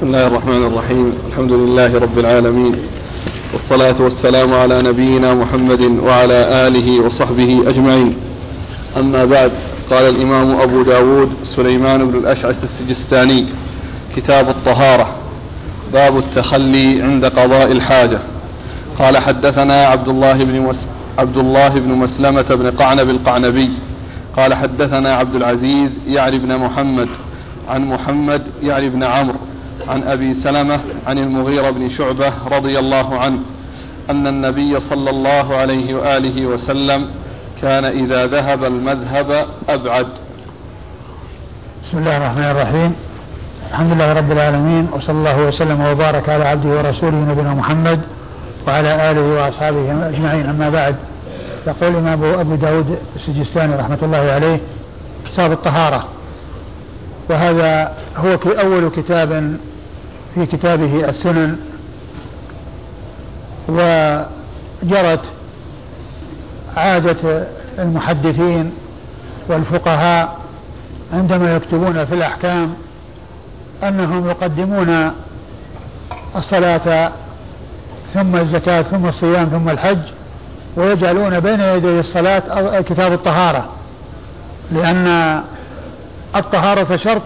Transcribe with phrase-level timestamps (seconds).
[0.00, 1.12] بسم الله الرحمن الرحيم.
[1.28, 2.74] الحمد لله رب العالمين.
[3.52, 8.16] والصلاة والسلام على نبينا محمد وعلى آله وصحبه أجمعين.
[8.96, 9.52] أما بعد
[9.90, 13.46] قال الإمام أبو داود سليمان بن الأشعث السجستاني
[14.16, 15.16] كتاب الطهارة
[15.92, 18.20] باب التخلي عند قضاء الحاجة.
[18.98, 20.86] قال حدثنا عبد الله بن مس...
[21.18, 23.70] عبد الله بن مسلمة بن قعنب القعنبي.
[24.36, 27.08] قال حدثنا عبد العزيز يعني بن محمد
[27.68, 29.38] عن محمد يعني بن عمرو.
[29.88, 33.38] عن أبي سلمة عن المغيرة بن شعبة رضي الله عنه
[34.10, 37.08] أن النبي صلى الله عليه وآله وسلم
[37.62, 40.06] كان إذا ذهب المذهب أبعد.
[41.84, 42.92] بسم الله الرحمن الرحيم.
[43.70, 48.00] الحمد لله رب العالمين وصلى الله وسلم وبارك على عبده ورسوله نبينا محمد
[48.66, 50.46] وعلى آله وأصحابه أجمعين.
[50.46, 50.96] أما بعد
[51.66, 54.60] يقول الإمام أبو داود السجستاني رحمة الله عليه
[55.32, 56.04] كتاب الطهارة.
[57.30, 59.56] وهذا هو أول كتاب
[60.34, 61.56] في كتابه السنن
[63.68, 65.20] وجرت
[66.76, 67.46] عادة
[67.78, 68.72] المحدثين
[69.48, 70.38] والفقهاء
[71.12, 72.74] عندما يكتبون في الأحكام
[73.82, 75.10] أنهم يقدمون
[76.36, 77.12] الصلاة
[78.14, 79.98] ثم الزكاة ثم الصيام ثم الحج
[80.76, 83.68] ويجعلون بين يدي الصلاة كتاب الطهارة
[84.72, 85.40] لأن
[86.36, 87.22] الطهارة شرط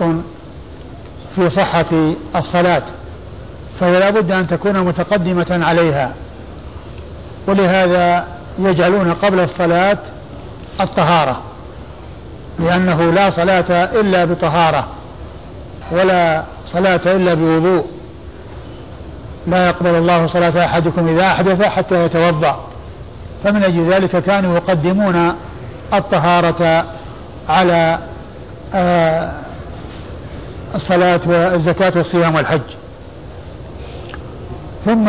[1.36, 2.82] في صحة الصلاة
[3.80, 6.12] فهي لا بد أن تكون متقدمة عليها.
[7.46, 8.24] ولهذا
[8.58, 9.98] يجعلون قبل الصلاة
[10.80, 11.40] الطهارة
[12.58, 14.86] لأنه لا صلاة إلا بطهارة
[15.92, 17.84] ولا صلاة إلا بوضوء.
[19.46, 22.60] لا يقبل الله صلاة أحدكم إذا أحدث حتى يتوضأ.
[23.44, 25.34] فمن أجل ذلك كانوا يقدمون
[25.94, 26.84] الطهارة
[27.48, 27.98] على
[28.74, 29.32] آه،
[30.74, 32.60] الصلاة والزكاة والصيام والحج.
[34.84, 35.08] ثم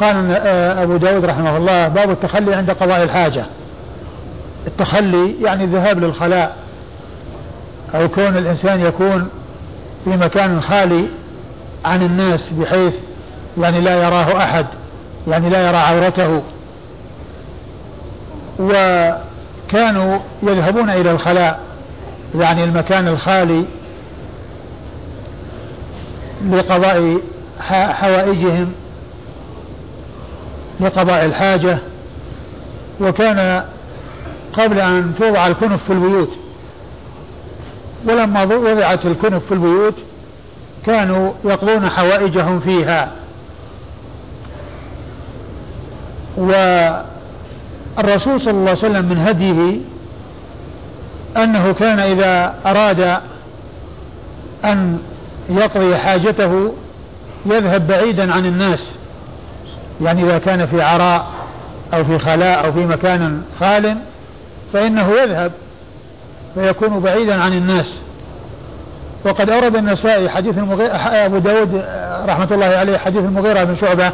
[0.00, 3.44] قال آه، أبو داود رحمه الله باب التخلي عند قضاء الحاجة.
[4.66, 6.56] التخلي يعني الذهاب للخلاء
[7.94, 9.28] أو كون الإنسان يكون
[10.04, 11.04] في مكان خالي
[11.84, 12.94] عن الناس بحيث
[13.58, 14.66] يعني لا يراه أحد
[15.28, 16.42] يعني لا يرى عورته.
[18.58, 21.60] وكانوا يذهبون إلى الخلاء
[22.34, 23.64] يعني المكان الخالي
[26.52, 27.18] لقضاء
[27.92, 28.72] حوائجهم
[30.80, 31.78] لقضاء الحاجة
[33.00, 33.64] وكان
[34.52, 36.30] قبل أن توضع الكنف في البيوت
[38.08, 39.94] ولما وضعت الكنف في البيوت
[40.86, 43.12] كانوا يقضون حوائجهم فيها.
[46.36, 49.78] والرسول صلى الله عليه وسلم من هديه
[51.36, 53.20] أنه كان إذا أراد
[54.64, 54.98] أن
[55.50, 56.72] يقضي حاجته
[57.46, 58.94] يذهب بعيدا عن الناس.
[60.00, 61.26] يعني إذا كان في عراء
[61.94, 63.96] أو في خلاء أو في مكان خال
[64.72, 65.52] فإنه يذهب
[66.54, 67.98] فيكون بعيدا عن الناس.
[69.24, 71.84] وقد أورد النسائي حديث المغيرة أبو داود
[72.26, 74.12] رحمة الله عليه حديث المغيرة بن شعبة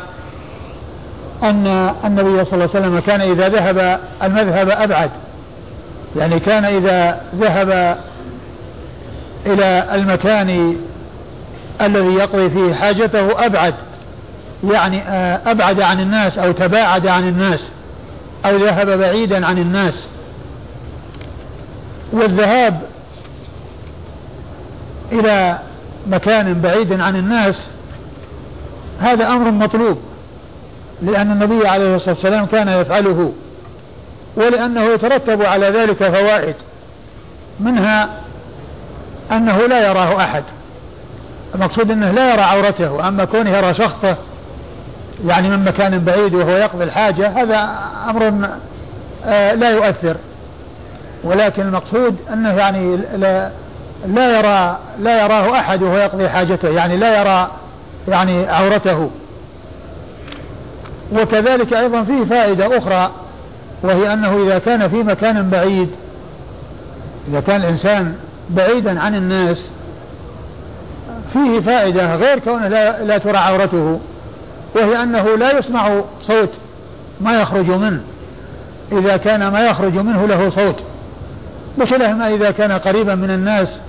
[1.42, 1.66] أن
[2.04, 5.10] النبي صلى الله عليه وسلم كان إذا ذهب المذهب أبعد.
[6.16, 7.98] يعني كان إذا ذهب
[9.46, 10.76] إلى المكان
[11.80, 13.74] الذي يقضي فيه حاجته أبعد
[14.64, 17.70] يعني آه، أبعد عن الناس أو تباعد عن الناس
[18.44, 20.06] أو ذهب بعيدا عن الناس.
[22.12, 22.80] والذهاب
[25.12, 25.58] إلى
[26.06, 27.66] مكان بعيد عن الناس
[29.00, 29.98] هذا أمر مطلوب
[31.02, 33.32] لأن النبي عليه الصلاة والسلام كان يفعله
[34.36, 36.54] ولأنه يترتب على ذلك فوائد
[37.60, 38.08] منها
[39.32, 40.44] أنه لا يراه أحد.
[41.54, 44.16] المقصود أنه لا يرى عورته أما كونه يرى شخصه
[45.26, 47.68] يعني من مكان بعيد وهو يقضي الحاجة هذا
[48.10, 48.48] أمر
[49.24, 50.16] آه، لا يؤثر.
[51.24, 53.50] ولكن المقصود أنه يعني لا,
[54.06, 57.50] لا يرى لا يراه أحد وهو يقضي حاجته يعني لا يرى
[58.08, 59.10] يعني عورته.
[61.12, 63.10] وكذلك أيضا فيه فائدة أخرى
[63.82, 65.90] وهي أنه إذا كان في مكان بعيد
[67.28, 68.14] إذا كان الإنسان
[68.50, 69.70] بعيدا عن الناس
[71.32, 74.00] فيه فائدة غير كونه لا, لا ترى عورته
[74.74, 76.50] وهي أنه لا يسمع صوت
[77.20, 78.00] ما يخرج منه.
[78.92, 80.76] إذا كان ما يخرج منه له صوت.
[81.78, 83.80] بخلاف ما إذا كان قريبا من الناس.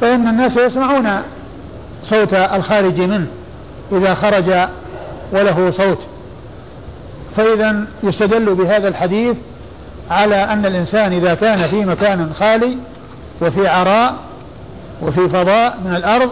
[0.00, 1.08] فإن الناس يسمعون
[2.02, 3.26] صوت الخارج منه
[3.92, 4.68] إذا خرج
[5.32, 5.98] وله صوت.
[7.36, 9.36] فإذا يستدل بهذا الحديث
[10.10, 12.76] على أن الإنسان إذا كان في مكان خالي
[13.42, 14.14] وفي عراء
[15.02, 16.30] وفي فضاء من الأرض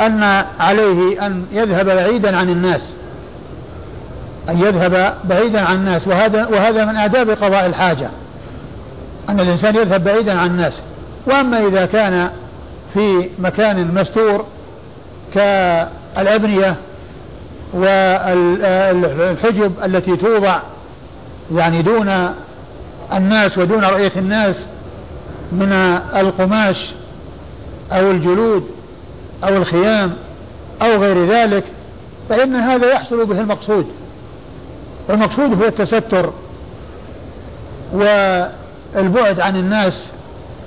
[0.00, 2.96] أن عليه أن يذهب بعيدا عن الناس.
[4.48, 6.08] أن يذهب بعيدا عن الناس.
[6.08, 8.10] وهذا وهذا من آداب قضاء الحاجة.
[9.28, 10.82] أن الإنسان يذهب بعيدا عن الناس.
[11.26, 12.30] وأما إذا كان
[12.94, 14.44] في مكان مستور
[15.34, 16.76] كالأبنية
[17.74, 20.58] والحجب التي توضع
[21.54, 22.34] يعني دون
[23.12, 24.66] الناس ودون رؤية الناس
[25.52, 25.72] من
[26.16, 26.90] القماش
[27.92, 28.66] أو الجلود
[29.44, 30.14] أو الخيام
[30.82, 31.64] أو غير ذلك
[32.28, 33.86] فإن هذا يحصل به المقصود.
[35.08, 36.32] والمقصود هو التستر
[37.94, 40.12] والبعد عن الناس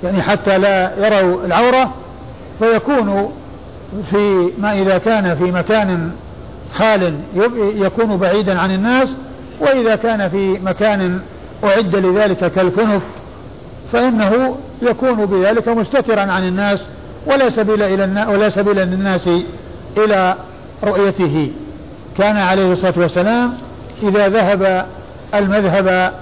[0.04, 1.94] يعني حتى لا يروا العورة
[2.58, 3.32] فيكون
[4.10, 6.10] في ما إذا كان في مكان
[6.72, 7.14] خال
[7.74, 9.16] يكون بعيدا عن الناس
[9.60, 11.20] وإذا كان في مكان
[11.64, 13.02] أعد لذلك كالكنف
[13.92, 16.88] فإنه يكون بذلك مستترا عن الناس.
[17.26, 19.30] ولا سبيل إلى ولا سبيل للناس
[19.98, 20.34] إلى
[20.84, 21.52] رؤيته.
[22.18, 23.52] كان عليه الصلاة والسلام
[24.02, 24.86] إذا ذهب
[25.34, 26.12] المذهب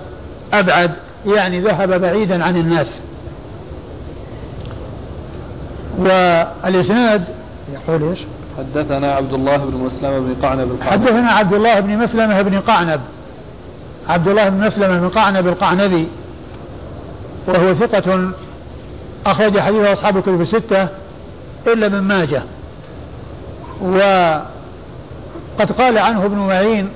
[0.52, 0.90] أبعد
[1.26, 3.00] يعني ذهب بعيدا عن الناس.
[5.98, 7.24] والإسناد
[7.72, 8.18] يقول إيش؟
[8.58, 13.00] حدثنا عبد الله بن مسلم بن قعنب القعنب حدثنا عبد الله بن مسلمة بن قعنب.
[14.08, 16.08] عبد الله بن مسلمة بن قعنب القعنبي.
[17.48, 18.30] وهو ثقة
[19.26, 20.88] أخرج حديثه أصحاب الكتب الستة
[21.66, 22.42] إلا من ماجه.
[23.82, 26.88] وقد قال عنه ابن معين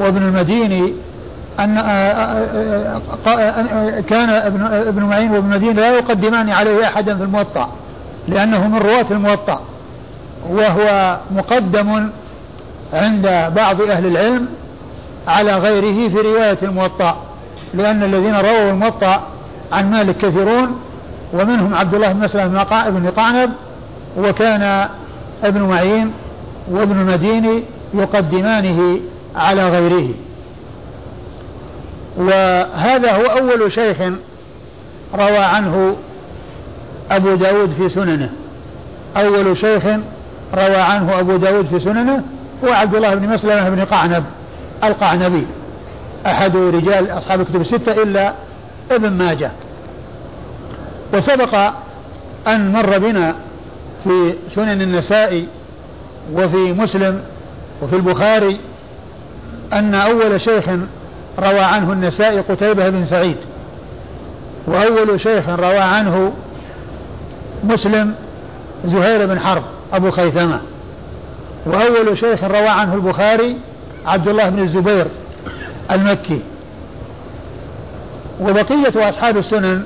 [0.00, 0.92] وابن المديني
[1.58, 4.30] أن آه، آه، آه، كان
[4.70, 7.70] ابن معين وابن المديني لا يقدمان عليه أحدا في الموطأ
[8.28, 9.60] لأنه من رواة الموطأ
[10.50, 12.10] وهو مقدم
[12.92, 14.48] عند بعض أهل العلم
[15.28, 17.16] على غيره في رواية الموطأ
[17.74, 19.22] لأن الذين رووا الموطأ
[19.72, 20.80] عن مالك كثيرون
[21.32, 22.48] ومنهم عبد الله بن مسلم
[22.88, 23.50] بن قعنب
[24.18, 24.88] وكان
[25.42, 26.12] ابن معين
[26.70, 27.62] وابن المديني
[27.94, 29.00] يقدمانه
[29.36, 30.08] على غيره.
[32.16, 33.96] وهذا هو أول شيخ
[35.14, 35.96] روى عنه
[37.10, 38.30] أبو داود في سننه.
[39.16, 39.84] أول شيخ
[40.54, 42.22] روى عنه أبو داود في سننه
[42.64, 44.24] هو عبد الله بن مسلمة بن قعنب
[44.84, 45.46] القعنبي.
[46.26, 48.32] أحد رجال أصحاب الكتب الستة إلا
[48.90, 49.50] ابن ماجه.
[51.14, 51.72] وسبق
[52.46, 53.34] أن مر بنا
[54.04, 55.46] في سنن النسائي
[56.32, 57.22] وفي مسلم
[57.82, 58.56] وفي البخاري
[59.72, 60.68] أن أول شيخ
[61.38, 63.36] روى عنه النسائي قتيبة بن سعيد
[64.66, 66.32] وأول شيخ روى عنه
[67.64, 68.14] مسلم
[68.84, 69.62] زهير بن حرب
[69.92, 70.60] أبو خيثمة
[71.66, 73.56] وأول شيخ روى عنه البخاري
[74.06, 75.06] عبد الله بن الزبير
[75.90, 76.42] المكي.
[78.40, 79.84] وبقية أصحاب السنن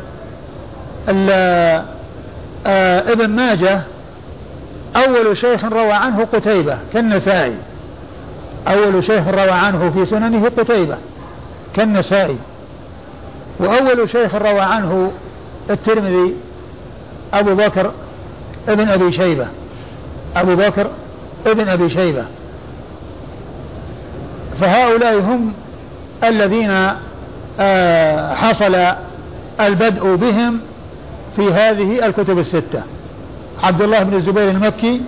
[3.07, 3.81] ابن ماجه
[4.97, 7.57] أول شيخ روى عنه قتيبة كالنسائي.
[8.69, 10.99] أول شيخ روى عنه في سننه قتيبة
[11.77, 12.39] كالنسائي.
[13.61, 15.13] وأول شيخ روى عنه
[15.71, 16.35] الترمذي
[17.33, 17.91] أبو بكر
[18.69, 19.47] ابن أبي شيبة.
[20.37, 20.87] أبو بكر
[21.47, 22.25] ابن أبي شيبة.
[24.61, 25.53] فهؤلاء هم
[26.25, 26.91] الذين
[27.61, 28.77] آه، حصل
[29.61, 30.61] البدء بهم
[31.37, 32.83] في هذه الكتب الستة.
[33.63, 35.01] عبد الله بن الزبير المكي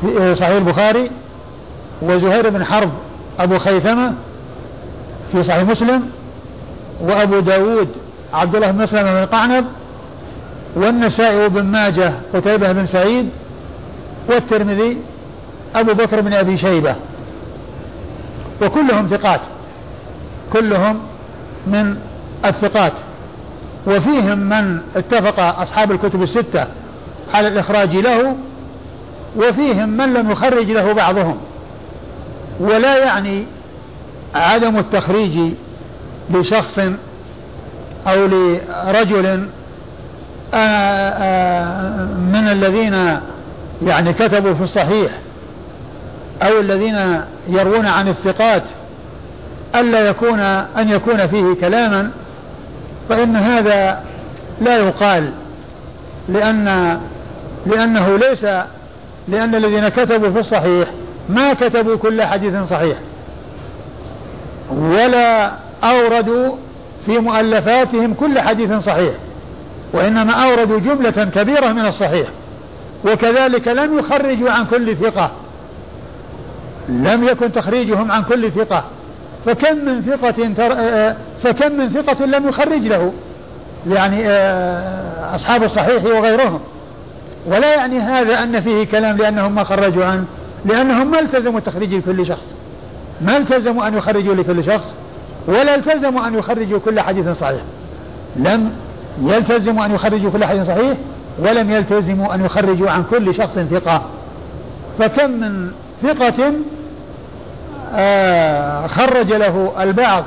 [0.00, 1.10] في آه، صحيح البخاري
[2.02, 2.90] وزهير بن حرب
[3.38, 4.14] أبو خيثمة
[5.32, 6.10] في صحيح مسلم
[7.00, 7.88] وأبو داود
[8.34, 9.64] عبد الله بن مسلم بن قعنب
[10.76, 13.28] والنسائي وابن ماجه قتيبة بن سعيد
[14.28, 14.96] والترمذي
[15.74, 16.94] أبو بكر بن أبي شيبة.
[18.62, 19.40] وكلهم ثقات.
[20.52, 21.00] كلهم
[21.66, 21.96] من
[22.44, 22.92] الثقات.
[23.86, 26.66] وفيهم من اتفق أصحاب الكتب الستة
[27.34, 28.36] على الإخراج له
[29.36, 31.38] وفيهم من لم يخرج له بعضهم.
[32.60, 33.46] ولا يعني
[34.34, 35.52] عدم التخريج
[36.30, 36.78] لشخص
[38.06, 39.48] أو لرجل
[40.54, 43.20] آه، آه، من الذين
[43.82, 45.10] يعني كتبوا في الصحيح
[46.42, 48.62] أو الذين يروون عن الثقات
[49.74, 52.10] ألا يكون أن يكون فيه كلاما
[53.08, 54.04] فإن هذا
[54.60, 55.32] لا يقال
[56.28, 56.98] لأن
[57.66, 58.44] لأنه ليس
[59.28, 60.88] لأن الذين كتبوا في الصحيح
[61.28, 62.96] ما كتبوا كل حديث صحيح.
[64.70, 65.52] ولا
[65.84, 66.56] أوردوا
[67.06, 69.14] في مؤلفاتهم كل حديث صحيح
[69.92, 72.28] وإنما أوردوا جملة كبيرة من الصحيح
[73.04, 75.30] وكذلك لم يخرجوا عن كل ثقة
[76.88, 78.84] لم يكن تخريجهم عن كل ثقة.
[79.46, 80.72] فكم من ثقة تر...
[80.72, 83.12] آه، فكم من ثقة لم يخرج له.
[83.86, 86.60] يعني آه، أصحاب الصحيح وغيرهم.
[87.46, 90.24] ولا يعني هذا أن فيه كلام لأنهم ما خرجوا عنه
[90.64, 92.54] لأنهم ما التزموا تخريج لكل شخص.
[93.20, 94.94] ما التزموا أن يخرجوا لكل شخص
[95.48, 97.60] ولا التزموا أن يخرجوا كل حديث صحيح.
[98.36, 98.70] لم
[99.22, 100.96] يلتزموا أن يخرجوا كل حديث صحيح
[101.38, 104.02] ولم يلتزموا أن يخرجوا عن كل شخص ثقة.
[104.98, 105.70] فكم من
[106.02, 106.52] ثقة
[108.88, 110.24] خرج له البعض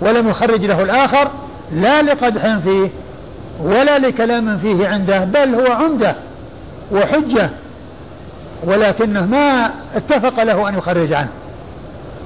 [0.00, 1.28] ولم يخرج له الآخر
[1.72, 2.88] لا لقدح فيه
[3.62, 6.14] ولا لكلام فيه عنده بل هو عمدة
[6.92, 7.50] وحجة
[8.64, 11.28] ولكنه ما اتفق له أن يخرج عنه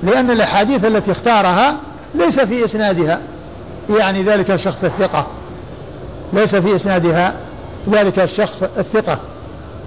[0.02, 1.76] لأن الأحاديث التي اختارها
[2.14, 3.20] ليس في إسنادها
[3.90, 5.26] يعني ذلك الشخص الثقة
[6.32, 7.34] ليس في إسنادها
[7.90, 9.18] ذلك الشخص الثقة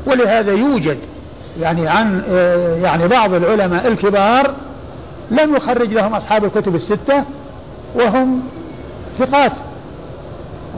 [0.05, 0.97] ولهذا يوجد
[1.61, 2.23] يعني عن
[2.83, 4.53] يعني بعض العلماء الكبار
[5.31, 7.23] لم يخرج لهم أصحاب الكتب الستة
[7.95, 8.41] وهم
[9.19, 9.51] ثقات.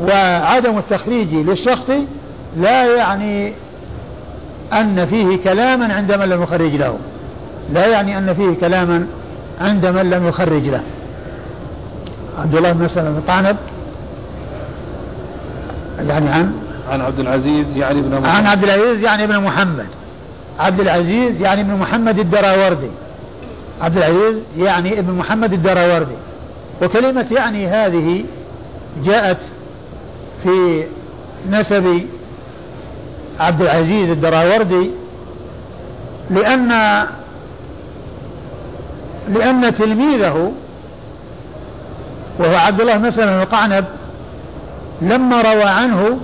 [0.01, 1.91] وعدم التخريج للشخص
[2.57, 3.53] لا يعني
[4.73, 6.97] أن فيه كلاما عند من لم يخرج له.
[7.73, 9.07] لا يعني أن فيه كلاما
[9.61, 10.81] عند من لم يخرج له.
[12.39, 13.57] عبد الله بن مسلم بن قعنب
[15.99, 16.53] يعني عن؟
[16.89, 18.29] عن عبد العزيز يعني ابن محمد.
[18.29, 19.87] عن عبد العزيز يعني ابن محمد.
[20.59, 22.89] عبد العزيز يعني ابن محمد الدراوردي.
[23.81, 26.15] عبد العزيز يعني ابن محمد الدراوردي.
[26.81, 28.23] وكلمة يعني هذه
[29.05, 29.37] جاءت
[30.43, 30.83] في
[31.49, 32.01] نسب
[33.39, 34.91] عبد العزيز الدراوردي
[36.29, 36.69] لأن
[39.29, 40.51] لأن تلميذه
[42.39, 43.85] وهو عبد الله مسلم القعنب
[45.01, 46.19] لما روى عنه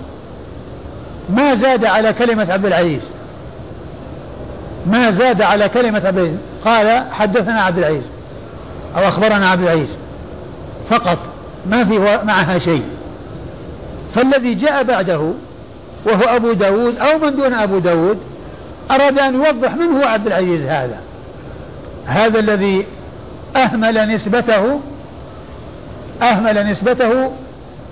[1.29, 3.01] ما زاد على كلمة عبد العزيز
[4.85, 8.03] ما زاد على كلمة عبد العزيز قال حدثنا عبد العزيز
[8.95, 9.97] أو أخبرنا عبد العزيز
[10.89, 11.17] فقط
[11.69, 12.83] ما في معها شيء.
[14.15, 15.33] فالذي جاء بعده
[16.05, 18.17] وهو أبو داود أو من دون أبو داود
[18.91, 20.99] أراد أن يوضح من هو عبد العزيز هذا.
[22.05, 22.85] هذا الذي
[23.55, 24.79] أهمل نسبته
[26.21, 27.31] أهمل نسبته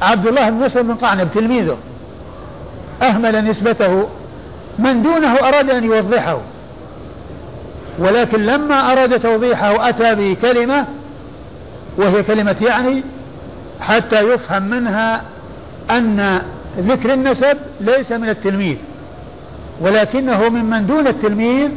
[0.01, 1.78] عبد الله بن مسلم بن قعنب تلميذه.
[3.01, 4.08] أهمل نسبته
[4.80, 6.38] من دونه أراد أن يوضحه.
[8.00, 10.86] ولكن لما أراد توضيحه أتى بكلمة
[11.98, 13.04] وهي كلمة يعني
[13.82, 15.22] حتى يفهم منها
[15.92, 16.42] أن
[16.78, 18.78] ذكر النسب ليس من التلميذ
[19.82, 21.72] ولكنه ممن دون التلميذ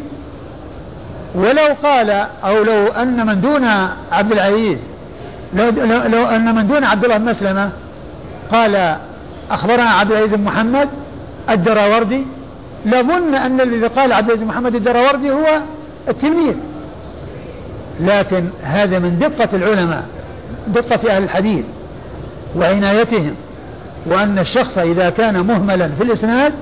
[1.35, 2.11] ولو قال
[2.45, 3.65] أو لو أن من دون
[4.13, 4.79] عبد العزيز
[5.55, 5.71] لو,
[6.07, 7.71] لو أن من دون عبد الله بن مسلمة
[8.53, 8.97] قال
[9.51, 10.89] أخبرنا عبد العزيز بن محمد
[11.51, 12.27] الدراوردي
[12.87, 15.61] لظن أن الذي قال عبد العزيز محمد الدراوردي هو
[16.09, 16.55] التلميذ.
[18.01, 20.05] لكن هذا من دقة العلماء
[20.67, 21.65] دقة أهل الحديث
[22.57, 23.35] وعنايتهم
[24.07, 26.53] وأن الشخص إذا كان مهملا في الإسناد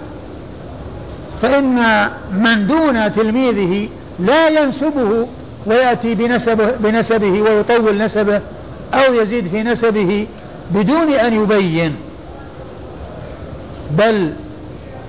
[1.43, 5.27] فإن من دون تلميذه لا ينسبه
[5.67, 8.41] ويأتي بنسبه, بنسبه ويطول نسبه
[8.95, 10.27] أو يزيد في نسبه
[10.71, 11.97] بدون أن يبين.
[13.91, 14.33] بل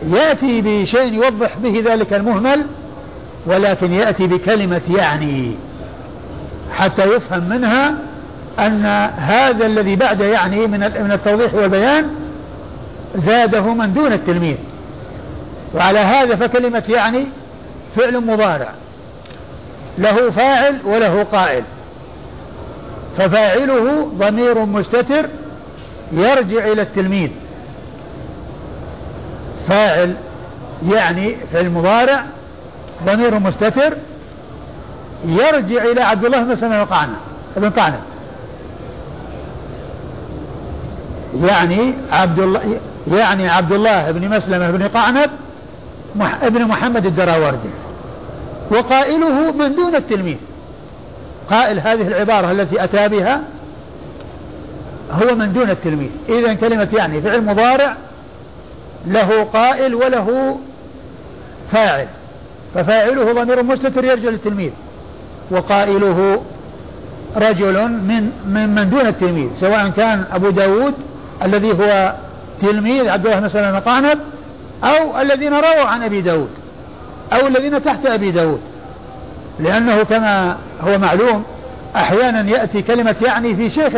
[0.07, 2.65] يأتي بشيء يوضح به ذلك المهمل
[3.45, 5.55] ولكن يأتي بكلمة يعني
[6.73, 7.93] حتى يفهم منها
[8.59, 8.85] أن
[9.17, 12.07] هذا الذي بعد يعني من من التوضيح والبيان
[13.15, 14.55] زاده من دون التلميذ.
[15.75, 17.27] وعلى هذا فكلمة يعني
[17.95, 18.69] فعل مضارع.
[19.97, 21.63] له فاعل وله قائل.
[23.17, 25.25] ففاعله ضمير مستتر
[26.11, 27.29] يرجع إلى التلميذ.
[29.67, 30.15] فاعل
[30.89, 32.23] يعني فعل مضارع
[33.05, 33.93] ضمير مستتر
[35.25, 36.83] يرجع إلى عبد الله بن سلمة
[37.57, 37.99] بن قعنب
[41.41, 45.29] يعني عبد الله يعني عبد الله بن مسلمة بن قعنب
[46.41, 47.69] ابن محمد الدراوردي.
[48.71, 50.37] وقائله من دون التلميذ.
[51.49, 53.41] قائل هذه العبارة التي أتى بها
[55.11, 56.09] هو من دون التلميذ.
[56.29, 57.95] إذا كلمة يعني فعل مضارع
[59.07, 60.57] له قائل وله
[61.71, 62.07] فاعل.
[62.75, 64.71] ففاعله ضمير مستتر يرجع للتلميذ
[65.51, 66.41] وقائله
[67.35, 70.93] رجل من من من دون التلميذ سواء كان أبو داود
[71.43, 72.13] الذي هو
[72.61, 74.19] تلميذ عبد الله بن سلمة قعنب
[74.83, 76.49] أو الذين رووا عن أبي داود
[77.33, 78.59] أو الذين تحت أبي داود.
[79.59, 81.43] لأنه كما هو معلوم
[81.95, 83.93] أحيانا يأتي كلمة يعني في شيخ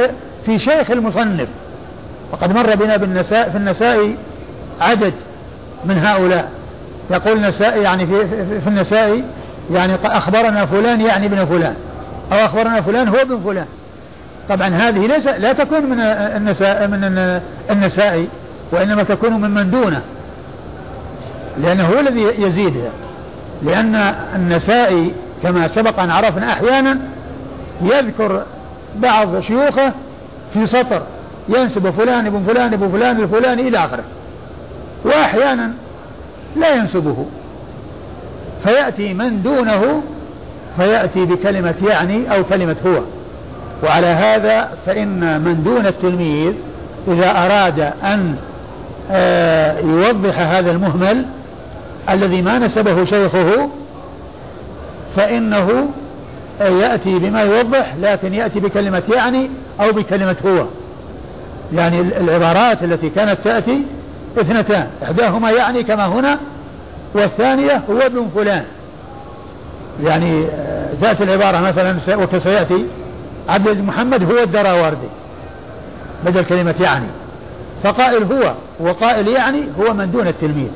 [0.46, 1.48] في شيخ المصنف.
[2.32, 4.15] وقد مر بنا بالنساء في النساء
[4.82, 5.13] عدد
[5.86, 6.51] من هؤلاء.
[7.12, 8.27] يقول النساء يعني في,
[8.62, 9.24] في النساء
[9.71, 11.75] يعني أخبرنا فلان يعني ابن فلان
[12.31, 13.65] أو أخبرنا فلان هو ابن فلان.
[14.50, 17.39] طبعا هذه ليس لا تكون من النساء من
[17.71, 18.27] النساء
[18.71, 20.01] وإنما تكون من من دونه.
[21.57, 22.91] لأنه هو الذي يزيدها
[23.63, 23.95] لأن
[24.35, 26.97] النسائي كما سبق أن عرفنا أحيانا
[27.81, 28.43] يذكر
[28.95, 29.91] بعض شيوخه
[30.53, 31.01] في سطر
[31.50, 34.03] ينسب فلان ابن فلان ابن فلان الفلاني إلى آخره.
[35.05, 35.71] وأحيانا
[36.55, 37.25] لا ينسبه.
[38.63, 40.01] فيأتي من دونه
[40.77, 43.01] فيأتي بكلمة يعني أو كلمة هو.
[43.83, 46.53] وعلى هذا فإن من دون التلميذ
[47.07, 48.35] إذا أراد أن
[49.12, 51.25] آه، يوضح هذا المهمل
[52.09, 53.69] الذي ما نسبه شيخه
[55.15, 55.88] فإنه
[56.59, 60.65] يأتي بما يوضح لكن يأتي بكلمة يعني أو بكلمة هو.
[61.74, 63.83] يعني العبارات التي كانت تأتي
[64.39, 66.38] اثنتان إحداهما يعني كما هنا
[67.13, 68.63] والثانية هو ابن فلان.
[70.04, 72.86] يعني آه، تأتي العبارة مثلا وكسيأتي
[73.50, 75.08] عبد العزيز محمد هو الدراوردي
[76.25, 77.08] بدل كلمة يعني.
[77.84, 80.70] فقائل هو وقائل يعني هو من دون التلميذ.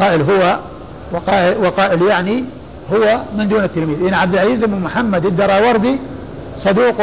[0.00, 0.58] قائل هو
[1.12, 2.44] وقائل, وقائل يعني
[2.92, 4.06] هو من دون التلميذ.
[4.06, 5.98] إن عبد العزيز بن محمد الدراوردي
[6.58, 7.02] صدوق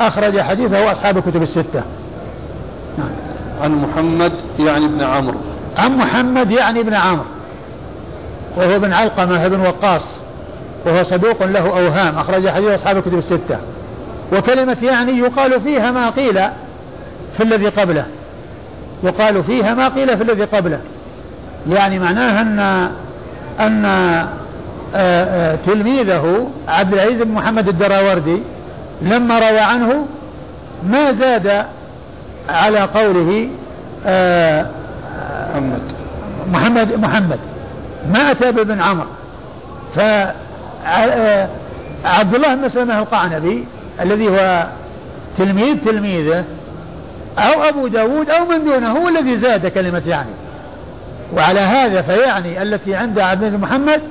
[0.00, 1.82] أخرج حديثه أصحاب الكتب الستة.
[2.98, 3.27] نعم.
[3.62, 5.38] عن محمد يعني ابن عمرو.
[5.78, 7.24] عن محمد يعني ابن عمرو.
[8.56, 10.04] وهو ابن علقمة بن وقاص.
[10.86, 13.58] وهو صدوق له أوهام أخرج حديث أصحاب الكتب الستة.
[14.32, 16.40] وكلمة يعني يقال فيها ما قيل
[17.36, 18.06] في الذي قبله.
[19.02, 20.80] يقال فيها ما قيل في الذي قبله.
[21.66, 22.88] يعني معناها أن
[23.60, 23.84] أن
[24.94, 28.42] آه، آه، تلميذه عبد العزيز بن محمد الدراوردي
[29.02, 30.06] لما روى عنه
[30.82, 31.64] ما زاد
[32.48, 33.48] على قوله
[34.06, 34.66] آه،
[35.54, 35.98] محمد
[36.52, 36.98] محمد.
[36.98, 37.38] محمد
[38.12, 39.06] ما أتى بابن عمرو.
[39.94, 40.34] فعبد
[42.34, 43.64] الله بن سلمة القعنبي
[44.00, 44.66] الذي هو
[45.36, 46.44] تلميذ تلميذه
[47.38, 50.30] أو أبو داود أو من دونه هو الذي زاد كلمة يعني.
[51.34, 54.02] وعلى هذا فيعني التي عند عبد محمد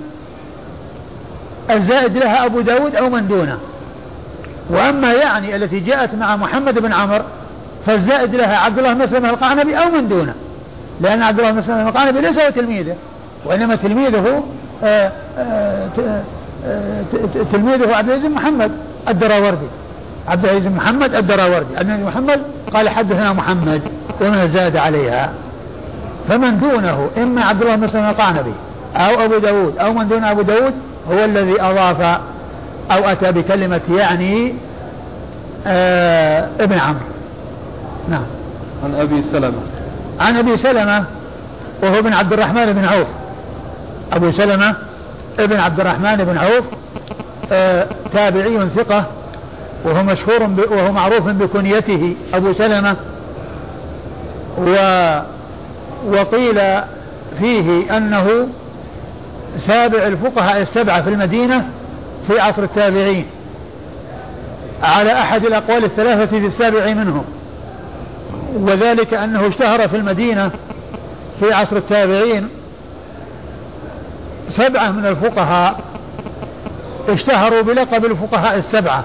[1.70, 3.58] الزائد لها أبو داود أو من دونه.
[4.70, 7.22] وأما يعني التي جاءت مع محمد بن عمر
[7.88, 10.34] فالزائد لها عبد الله بن مسلم القعنبي أو من دونه.
[11.02, 12.96] لأن عبد الله بن مسلم القعنبي ليس هو تلميذه.
[13.46, 14.44] وإنما تلميذه
[14.84, 15.88] آآ آآ
[17.52, 18.72] تلميذه عبد العزيز محمد
[19.10, 19.68] الدراوردي.
[20.28, 21.78] عبد العزيز محمد الدراوردي.
[21.78, 22.42] عبد العزيز محمد
[22.74, 23.82] قال حدثنا محمد
[24.22, 25.30] وما زاد عليها.
[26.30, 28.54] فمن دونه إما عبد الله بن مسلم القعنبي
[28.96, 30.74] أو أبو داود أو من دون أبو داود
[31.12, 32.02] هو الذي أضاف
[32.92, 34.54] أو أتى بكلمة يعني
[35.68, 37.17] آه ابن عمرو.
[38.10, 38.26] نعم.
[38.84, 39.60] عن أبي سلمة.
[40.20, 41.06] عن أبي سلمة
[41.84, 43.08] وهو ابن عبد الرحمن بن عوف.
[44.14, 44.76] أبو سلمة
[45.40, 46.66] ابن عبد الرحمن بن عوف
[47.52, 49.06] آه تابعي ثقة
[49.86, 52.16] وهو مشهور وهو معروف بكنيته.
[52.34, 52.96] أبو سلمة
[54.58, 54.72] و
[56.12, 56.62] وقيل
[57.40, 58.48] فيه أنه
[59.58, 61.70] سابع الفقهاء السبعة في المدينة
[62.28, 63.26] في عصر التابعين
[64.84, 67.24] على أحد الأقوال الثلاثة في السابع منهم.
[68.62, 70.52] وذلك أنه اشتهر في المدينة
[71.40, 72.50] في عصر التابعين.
[74.48, 75.80] سبعة من الفقهاء
[77.10, 79.04] اشتهروا بلقب الفقهاء السبعة.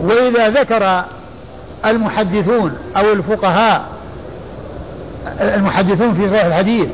[0.00, 1.04] وإذا ذكر
[1.86, 3.84] المحدثون أو الفقهاء
[5.40, 6.88] المحدثون في صحيح الحديث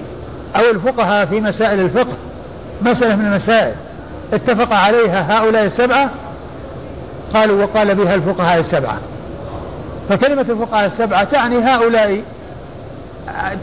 [0.56, 2.16] أو الفقهاء في مسائل الفقه
[2.82, 3.74] مسألة من المسائل
[4.32, 6.10] اتفق عليها هؤلاء السبعة
[7.34, 8.98] قالوا وقال بها الفقهاء السبعة.
[10.08, 12.22] فكلمة الفقهاء السبعة تعني هؤلاء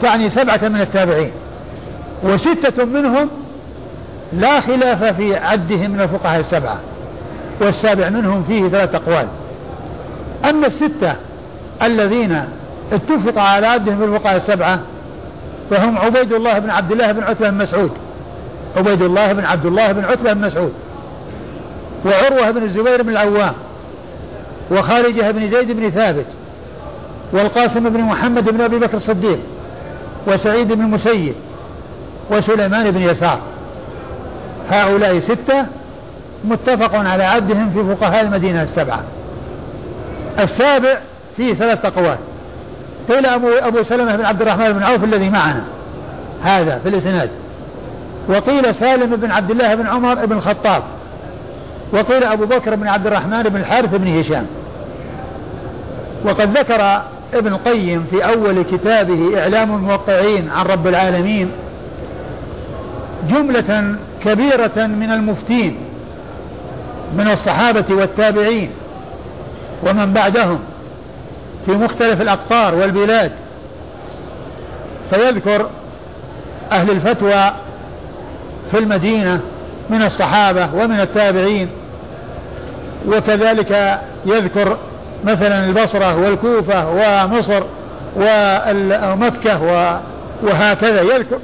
[0.02, 1.30] تعني سبعة من التابعين
[2.22, 3.28] وستة منهم
[4.32, 6.78] لا خلاف في عدهم من الفقهاء السبعة
[7.60, 9.26] والسابع منهم فيه ثلاث أقوال.
[10.44, 11.16] أما الستة
[11.82, 12.44] الذين
[12.92, 14.80] اتفق على عدهم في الفقهاء السبعة
[15.70, 17.92] فهم عبيد الله بن عبد الله بن عتبة بن مسعود
[18.76, 20.72] عبيد الله بن عبد الله بن عتبة بن مسعود
[22.06, 23.52] وعروة بن الزبير بن العوام
[24.70, 26.26] وخارجة بن زيد بن ثابت
[27.32, 29.38] والقاسم بن محمد بن أبي بكر الصديق
[30.26, 31.34] وسعيد بن المسيب
[32.30, 33.38] وسليمان بن يسار.
[34.70, 35.66] هؤلاء ستة
[36.44, 39.02] متفق على عدهم في فقهاء المدينة السبعة.
[40.40, 40.98] السابع
[41.36, 42.16] فيه ثلاث أقوال.
[43.08, 45.64] قيل أبو, أبو سلمة بن عبد الرحمن بن عوف الذي معنا
[46.42, 47.30] هذا في الإسناد.
[48.28, 50.82] وقيل سالم بن عبد الله بن عمر بن الخطاب.
[51.92, 54.46] وقيل أبو بكر بن عبد الرحمن بن الحارث بن هشام.
[56.24, 57.02] وقد ذكر
[57.34, 61.50] ابن القيم في أول كتابه إعلام الموقعين عن رب العالمين
[63.28, 65.76] جملة كبيرة من المفتين
[67.16, 68.70] من الصحابة والتابعين
[69.86, 70.58] ومن بعدهم
[71.66, 73.32] في مختلف الأقطار والبلاد.
[75.10, 75.68] فيذكر
[76.72, 77.52] أهل الفتوى
[78.70, 79.40] في المدينة
[79.90, 81.68] من الصحابة ومن التابعين
[83.08, 84.76] وكذلك يذكر
[85.24, 87.62] مثلا البصرة والكوفة ومصر
[88.16, 89.60] ومكة
[90.42, 91.38] وهكذا يذكر.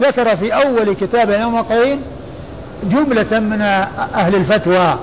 [0.00, 2.02] ذكر في أول كتاب يوم القيم
[2.84, 3.62] جملة من
[4.14, 4.98] أهل الفتوى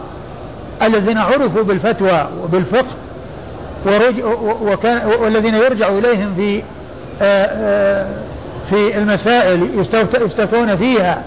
[0.82, 2.86] الذين عرفوا بالفتوى وبالفقه
[4.62, 6.64] وكان والذين يرجع إليهم في
[7.22, 8.08] آه، آه،
[8.70, 9.68] في المسائل
[10.16, 11.24] يستفتون فيها.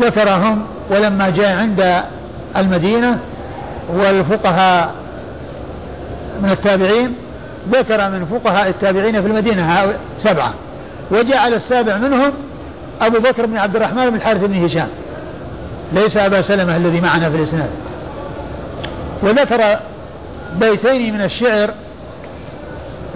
[0.00, 2.02] ذكرهم ولما جاء عند
[2.56, 3.18] المدينة
[3.96, 4.94] والفقهاء
[6.42, 7.14] من التابعين
[7.72, 10.54] ذكر من فقهاء التابعين في المدينة سبعة.
[11.10, 12.32] وجعل السابع منهم
[13.00, 14.88] أبو بكر بن عبد الرحمن بن الحارث بن هشام.
[15.92, 17.70] ليس أبا سلمة الذي معنا في الإسناد.
[19.22, 19.78] وذكر
[20.60, 21.70] بيتين من الشعر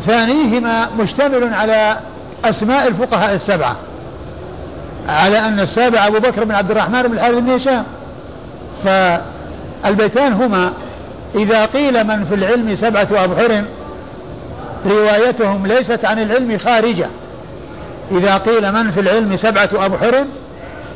[0.06, 1.96] ثانيهما مشتمل على
[2.44, 3.76] أسماء الفقهاء السبعة.
[5.08, 7.84] على أن السابع أبو بكر بن عبد الرحمن بن الحارث بن هشام.
[8.84, 10.72] فالبيتان هما
[11.34, 13.64] إذا قيل من في العلم سبعة أبحر
[14.86, 17.06] روايتهم ليست عن العلم خارجة.
[18.10, 20.24] إذا قيل من في العلم سبعة أبحر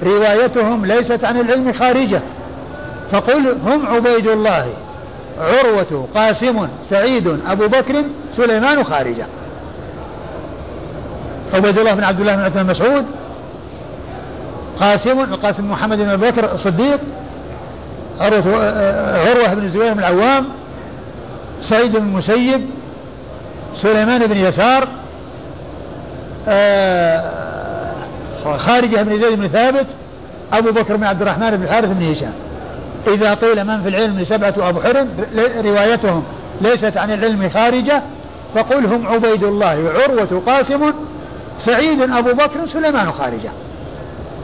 [0.03, 2.21] روايتهم ليست عن العلم خارجة.
[3.13, 4.67] فقل هم عبيد الله
[5.41, 8.03] عروة قاسم سعيد أبو بكر
[8.37, 9.27] سليمان خارجة.
[11.55, 13.07] عبيد الله بن عبد الله بن عثمان مسعود
[14.81, 17.01] قاسم قاسم محمد بن أبي بكر الصديق
[18.23, 18.43] عروة,
[19.31, 20.49] عروة بن الزبير بن العوام
[21.61, 22.61] سعيد بن المسيب
[23.75, 24.89] سليمان بن يسار
[26.49, 27.25] آه،
[28.57, 29.87] خارجة بن زيد بن ثابت
[30.53, 32.33] أبو بكر بن عبد الرحمن بن الحارث بن هشام.
[33.09, 35.09] إذا قيل من في العلم سبعة أبو حرم
[35.65, 36.25] روايتهم
[36.61, 38.03] ليست عن العلم خارجة
[38.55, 40.93] فقل هم عبيد الله عروة قاسم
[41.65, 43.51] سعيد أبو بكر سليمان خارجة.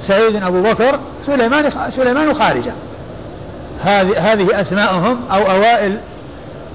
[0.00, 2.72] سعيد أبو بكر سليمان سليمان خارجة.
[3.82, 5.98] هذه هذه أسماءهم أو أوائل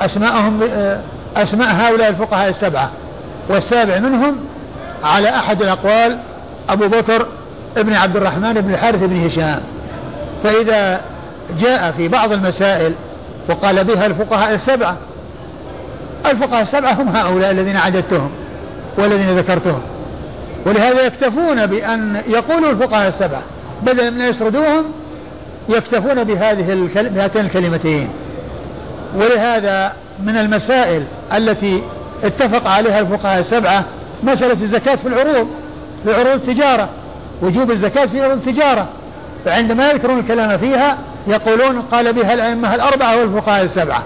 [0.01, 0.59] أسماءهم
[1.35, 2.91] أسماء هؤلاء الفقهاء السبعة
[3.49, 4.35] والسابع منهم
[5.03, 6.17] على أحد الأقوال
[6.69, 7.25] أبو بكر
[7.77, 9.61] ابن عبد الرحمن بن الحارث بن هشام.
[10.43, 11.01] فإذا
[11.59, 12.93] جاء في بعض المسائل
[13.49, 14.97] وقال بها الفقهاء السبعة
[16.25, 18.29] الفقهاء السبعة هم هؤلاء الذين عددتهم
[18.97, 19.81] والذين ذكرتهم.
[20.65, 23.41] ولهذا يكتفون بأن يقولوا الفقهاء السبعة
[23.81, 24.83] بدلا من يسردوهم
[25.69, 27.09] يكتفون بهذه الكل...
[27.09, 28.09] بهاتين الكلمتين.
[29.15, 31.03] ولهذا من المسائل
[31.37, 31.83] التي
[32.23, 33.85] اتفق عليها الفقهاء السبعة
[34.23, 35.47] مسألة الزكاة في العروض
[36.03, 36.89] في عروض التجارة
[37.41, 38.87] وجوب الزكاة في عروض التجارة.
[39.45, 40.97] فعندما يذكرون الكلام فيها
[41.27, 44.03] يقولون قال بها الأئمة الأربعة والفقهاء السبعة.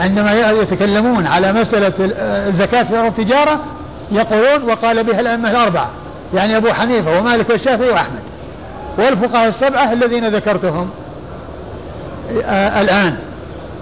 [0.00, 1.92] عندما يتكلمون على مسألة
[2.48, 3.60] الزكاة في عروض التجارة
[4.12, 5.90] يقولون وقال بها الأئمة الأربعة
[6.34, 8.29] يعني أبو حنيفة ومالك والشافعي وأحمد.
[9.00, 10.90] والفقهاء السبعة الذين ذكرتهم
[12.44, 13.16] آه الآن.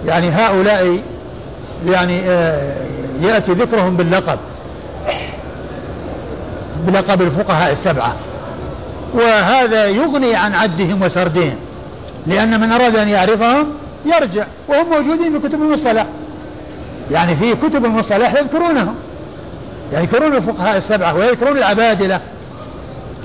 [0.05, 1.01] يعني هؤلاء
[1.87, 2.75] يعني آه
[3.21, 4.39] يأتي ذكرهم باللقب
[6.87, 8.15] بلقب الفقهاء السبعة.
[9.13, 11.55] وهذا يغني عن عدهم وسردهم
[12.27, 13.67] لأن من أراد أن يعرفهم
[14.05, 16.05] يرجع وهم موجودين في كتب المصطلح.
[17.11, 18.95] يعني في كتب المصطلح يذكرونهم
[19.93, 22.19] يذكرون الفقهاء السبعة ويذكرون العبادلة.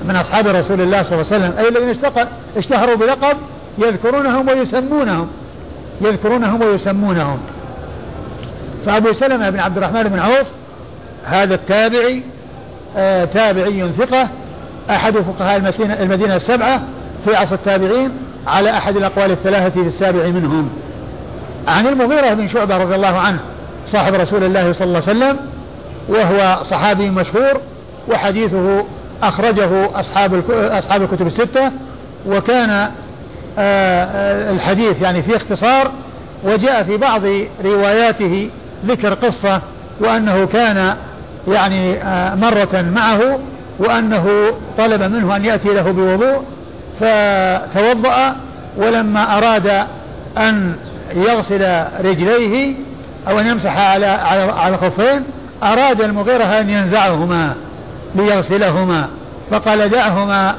[0.09, 2.12] من أصحاب رسول الله صلى الله عليه وسلم أي الذين
[2.57, 3.37] اشتهروا بلقب
[3.79, 5.29] يذكرونهم ويسمونهم
[6.01, 7.38] يذكرونهم ويسمونهم.
[8.87, 10.47] فأبو سلمة بن عبد الرحمن بن عوف
[11.25, 12.23] هذا التابعي
[12.97, 14.29] آه تابعي ثقة
[14.90, 15.57] أحد فقهاء
[16.03, 16.83] المدينة, السبعة
[17.25, 18.11] في عصر التابعين
[18.47, 20.69] على أحد الأقوال الثلاثة في السابع منهم.
[21.69, 23.38] عن المغيرة بن شعبة رضي الله عنه
[23.93, 25.37] صاحب رسول الله صلى الله عليه وسلم
[26.09, 27.61] وهو صحابي مشهور
[28.09, 28.85] وحديثه
[29.22, 31.70] أخرجه أصحاب أصحاب الكتب الستة
[32.27, 32.90] وكان آه،
[33.59, 35.90] آه، الحديث يعني في اختصار
[36.44, 37.22] وجاء في بعض
[37.64, 38.50] رواياته
[38.87, 39.61] ذكر قصة
[40.00, 40.96] وأنه كان
[41.48, 43.38] يعني آه، مرة معه
[43.79, 46.42] وأنه طلب منه أن يأتي له بوضوء
[47.00, 48.37] فتوضأ
[48.77, 49.87] ولما أراد
[50.38, 50.77] أن
[51.14, 52.74] يغسل رجليه
[53.29, 54.07] أو أن يمسح على
[54.57, 55.24] على الخفين
[55.62, 57.55] أراد المغيرة أن ينزعهما.
[58.16, 59.09] ليغسلهما.
[59.50, 60.55] فقال دعهما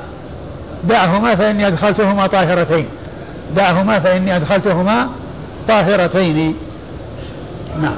[0.83, 2.85] دعهما فإني أدخلتهما طاهرتين.
[3.55, 5.09] دعهما فإني أدخلتهما
[5.67, 6.55] طاهرتين.
[7.81, 7.97] نعم.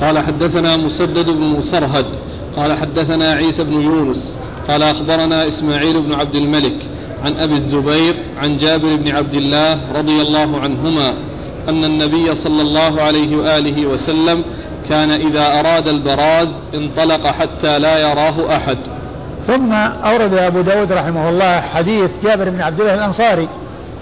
[0.00, 2.06] قال حدثنا مسدد بن مسرهد
[2.56, 4.36] قال حدثنا عيسى بن يونس
[4.68, 6.74] قال أخبرنا إسماعيل بن عبد الملك
[7.24, 11.14] عن أبي الزبير عن جابر بن عبد الله رضي الله عنهما
[11.68, 14.44] أن النبي صلى الله عليه وآله وسلم
[14.88, 18.78] كان إذا أراد البراز انطلق حتى لا يراه أحد.
[19.46, 19.72] ثم
[20.04, 23.48] أورد أبو داود رحمه الله حديث جابر بن عبد الله الأنصاري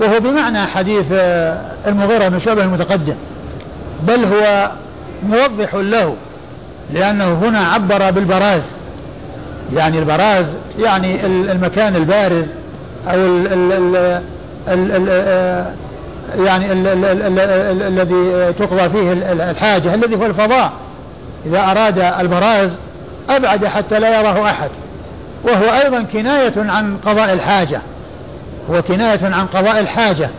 [0.00, 3.14] وهو بمعنى حديث آه، المغيرة بن شعبة المتقدم
[4.02, 4.70] بل هو
[5.28, 6.14] موضح له
[6.92, 8.62] لأنه هنا عبر بالبراز.
[9.72, 10.46] يعني البراز
[10.78, 12.44] يعني المكان البارز
[13.08, 14.22] أو ال ال ال
[14.68, 15.74] ال ال
[16.36, 16.72] يعني
[17.88, 19.12] الذي تقضى فيه
[19.50, 20.72] الحاجة الذي هو الفضاء.
[21.46, 22.70] إذا أراد البراز
[23.30, 24.70] أبعد حتى لا يراه أحد.
[25.44, 27.80] وهو أيضا كناية عن قضاء الحاجة.
[28.70, 30.30] هو كناية عن قضاء الحاجة.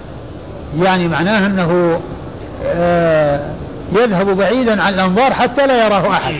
[0.80, 2.00] يعني معناه أنه
[2.65, 3.39] آه،
[3.91, 6.36] يذهب بعيدا عن الأنظار حتى لا يراه أحد.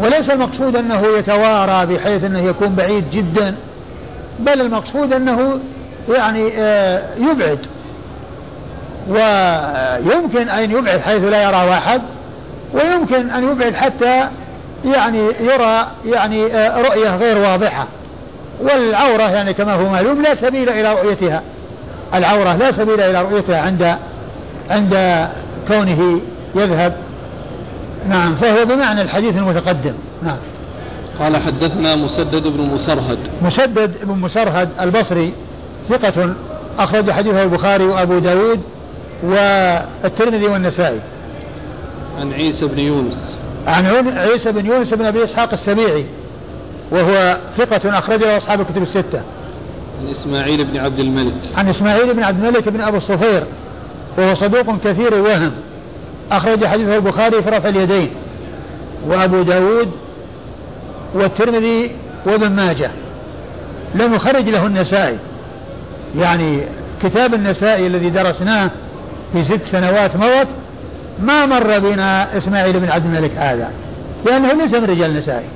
[0.00, 3.54] وليس المقصود أنه يتوارى بحيث أنه يكون بعيد جدا
[4.38, 5.58] بل المقصود أنه
[6.08, 7.58] يعني آه، يبعد.
[9.10, 12.02] ويمكن أن يبعد حيث لا يراه أحد
[12.74, 14.28] ويمكن أن يبعد حتى
[14.84, 17.86] يعني يرى يعني آه، رؤية غير واضحة.
[18.60, 21.42] والعورة يعني كما هو معلوم لا سبيل إلى رؤيتها.
[22.14, 23.96] العورة لا سبيل إلى رؤيتها عند
[24.70, 25.28] عند
[25.68, 26.20] كونه
[26.54, 26.96] يذهب.
[28.08, 29.94] نعم فهو بمعنى الحديث المتقدم.
[30.22, 30.38] نعم.
[31.20, 33.18] قال حدثنا مسدد بن مسرهد.
[33.42, 35.32] مسدد بن مسرهد البصري
[35.88, 36.34] ثقة
[36.78, 38.60] أخرج حديثه البخاري وأبو داود.
[39.22, 41.00] والترمذي والنسائي.
[42.20, 43.38] عن عيسى بن يونس.
[43.66, 46.04] عن عيسى بن يونس بن أبي إسحاق السبيعي
[46.90, 49.22] وهو ثقة أخرج له أصحاب الكتب الستة.
[50.00, 51.34] عن إسماعيل بن عبد الملك.
[51.56, 53.44] عن إسماعيل بن عبد الملك بن أبو الصفير
[54.18, 55.52] وهو صدوق كثير الوهم
[56.32, 58.10] أخرج حديثه البخاري في رفع اليدين.
[59.06, 59.90] وأبو داود
[61.14, 61.90] والترمذي
[62.26, 62.90] وابن ماجه.
[63.94, 65.18] لم يخرج له النسائي.
[66.16, 66.60] يعني
[67.02, 68.70] كتاب النسائي الذي درسناه
[69.32, 70.48] في ست سنوات مضت
[71.22, 73.70] ما مر بنا إسماعيل بن عبد الملك هذا
[74.26, 75.48] لأنه ليس من رجال النسائي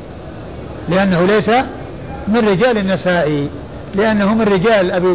[0.89, 1.49] لأنه ليس
[2.29, 3.49] من رجال النسائي
[3.95, 5.07] لأنه من رجال أبي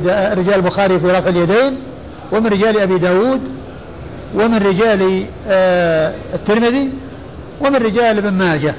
[0.41, 1.77] رجال البخاري في رفع اليدين
[2.31, 3.41] ومن رجال أبي داود
[4.35, 6.89] ومن رجال آه الترمذي
[7.61, 8.73] ومن رجال ابن ماجه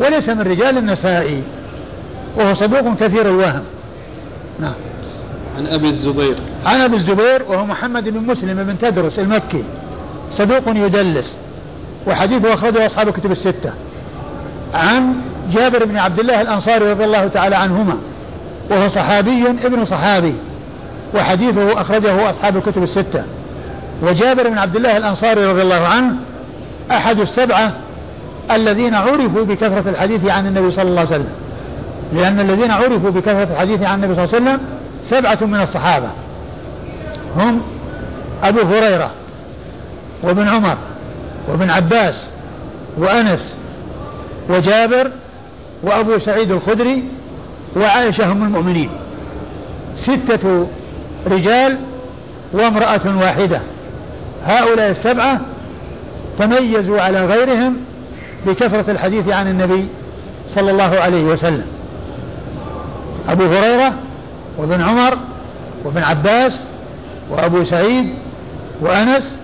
[0.00, 1.42] وليس من رجال النسائي
[2.36, 3.62] وهو صدوق كثير الوهم.
[4.60, 4.74] نعم.
[5.58, 6.36] عن أبي الزبير.
[6.66, 9.64] عن أبي الزبير وهو محمد بن مسلم بن تدرس المكي.
[10.32, 11.36] صدوق يدلس.
[12.06, 13.72] وحديثه أخرجه أصحاب الكتب الستة.
[14.74, 15.14] عن
[15.52, 17.96] جابر بن عبد الله الأنصاري رضي الله تعالى عنهما.
[18.70, 20.34] وهو صحابي ابن صحابي.
[21.14, 23.24] وحديثه أخرجه أصحاب الكتب الستة.
[24.02, 26.14] وجابر بن عبد الله الأنصاري رضي الله عنه
[26.90, 27.72] أحد السبعة
[28.50, 31.32] الذين عرفوا بكثرة الحديث عن النبي صلى الله عليه وسلم.
[32.12, 34.60] لأن الذين عرفوا بكثرة الحديث عن النبي صلى الله عليه وسلم
[35.10, 36.08] سبعة من الصحابة.
[37.36, 37.62] هم
[38.42, 39.10] أبو هريرة
[40.22, 40.76] وابن عمر
[41.48, 42.26] وابن عباس
[42.98, 43.54] وأنس
[44.48, 45.10] وجابر
[45.82, 47.04] وأبو سعيد الخدري
[47.76, 48.90] وعائشة أم المؤمنين.
[49.96, 50.68] ستة
[51.26, 51.78] رجال
[52.52, 53.60] وامرأة واحدة.
[54.44, 55.40] هؤلاء السبعة
[56.38, 57.76] تميزوا على غيرهم
[58.46, 59.88] بكثرة الحديث عن النبي
[60.48, 61.66] صلى الله عليه وسلم.
[63.28, 63.92] أبو هريرة
[64.58, 65.18] وابن عمر
[65.84, 66.60] وابن عباس
[67.30, 68.14] وأبو سعيد
[68.80, 69.38] وأنس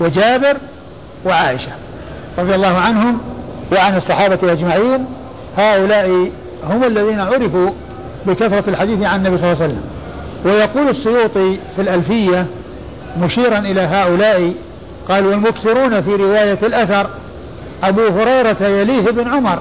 [0.00, 0.56] وجابر
[1.24, 1.72] وعائشة
[2.38, 3.18] رضي الله عنهم
[3.72, 5.06] وعن الصحابة أجمعين.
[5.58, 6.30] هؤلاء
[6.70, 7.70] هم الذين عرفوا
[8.26, 9.82] بكثرة الحديث عن النبي صلى الله عليه وسلم.
[10.44, 12.46] ويقول السيوطي في الألفية
[13.20, 14.54] مشيرا إلى هؤلاء
[15.08, 17.06] قال والمكثرون في رواية الأثر
[17.84, 19.58] أبو هريرة يليه بن عمر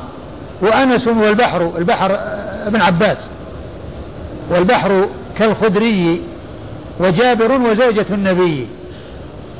[0.62, 2.18] وأنس والبحر البحر
[2.68, 3.18] ابن عباس.
[4.50, 6.22] والبحر كالخدري
[7.00, 8.68] وجابر وزوجة النبي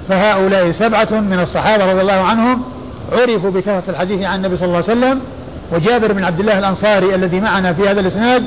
[0.10, 2.62] فهؤلاء سبعة من الصحابة رضي الله عنهم
[3.12, 5.22] عرفوا بكثرة الحديث عن النبي صلى الله عليه وسلم
[5.72, 8.44] وجابر بن عبد الله الأنصاري الذي معنا في هذا الإسناد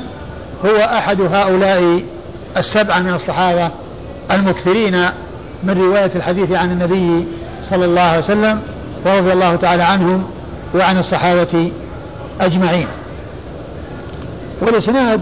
[0.65, 2.03] هو أحد هؤلاء
[2.57, 3.69] السبعة من الصحابة
[4.31, 5.05] المكثرين
[5.63, 7.27] من رواية الحديث عن النبي
[7.69, 8.59] صلى الله عليه وسلم
[9.05, 10.23] ورضي الله تعالى عنهم
[10.75, 11.71] وعن الصحابة
[12.41, 12.87] أجمعين.
[14.61, 15.21] والإسناد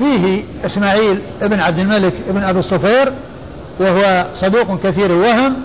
[0.00, 3.12] فيه إسماعيل ابن عبد الملك ابن أبي الصفير
[3.80, 5.56] وهو صدوق كثير الوهم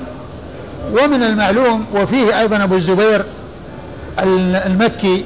[0.92, 3.26] ومن المعلوم وفيه أيضا أبو الزبير
[4.66, 5.26] المكي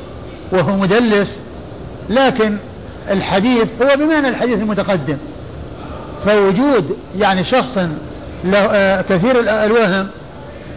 [0.52, 1.32] وهو مدلس
[2.10, 2.58] لكن
[3.12, 5.17] الحديث هو بمعنى الحديث المتقدم.
[6.26, 7.78] فوجود يعني شخص
[8.56, 10.08] آه، كثير الوهم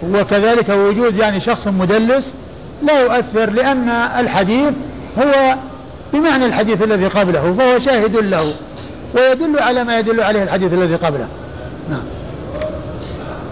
[0.02, 2.32] وكذلك وجود يعني شخص مدلس
[2.82, 4.72] لا يؤثر لأن الحديث
[5.18, 5.56] هو
[6.12, 8.54] بمعنى الحديث الذي قبله فهو شاهد له
[9.14, 11.28] ويدل على ما يدل عليه الحديث الذي قبله.
[11.90, 12.02] نعم.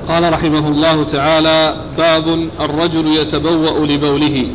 [0.08, 4.48] قال رحمه الله تعالى باب الرجل يتبوأ لبوله.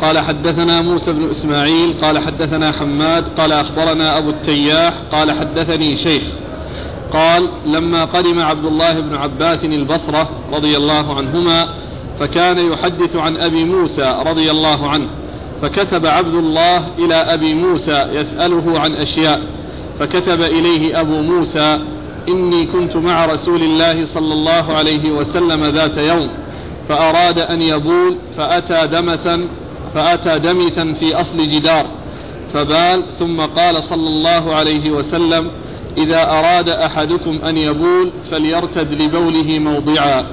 [0.00, 6.22] قال حدثنا موسى بن إسماعيل قال حدثنا حماد قال أخبرنا أبو التياح قال حدثني شيخ.
[7.12, 11.68] قال لما قدم عبد الله بن عباس البصرة رضي الله عنهما
[12.20, 15.06] فكان يحدث عن أبي موسى رضي الله عنه.
[15.62, 19.40] فكتب عبد الله إلى أبي موسى يسأله عن أشياء
[19.98, 21.78] فكتب إليه أبو موسى
[22.28, 26.28] إني كنت مع رسول الله صلى الله عليه وسلم ذات يوم
[26.88, 29.40] فأراد أن يبول فأتى دمة
[29.94, 31.86] فأتى دمثا في أصل جدار
[32.54, 35.50] فبال ثم قال صلى الله عليه وسلم
[35.98, 40.24] إذا أراد أحدكم أن يبول فليرتد لبوله موضعا.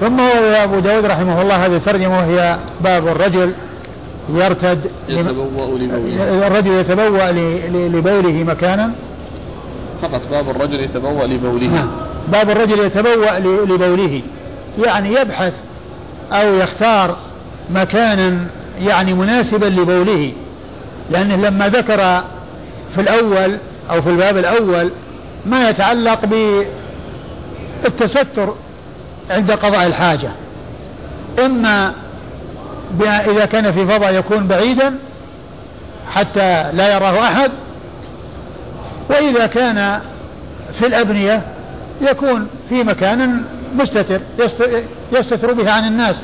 [0.00, 0.20] ثم
[0.54, 3.52] أبو داود رحمه الله هذه الترجمة وهي باب الرجل.
[4.34, 6.46] يرتد يتبوأ لبوله.
[6.46, 7.30] الرجل يتبوأ
[7.88, 8.90] لبوله مكانا؟
[10.02, 11.66] فقط باب الرجل يتبوأ لبوله.
[11.66, 11.88] نعم.
[12.28, 14.22] باب الرجل يتبوأ لبوله.
[14.84, 15.52] يعني يبحث
[16.32, 17.16] أو يختار
[17.70, 18.46] مكانا
[18.80, 20.32] يعني مناسبا لبوله.
[21.10, 22.22] لأنه لما ذكر
[22.94, 23.56] في الأول
[23.90, 24.90] أو في الباب الأول
[25.46, 26.20] ما يتعلق
[27.84, 28.54] بالتستر
[29.30, 30.30] عند قضاء الحاجة.
[31.44, 31.92] إما
[33.02, 34.94] إذا كان في فضاء يكون بعيدا
[36.14, 37.50] حتى لا يراه أحد
[39.10, 40.00] وإذا كان
[40.78, 41.42] في الأبنية
[42.00, 43.42] يكون في مكان
[43.74, 44.20] مستتر
[45.12, 46.16] يستتر به عن الناس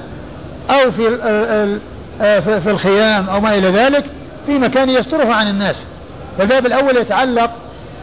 [0.70, 1.10] أو في
[2.60, 4.04] في الخيام أو ما إلى ذلك
[4.46, 5.76] في مكان يستره عن الناس.
[6.38, 7.50] فالباب الأول يتعلق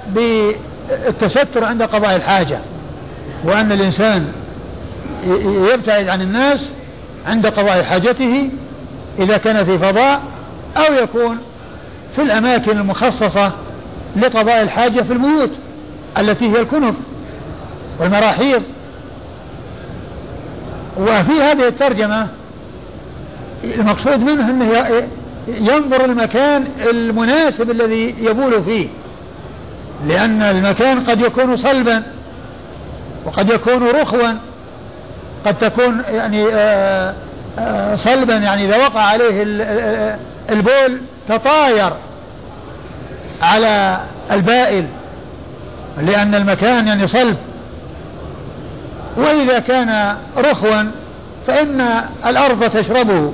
[0.08, 2.60] بالتستر عند قضاء الحاجة
[3.44, 4.32] وأن الإنسان
[5.74, 6.70] يبتعد عن الناس
[7.28, 8.50] عند قضاء حاجته
[9.20, 10.22] إذا كان في فضاء
[10.78, 11.38] أو يكون
[12.16, 13.52] في الأماكن المخصصة
[14.16, 15.52] لقضاء الحاجة في البيوت
[16.18, 16.96] التي هي الكنف
[18.00, 18.62] والمراحيض.
[20.98, 22.28] وفي هذه الترجمة
[23.64, 25.08] المقصود منه أنه
[25.48, 28.88] ينظر المكان المناسب الذي يبول فيه
[30.08, 32.04] لأن المكان قد يكون صلبا
[33.26, 34.30] وقد يكون رخوا
[35.46, 37.14] قد تكون يعني آه،
[37.60, 39.44] آه، صلبا يعني إذا وقع عليه
[40.50, 41.94] البول تطاير
[43.42, 44.00] على
[44.32, 44.86] البائل
[46.02, 47.38] لأن المكان يعني صلب.
[49.18, 50.84] وإذا كان رخوا
[51.48, 51.82] فإن
[52.26, 53.34] الأرض تشربه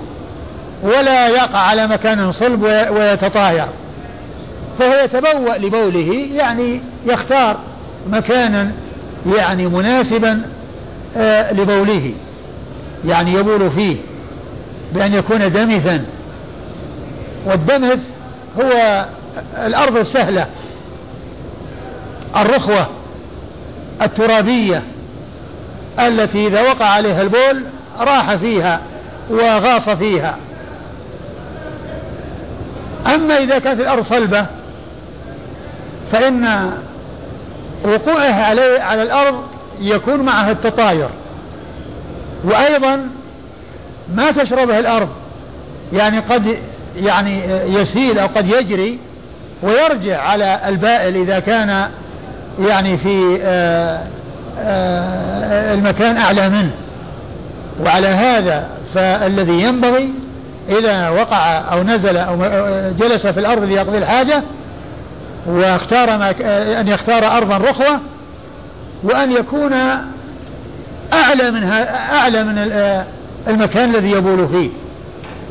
[0.83, 3.67] ولا يقع على مكان صلب ويتطاير.
[4.79, 7.57] فهو يتبوأ لبوله يعني يختار
[8.09, 8.71] مكانا
[9.25, 10.56] يعني مناسبا آه،
[11.51, 12.13] لبوله
[13.05, 13.97] يعني يبول فيه
[14.93, 16.05] بأن يكون دمثا.
[17.45, 17.99] والدمث
[18.61, 19.05] هو
[19.65, 20.47] الأرض السهلة
[22.35, 22.87] الرخوة
[24.01, 24.83] الترابية
[25.99, 27.63] التي إذا وقع عليها البول
[27.99, 28.81] راح فيها
[29.29, 30.37] وغاص فيها.
[33.15, 34.45] أما إذا كانت الأرض صلبة
[36.11, 36.71] فإن
[37.85, 38.43] وقوعها
[38.83, 39.43] على الأرض
[39.79, 41.09] يكون معها التطاير.
[42.43, 43.09] وأيضا
[44.15, 45.09] ما تشربه الأرض
[45.93, 46.57] يعني قد
[46.95, 48.99] يعني يسيل أو قد يجري
[49.63, 51.89] ويرجع على البائل إذا كان
[52.59, 54.03] يعني في آه،
[54.59, 56.71] آه، المكان أعلى منه.
[57.85, 60.13] وعلى هذا فالذي ينبغي
[60.69, 62.37] إذا وقع أو نزل أو
[62.99, 64.43] جلس في الأرض ليقضي الحاجة
[65.47, 66.31] واختار
[66.79, 67.99] أن يختار أرضا رخوة
[69.07, 69.73] وأن يكون
[71.13, 71.63] أعلى من
[72.13, 72.57] أعلى من
[73.47, 74.69] المكان الذي يبول فيه.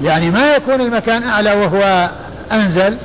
[0.03, 2.11] يعني ما يكون المكان أعلى وهو
[2.53, 2.97] أنزل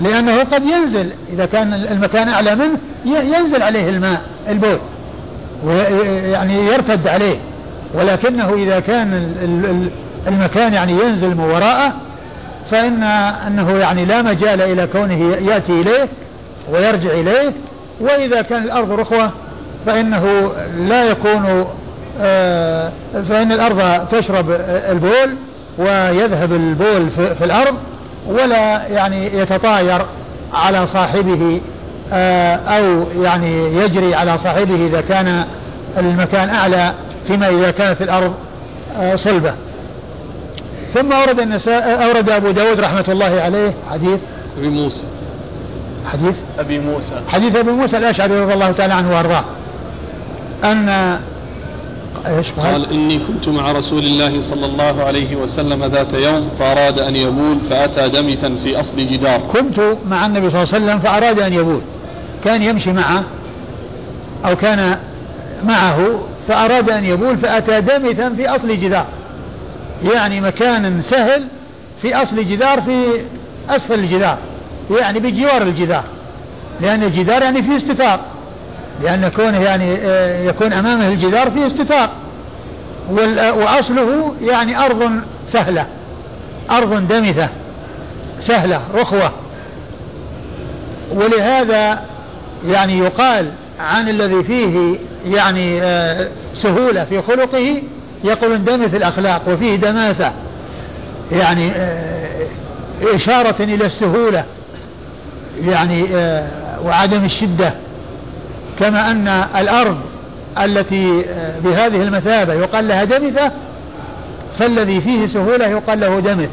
[0.00, 1.10] لأنه قد ينزل.
[1.32, 4.78] إذا كان المكان أعلى منه ينزل عليه الماء البول
[6.32, 7.36] يعني يرتد عليه.
[7.94, 9.34] ولكنه إذا كان
[10.26, 11.92] المكان يعني ينزل من وراءه
[12.70, 13.02] فإن
[13.46, 16.08] أنه يعني لا مجال إلى كونه يأتي إليه
[16.72, 17.52] ويرجع إليه.
[18.00, 19.30] وإذا كان الأرض رخوة
[19.86, 21.66] فإنه لا يكون
[22.20, 22.92] آه،
[23.28, 25.36] فإن الأرض تشرب البول
[25.78, 27.74] ويذهب البول في الأرض
[28.28, 30.02] ولا يعني يتطاير
[30.52, 31.60] على صاحبه
[32.12, 35.44] آه، أو يعني يجري على صاحبه إذا كان
[35.98, 36.92] المكان أعلى
[37.26, 38.34] فيما إذا كانت الأرض
[39.00, 39.54] آه، صلبة.
[40.94, 44.20] ثم أورد النساء أورد أبو داود رحمة الله عليه حديث.
[44.58, 45.04] أبي موسى.
[46.12, 47.22] حديث؟ أبي موسى.
[47.28, 49.44] حديث أبي موسى الأشعري رضي الله تعالى عنه وأرضاه.
[50.64, 51.18] أن
[52.26, 56.98] إيش قال؟ قال إني كنت مع رسول الله صلى الله عليه وسلم ذات يوم فأراد
[56.98, 59.40] أن يبول فأتى دمثا في أصل جدار.
[59.52, 61.80] كنت مع النبي صلى الله عليه وسلم فأراد أن يبول.
[62.44, 63.24] كان يمشي معه
[64.44, 64.98] أو كان
[65.64, 69.06] معه فأراد أن يبول فأتى دمثا في أصل جدار.
[70.02, 71.44] يعني مكان سهل
[72.02, 73.06] في أصل جدار في
[73.68, 74.38] أسفل الجدار
[74.90, 76.04] يعني بجوار الجدار
[76.80, 78.20] لأن الجدار يعني فيه استتار
[79.02, 82.10] لأن كونه يعني آه، يكون أمامه الجدار فيه استتار.
[83.56, 85.10] وأصله يعني أرض
[85.52, 85.86] سهلة
[86.70, 87.48] أرض دمثة
[88.40, 89.32] سهلة رخوة.
[91.12, 92.00] ولهذا
[92.66, 97.82] يعني يقال عن الذي فيه يعني آه، سهولة في خلقه
[98.24, 100.32] يقول دمث الأخلاق وفيه دماثة.
[101.32, 102.46] يعني آه،
[103.02, 104.44] إشارة إلى السهولة
[105.64, 107.74] يعني آه، وعدم الشدة.
[108.80, 109.96] كما أن الأرض
[110.62, 111.24] التي
[111.64, 113.52] بهذه المثابة يقال لها دمثة
[114.58, 116.48] فالذي فيه سهولة يقال له دمث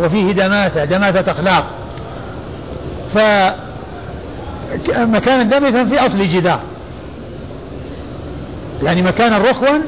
[0.00, 1.64] وفيه دماثة دماثة أخلاق.
[4.88, 6.60] فمكان دمثا في أصل جدار.
[8.82, 9.78] يعني مكانا رخوا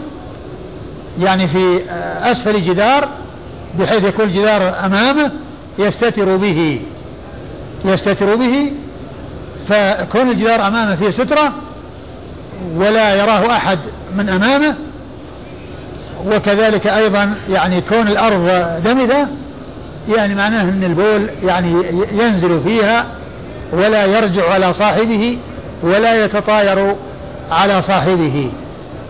[1.19, 1.81] يعني في
[2.23, 3.09] أسفل جدار
[3.79, 5.31] بحيث يكون الجدار أمامه
[5.79, 6.81] يستتر به
[7.85, 8.73] يستتر به
[9.69, 11.53] فكون الجدار أمامه فيه سترة
[12.77, 13.79] ولا يراه أحد
[14.17, 14.75] من أمامه
[16.27, 18.51] وكذلك أيضا يعني كون الأرض
[18.85, 19.27] دمثة
[20.09, 21.75] يعني معناه أن البول يعني
[22.13, 23.07] ينزل فيها
[23.73, 25.39] ولا يرجع على صاحبه
[25.83, 26.97] ولا يتطاير
[27.51, 28.51] على صاحبه.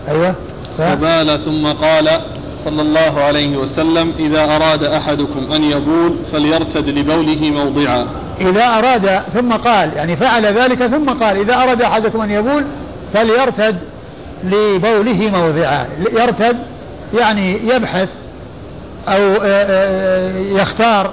[0.08, 0.34] أيوة.
[0.78, 2.20] فبال ثم قال
[2.64, 8.06] صلى الله عليه وسلم إذا أراد أحدكم أن يبول فليرتد لبوله موضعا.
[8.40, 12.64] إذا أراد ثم قال يعني فعل ذلك ثم قال إذا أراد أحدكم أن يبول
[13.14, 13.76] فليرتد
[14.44, 15.86] لبوله موضعا.
[16.12, 16.56] يرتد
[17.14, 18.08] يعني يبحث
[19.08, 21.10] أو آه، آه، يختار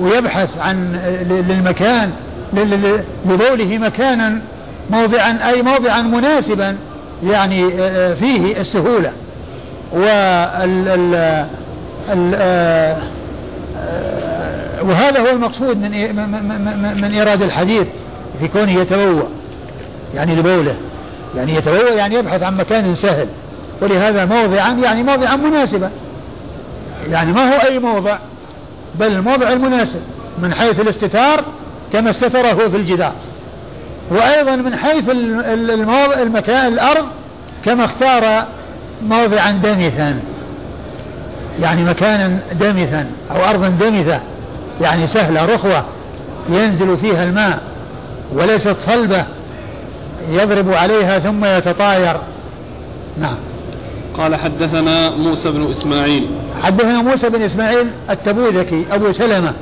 [0.00, 1.00] ويبحث عن
[1.48, 2.10] للمكان
[3.26, 4.38] لبوله مكانا
[4.90, 6.76] موضعا أي موضعا مناسبا
[7.24, 9.12] يعني آه، فيه السهولة.
[9.92, 10.88] وال
[14.82, 17.86] وهذا هو المقصود من من, من إيراد الحديث
[18.40, 19.37] في كونه يتبوأ.
[20.14, 20.76] يعني لبوله
[21.36, 23.26] يعني يتبوأ يعني يبحث عن مكان سهل.
[23.82, 25.90] ولهذا موضعا يعني موضعا مناسبا.
[27.10, 28.18] يعني ما هو أي موضع
[28.94, 30.00] بل الموضع المناسب.
[30.42, 31.44] من حيث الاستتار
[31.92, 33.12] كما استتره في الجدار.
[34.10, 35.04] وأيضا من حيث
[35.70, 37.06] الموضع المكان الأرض
[37.64, 38.46] كما اختار
[39.02, 40.20] موضعا دمثا.
[41.60, 44.20] يعني مكانا دمثا أو أرضا دمثة.
[44.80, 45.84] يعني سهلة رخوة
[46.48, 47.58] ينزل فيها الماء
[48.32, 49.24] وليست صلبة.
[50.30, 52.16] يضرب عليها ثم يتطاير.
[53.18, 53.36] نعم.
[54.18, 56.28] قال حدثنا موسى بن إسماعيل.
[56.62, 59.52] حدثنا موسى بن إسماعيل التبوذكي أبو سلمة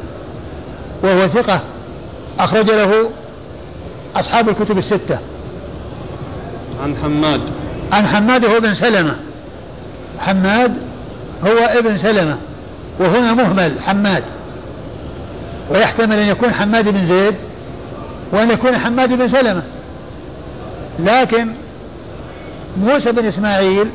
[1.02, 1.60] وهو ثقة
[2.38, 3.10] أخرج له
[4.16, 5.18] أصحاب الكتب الستة.
[6.82, 7.40] عن حماد.
[7.92, 9.16] عن حماد هو ابن سلمة.
[10.18, 10.74] حماد
[11.44, 12.36] هو ابن سلمة
[13.00, 14.22] وهنا مهمل حماد.
[15.70, 17.34] ويحتمل أن يكون حماد بن زيد
[18.32, 19.62] وأن يكون حماد بن سلمة.
[20.98, 21.52] لكن
[22.76, 23.90] موسى بن إسماعيل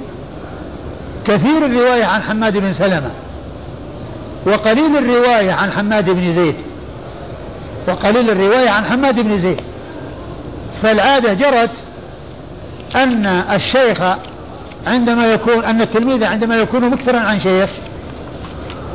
[1.25, 3.11] كثير الرواية عن حماد بن سلمة
[4.45, 6.55] وقليل الرواية عن حماد بن زيد
[7.87, 9.61] وقليل الرواية عن حماد بن زيد.
[10.83, 11.69] فالعادة جرت
[12.95, 13.97] أن الشيخ
[14.87, 17.69] عندما يكون أن التلميذ عندما يكون مكثرا عن شيخ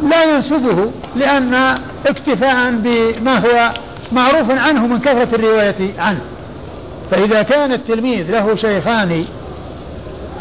[0.02, 3.72] لا ينسبه لأن اكتفاء بما هو
[4.12, 6.20] معروف عنه من كثرة الرواية عنه.
[7.10, 9.24] فإذا كان التلميذ له شيخان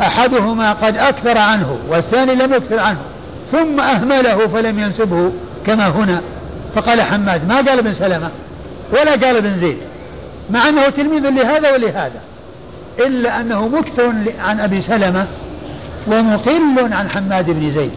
[0.02, 3.00] أحدهما قد أكثر عنه والثاني لم يكثر عنه
[3.52, 5.32] ثم أهمله فلم ينسبه
[5.66, 6.22] كما هنا
[6.76, 8.30] فقال حماد ما قال ابن سلمة؟
[8.92, 9.78] ولا قال ابن زيد
[10.50, 12.22] مع أنه تلميذ لهذا ولهذا
[13.00, 15.28] إلا أنه مكثر عن أبي سلمة
[16.08, 17.92] ومقل عن حماد بن زيد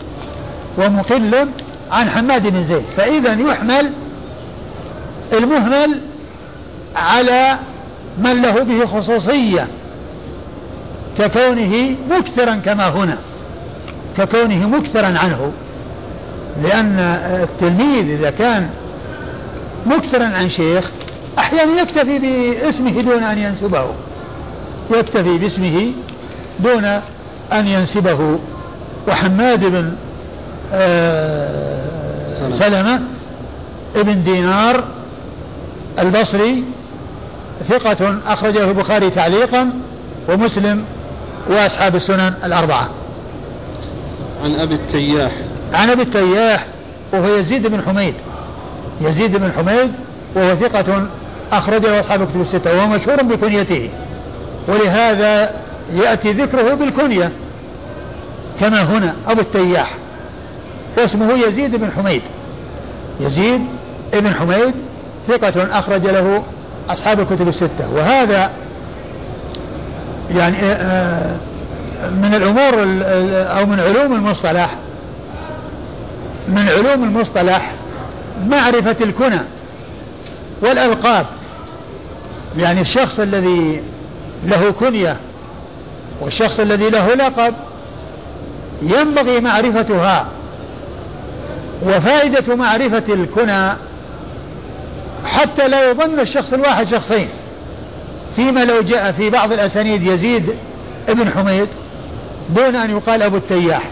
[0.78, 1.48] ومقل
[1.90, 3.92] عن حماد بن زيد فإذا يحمل
[5.32, 6.00] المهمل
[6.96, 7.58] على
[8.18, 9.66] من له به خصوصية
[11.18, 13.18] ككونه مكثرا كما هنا
[14.16, 15.52] ككونه مكثرا عنه.
[16.62, 16.98] لأن
[17.42, 18.70] التلميذ إذا كان
[19.86, 20.90] مكثرا عن شيخ
[21.38, 23.84] أحيانا يكتفي باسمه دون أن ينسبه.
[24.90, 25.92] يكتفي باسمه
[26.60, 26.84] دون
[27.52, 28.38] أن ينسبه.
[29.08, 29.92] وحماد بن
[30.72, 33.00] آه، سلمة.
[33.96, 34.84] ابن دينار
[35.98, 36.64] البصري
[37.68, 39.70] ثقة أخرجه البخاري تعليقا
[40.28, 40.84] ومسلم
[41.50, 42.88] وأصحاب السنن الأربعة.
[44.44, 45.32] عن أبي التياح.
[45.72, 46.66] عن أبي التياح
[47.12, 48.14] وهو يزيد بن حميد.
[49.00, 49.92] يزيد بن حميد
[50.34, 51.06] وهو ثقة
[51.52, 53.90] أخرجه أصحاب الكتب الستة وهو مشهور بكنيته.
[54.68, 55.50] ولهذا
[55.92, 57.32] يأتي ذكره بالكنية
[58.60, 59.94] كما هنا أبو التياح.
[60.98, 62.22] واسمه يزيد بن حميد.
[63.20, 63.66] يزيد
[64.12, 64.74] بن حميد
[65.28, 66.42] ثقة أخرج له
[66.90, 67.92] أصحاب الكتب الستة.
[67.94, 68.50] وهذا
[70.30, 71.36] يعني آه،
[72.02, 72.74] آه، من الأمور
[73.58, 74.74] أو من علوم المصطلح
[76.48, 77.72] من علوم المصطلح
[78.46, 79.40] معرفة الكنى
[80.62, 81.26] والألقاب.
[82.58, 83.82] يعني الشخص الذي
[84.44, 85.16] له كنية
[86.20, 87.54] والشخص الذي له لقب
[88.82, 90.26] ينبغي معرفتها
[91.82, 93.72] وفائدة معرفة الكنى
[95.24, 97.28] حتى لا يظن الشخص الواحد شخصين.
[98.36, 100.54] فيما لو جاء في بعض الأسانيد يزيد
[101.08, 101.68] ابن حميد
[102.56, 103.82] دون أن يقال أبو التياح.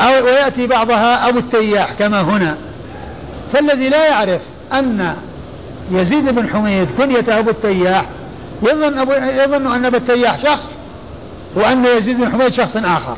[0.00, 2.56] أو ويأتي بعضها أبو التياح كما هنا.
[3.52, 4.40] فالذي لا يعرف
[4.72, 5.14] أن
[5.90, 8.04] يزيد بن حميد كنية أبو التياح
[8.62, 10.66] يظن, أبو يظن أن أبو التياح شخص
[11.54, 13.16] وأن يزيد بن حميد شخص آخر.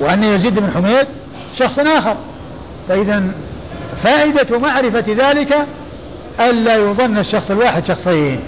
[0.00, 1.06] وأن يزيد بن حميد
[1.58, 2.16] شخص آخر.
[2.88, 3.22] فإذا
[4.04, 5.66] فائدة معرفة ذلك
[6.40, 8.40] ألا يظن الشخص الواحد شخصين.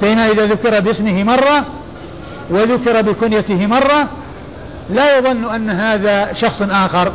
[0.00, 1.64] فإن إذا ذكر باسمه مرة
[2.50, 4.08] وذكر بكنيته مرة
[4.90, 7.12] لا يظن أن هذا شخص آخر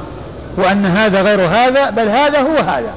[0.57, 2.93] وأن هذا غير هذا بل هذا هو هذا.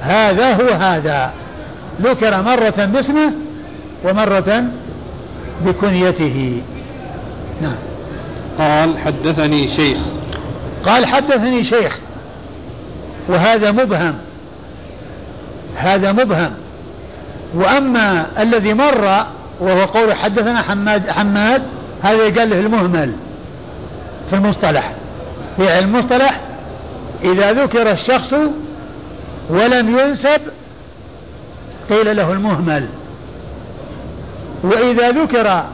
[0.00, 1.32] هذا هو هذا.
[2.02, 3.32] ذكر مرة باسمه
[4.04, 4.64] ومرة
[5.66, 6.62] بكنيته.
[7.62, 7.76] نعم.
[8.58, 9.98] قال حدثني شيخ.
[10.84, 11.98] قال حدثني شيخ.
[13.30, 14.14] وهذا مبهم.
[15.76, 16.50] هذا مبهم.
[17.54, 19.26] وأما الذي مر
[19.60, 21.62] وهو قول حدثنا حماد حماد
[22.02, 23.12] هذا قال له المهمل
[24.30, 24.92] في المصطلح.
[25.56, 26.40] في المصطلح
[27.24, 28.34] إذا ذكر الشخص
[29.50, 30.40] ولم ينسب
[31.90, 32.86] قيل له المهمل.
[34.62, 35.64] وإذا ذكر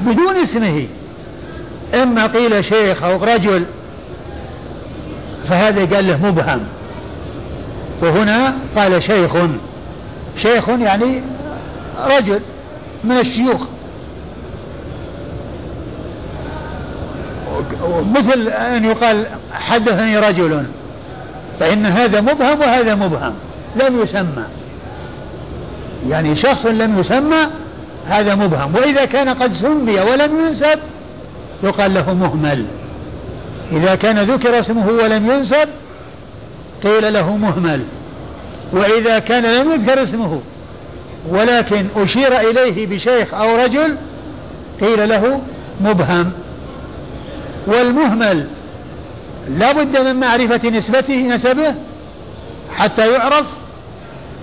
[0.00, 0.86] بدون اسمه
[1.94, 3.64] إما قيل شيخ أو رجل
[5.48, 6.60] فهذا قال له مبهم.
[8.02, 9.32] وهنا قال شيخ
[10.38, 11.22] شيخ يعني
[12.06, 12.40] رجل
[13.04, 13.60] من الشيوخ.
[18.14, 20.64] مثل أن يقال حدثني رجل
[21.60, 23.34] فإن هذا مبهم وهذا مبهم
[23.76, 24.44] لم يسمى.
[26.08, 27.46] يعني شخص لم يسمى
[28.08, 30.78] هذا مبهم وإذا كان قد سمي ولم ينسب
[31.62, 32.64] يقال له مهمل.
[33.72, 35.68] إذا كان ذكر اسمه ولم ينسب
[36.84, 37.82] قيل له مهمل.
[38.72, 40.40] وإذا كان لم يذكر اسمه
[41.28, 43.96] ولكن أشير إليه بشيخ أو رجل
[44.80, 45.40] قيل له
[45.80, 46.32] مبهم.
[47.66, 48.46] والمهمل
[49.58, 51.74] لا بد من معرفة نسبته نسبه
[52.76, 53.46] حتى يعرف.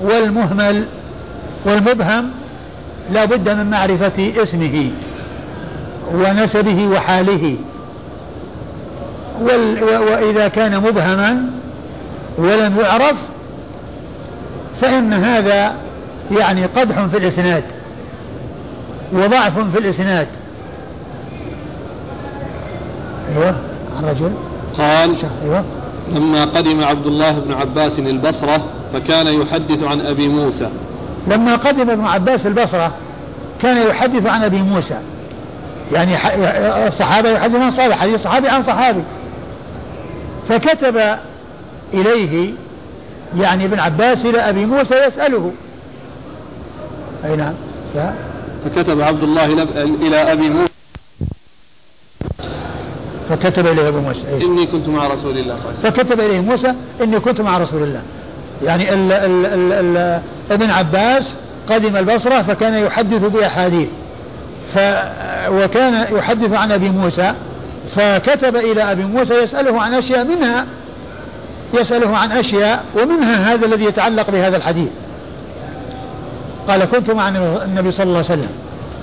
[0.02, 0.86] والمهمل
[1.66, 2.32] والمبهم
[3.12, 4.92] لا بد من معرفة اسمه
[6.14, 7.56] ونسبه وحاله.
[9.42, 11.44] وإذا كان مبهما
[12.38, 13.16] ولم يعرف
[14.82, 15.74] فإن هذا
[16.32, 17.64] يعني قدح في الإسناد
[19.14, 20.28] وضعف في الإسناد.
[23.36, 23.56] أيوة
[23.98, 24.32] عن رجل.
[24.78, 25.64] قال أيوة.
[26.12, 30.70] لما قدم عبد الله بن عباس البصرة فكان يحدث عن أبي موسى.
[31.28, 32.92] لما قدم ابن عباس البصرة
[33.62, 34.98] كان يحدث عن أبي موسى.
[35.94, 36.14] يعني
[36.88, 39.04] الصحابة يحدثون عن صحابي حديث صحابي عن صحابي.
[40.50, 41.18] فكتب
[41.94, 42.54] إليه
[43.38, 45.52] يعني ابن عباس إلى أبي موسى يسأله.
[47.26, 47.54] أي نعم.
[47.94, 47.98] ف...
[48.66, 49.46] فكتب عبد الله
[49.76, 50.74] إلى أبي موسى.
[53.30, 55.92] فكتب إليه أبو موسى أيه؟ إني كنت مع رسول الله صلى الله عليه وسلم.
[55.92, 58.02] فكتب إليه موسى إني كنت مع رسول الله.
[58.64, 60.22] يعني ال ال ال ال
[60.52, 61.34] ابن عباس
[61.70, 63.90] قدم البصرة فكان يحدث بأحاديث.
[64.74, 64.80] ف
[65.50, 67.34] وكان يحدث عن أبي موسى
[67.96, 70.66] فكتب إلى أبي موسى يسأله عن أشياء منها
[71.74, 74.90] يسأله عن أشياء ومنها هذا الذي يتعلق بهذا الحديث.
[76.68, 78.50] قال كنت مع النبي صلى الله عليه وسلم.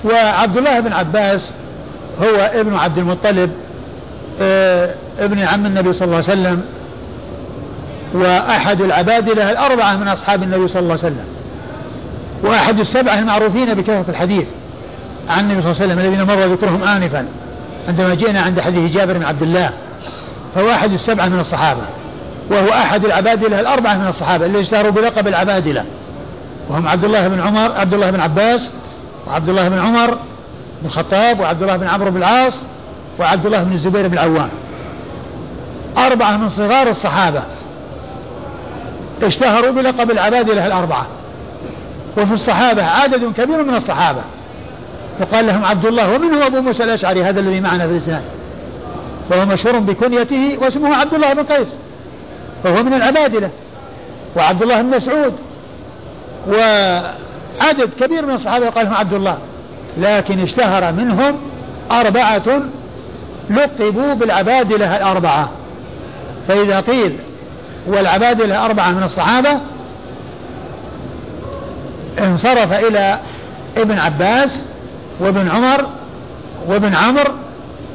[0.05, 1.51] وعبد الله بن عباس
[2.21, 3.51] هو ابن عبد المطلب
[4.41, 6.61] آه، ابن عم النبي صلى الله عليه وسلم
[8.13, 11.25] وأحد العبادلة الأربعة من أصحاب النبي صلى الله عليه وسلم
[12.43, 14.45] وأحد السبعة المعروفين بكثرة الحديث
[15.29, 17.25] عن النبي صلى الله عليه وسلم الذين مر ذكرهم آنفا.
[17.87, 19.69] عندما جئنا عند حديث جابر بن عبد الله
[20.55, 21.81] فهو أحد السبعة من الصحابة
[22.51, 25.85] وهو أحد العبادلة الأربعة من الصحابة اللي اشتهروا بلقب العبادلة
[26.69, 28.69] وهم عبد الله بن عمر عبد الله بن عباس
[29.27, 30.11] وعبد الله بن عمر
[30.81, 32.59] بن الخطاب وعبد الله بن عمرو بن العاص
[33.19, 34.49] وعبد الله بن الزبير بن العوام.
[35.97, 37.43] أربعة من صغار الصحابة
[39.23, 41.07] اشتهروا بلقب العبادلة الأربعة
[42.17, 44.21] وفي الصحابة عدد كبير من الصحابة.
[45.19, 48.23] يقال لهم عبد الله ومن هو أبو موسى الأشعري؟ هذا الذي معنا في الإسناد.
[49.31, 51.67] وهو مشهور بكنيته واسمه عبد الله بن قيس.
[52.63, 53.49] فهو من العبادلة.
[54.35, 55.33] وعبد الله بن مسعود.
[56.47, 59.37] وعدد كبير من الصحابة يقال لهم عبد الله.
[59.97, 61.37] لكن اشتهر منهم
[61.91, 62.61] أربعة
[63.49, 65.49] لقبوا بالعبادلة الأربعة.
[66.47, 67.17] فإذا قيل
[67.87, 69.59] والعبادلة أربعة من الصحابة
[72.19, 73.19] انصرف إلى
[73.77, 74.61] ابن عباس
[75.19, 75.85] وابن عمر
[76.67, 77.31] وابن عمرو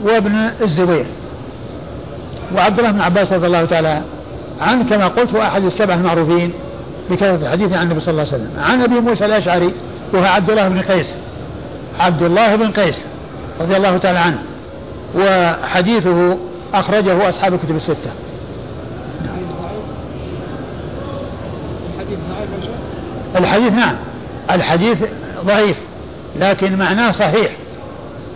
[0.05, 1.07] وابن الزبير.
[2.57, 4.03] وعبد الله بن عباس رضي الله تعالى
[4.61, 6.53] عنه كما قلت هو أحد السبع المعروفين
[7.11, 8.51] بكثرة الحديث عن النبي صلى الله عليه وسلم.
[8.59, 9.75] عن أبي موسى الأشعري
[10.13, 11.15] وهو عبد الله بن قيس.
[12.01, 13.05] عبد الله بن قيس
[13.61, 14.39] رضي الله تعالى عنه.
[15.17, 16.37] وحديثه
[16.75, 18.11] أخرجه أصحاب الكتب الستة.
[23.37, 23.95] الحديث نعم.
[24.51, 24.99] الحديث
[25.45, 25.77] ضعيف.
[26.37, 27.51] لكن معناه صحيح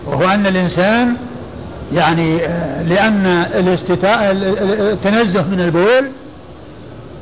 [0.07, 1.17] وهو أن الإنسان
[1.93, 6.11] يعني آه، لأن الاستتاء التنزه من البول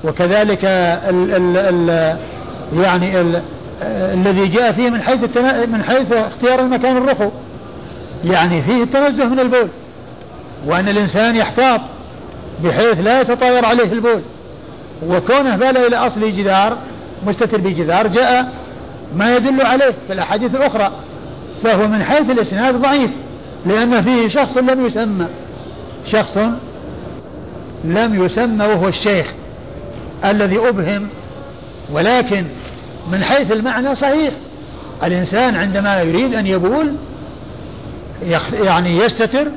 [0.05, 2.16] وكذلك ال ال ال
[2.83, 3.43] يعني ال
[3.83, 5.37] آه، الذي جاء فيه من حيث
[5.68, 7.29] من حيث اختيار المكان الرخو
[8.25, 9.68] يعني فيه التنزه من البول
[10.66, 11.81] وأن الإنسان يحتاط
[12.64, 14.23] بحيث لا يتطاير عليه البول
[15.07, 16.77] وكونه بال إلى أصل جدار
[17.27, 18.53] مستتر بجدار جاء
[19.17, 20.93] ما يدل عليه في الأحاديث الأخرى
[21.65, 23.11] فهو من حيث الإسناد ضعيف
[23.67, 25.27] لأن فيه شخص لم يسمى
[26.13, 26.39] شخص
[27.85, 29.27] لم يسمى وهو الشيخ
[30.25, 31.09] الذي أبهم
[31.93, 32.45] ولكن
[33.13, 34.33] من حيث المعنى صحيح
[35.05, 36.95] الإنسان عندما يريد أن يبول
[38.53, 39.49] يعني يستتر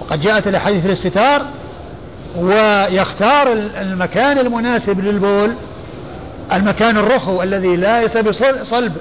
[0.00, 1.42] وقد جاءت الأحاديث الاستتار
[2.38, 5.54] ويختار المكان المناسب للبول
[6.52, 8.92] المكان الرخو الذي ليس بصلب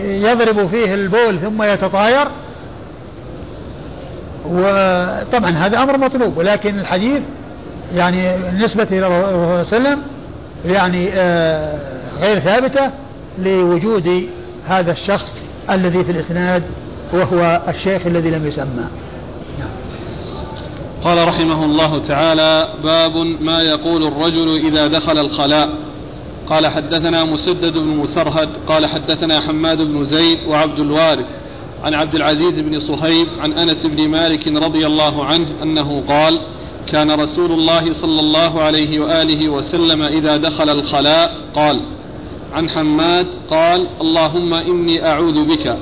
[0.00, 2.28] يضرب فيه البول ثم يتطاير
[4.46, 7.22] وطبعا هذا أمر مطلوب ولكن الحديث
[7.94, 10.02] يعني بالنسبة إلى الرسول صلى الله عليه وسلم
[10.64, 11.78] يعني آه،
[12.20, 12.90] غير ثابتة
[13.38, 14.28] لوجود
[14.68, 16.62] هذا الشخص الذي في الإسناد
[17.12, 18.84] وهو الشيخ الذي لم يسمى.
[21.04, 25.68] قال رحمه الله تعالى باب ما يقول الرجل إذا دخل الخلاء.
[26.48, 31.26] قال حدثنا مسدد بن مسرهد قال حدثنا حماد بن زيد وعبد الوارث
[31.84, 36.38] عن عبد العزيز بن صهيب عن أنس بن مالك رضي الله عنه أنه قال
[36.86, 41.80] كان رسول الله صلى الله عليه وآله وسلم إذا دخل الخلاء قال
[42.52, 45.78] عن حماد قال اللهم إني أعوذ بك.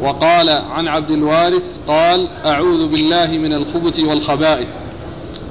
[0.00, 4.68] وقال عن عبد الوارث قال أعوذ بالله من الخبث والخبائث.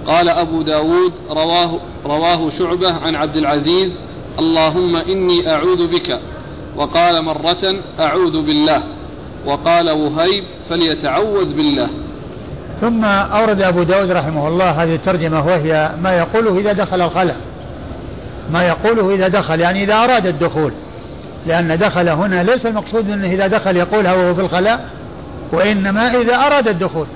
[0.07, 3.91] قال أبو داود رواه رواه شعبة عن عبد العزيز
[4.39, 6.19] اللهم إني أعوذ بك.
[6.75, 8.83] وقال مرة أعوذ بالله.
[9.45, 11.89] وقال وهيب فليتعوذ بالله.
[12.81, 17.37] ثم أورد أبو داود رحمه الله هذه الترجمة وهي ما يقوله إذا دخل الخلاء.
[18.51, 20.71] ما يقوله إذا دخل يعني إذا أراد الدخول.
[21.47, 24.85] لأن دخل هنا ليس المقصود أنه إذا دخل يقولها وهو في الخلاء
[25.51, 27.07] وإنما إذا أراد الدخول.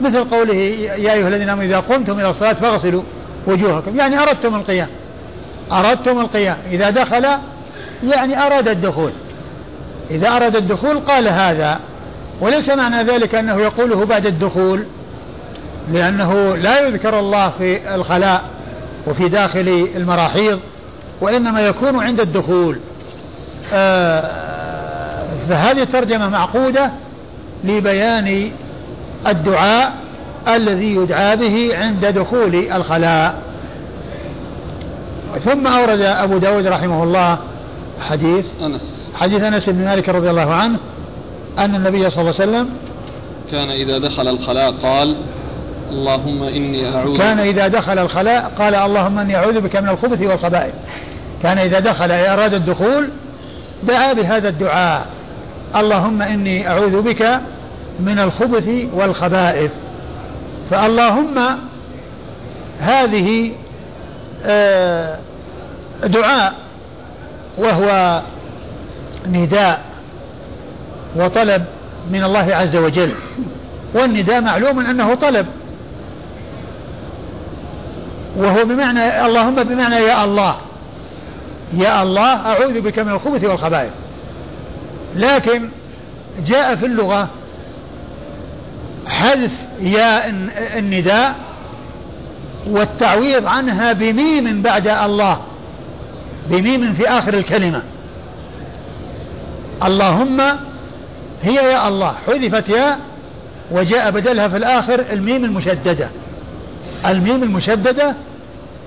[0.00, 3.02] مثل قوله يا أيها الذين آمنوا إذا قمتم إلى الصلاة فاغسلوا
[3.46, 3.96] وجوهكم.
[3.96, 4.88] يعني أردتم القيام.
[5.72, 6.56] أردتم القيام.
[6.70, 7.26] إذا دخل
[8.04, 9.12] يعني أراد الدخول.
[10.10, 11.78] إذا أراد الدخول قال هذا.
[12.40, 14.84] وليس معنى ذلك أنه يقوله بعد الدخول
[15.92, 18.44] لأنه لا يذكر الله في الخلاء
[19.06, 20.60] وفي داخل المراحيض
[21.20, 22.78] وإنما يكون عند الدخول.
[25.48, 26.90] فهذه الترجمة معقودة
[27.64, 28.50] لبيان
[29.26, 29.92] الدعاء
[30.48, 33.34] الذي يدعى به عند دخول الخلاء.
[35.44, 37.38] ثم أورد أبو داود رحمه الله
[38.10, 39.08] حديث أنس.
[39.14, 40.78] حديث أنس بن مالك رضي الله عنه
[41.58, 42.68] أن النبي صلى الله عليه وسلم
[43.50, 45.16] كان إذا دخل الخلاء قال
[45.90, 50.74] اللهم إني أعوذ كان إذا دخل الخلاء قال اللهم إني أعوذ بك من الخبث والخبائث.
[51.42, 53.08] كان إذا دخل أراد الدخول
[53.82, 55.06] دعا بهذا الدعاء.
[55.76, 57.40] اللهم إني أعوذ بك
[58.00, 59.70] من الخبث والخبائث.
[60.70, 61.38] فاللهم
[62.80, 63.52] هذه
[64.46, 65.18] آه،
[66.04, 66.54] دعاء
[67.58, 68.22] وهو
[69.26, 69.80] نداء
[71.16, 71.64] وطلب
[72.10, 73.12] من الله عز وجل.
[73.94, 75.46] والنداء معلوم أنه طلب.
[78.36, 80.56] وهو بمعنى اللهم بمعنى يا الله.
[81.72, 83.90] يا الله أعوذ بك من الخبث والخبائث.
[85.16, 85.68] لكن
[86.46, 87.28] جاء في اللغة
[89.06, 90.28] حذف ياء
[90.78, 91.34] النداء
[92.66, 95.40] والتعويض عنها بميم بعد الله
[96.50, 97.82] بميم في آخر الكلمة.
[99.84, 100.40] اللهم
[101.42, 102.98] هي يا الله حذفت ياء
[103.70, 106.08] وجاء بدلها في الآخر الميم المشددة.
[107.06, 108.14] الميم المشددة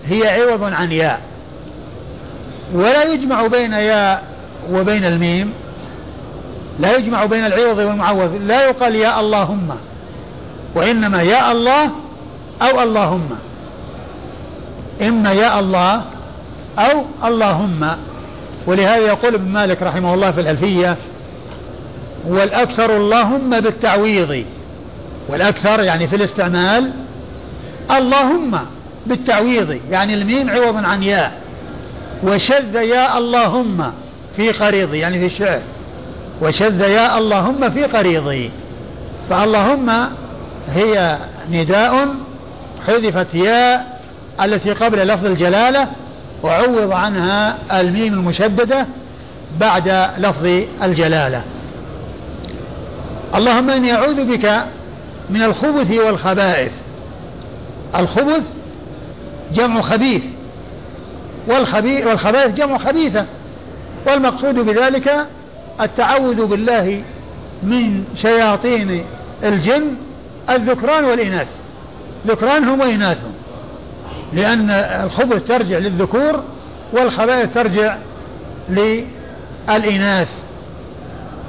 [0.05, 1.21] هي عوض عن ياء.
[2.73, 4.23] ولا يجمع بين ياء
[4.71, 5.53] وبين الميم
[6.79, 9.69] لا يجمع بين العوض والمعوض لا يقال يا اللهم
[10.75, 11.91] وإنما يا الله
[12.61, 13.29] أو اللهم.
[15.01, 16.01] إما يا الله
[16.79, 17.87] أو اللهم.
[18.67, 20.97] ولهذا يقول ابن مالك رحمه الله في الألفية
[22.27, 24.45] والأكثر اللهم بالتعويض.
[25.29, 26.91] والأكثر يعني في الاستعمال
[27.91, 28.59] اللهم
[29.05, 31.40] بالتعويض يعني الميم عوض عن ياء.
[32.23, 33.91] وشذ يا اللهم
[34.35, 35.61] في قريضي يعني في الشعر.
[36.41, 38.51] وشذ يا اللهم في قريضي.
[39.29, 39.89] فاللهم
[40.67, 41.17] هي
[41.51, 42.07] نداء
[42.87, 44.01] حذفت ياء
[44.43, 45.87] التي قبل لفظ الجلالة
[46.43, 48.87] وعوض عنها الميم المشددة
[49.59, 51.43] بعد لفظ الجلالة.
[53.35, 54.63] اللهم إني أعوذ بك
[55.29, 56.71] من الخبث والخبائث.
[57.95, 58.43] الخبث
[59.53, 60.21] جمع خبيث.
[61.47, 63.25] والخبيث والخبائث جمع خبيثة.
[64.07, 65.25] والمقصود بذلك
[65.81, 67.01] التعوذ بالله
[67.63, 69.03] من شياطين
[69.43, 69.95] الجن
[70.49, 71.47] الذكران والإناث.
[72.27, 73.31] ذكرانهم وإناثهم.
[74.33, 76.43] لأن الخبث ترجع للذكور
[76.93, 77.97] والخبائث ترجع
[78.69, 80.27] للإناث.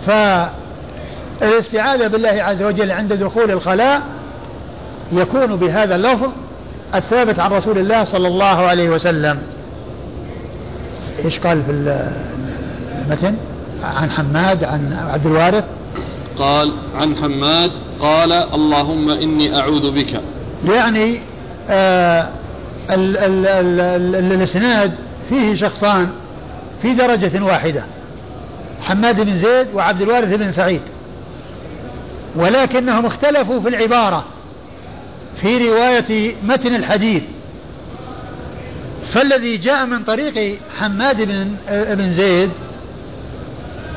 [0.06, 4.02] فالاستعاذة بالله عز وجل عند دخول الخلاء
[5.12, 6.30] يكون بهذا اللفظ
[6.94, 9.42] الثابت عن رسول الله صلى الله عليه وسلم.
[11.24, 13.34] إيش قال في المتن
[13.82, 15.64] عن حماد عن عبد الوارث.
[16.38, 20.20] قال عن حماد قال اللهم إني أعوذ بك.
[20.68, 21.20] يعني
[21.70, 22.28] آه
[22.90, 24.92] ال ال ال الإسناد
[25.28, 26.08] فيه شخصان
[26.82, 27.84] في درجة واحدة
[28.82, 30.80] حماد بن زيد وعبد الوارث بن سعيد.
[32.36, 34.24] ولكنهم اختلفوا في العبارة
[35.40, 37.22] في رواية متن الحديث.
[39.14, 42.50] فالذي جاء من طريق حماد بن بن زيد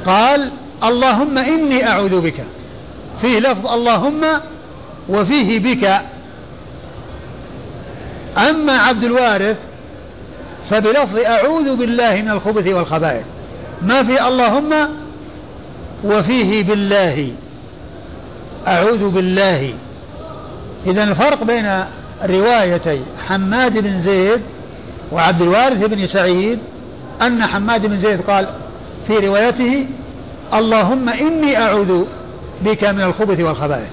[0.06, 0.52] قال
[0.84, 2.44] اللهم إني أعوذ بك.
[3.22, 4.26] فيه لفظ اللهم
[5.10, 6.02] وفيه بك.
[8.38, 9.58] أما عبد الوارث
[10.70, 13.26] فبلفظ أعوذ بالله من الخبث والخبائث.
[13.82, 14.90] ما في اللهم
[16.04, 17.32] وفيه بالله.
[18.68, 19.74] أعوذ بالله.
[20.88, 21.86] إذا الفرق بين
[22.24, 24.42] روايتي حماد بن زيد
[25.12, 26.60] وعبد الوارث بن سعيد
[27.22, 28.48] أن حماد بن زيد قال
[29.08, 29.88] في روايته
[30.54, 32.06] اللهم إني أعوذ
[32.62, 33.90] بك من الخبث والخبائث.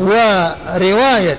[0.00, 1.38] ورواية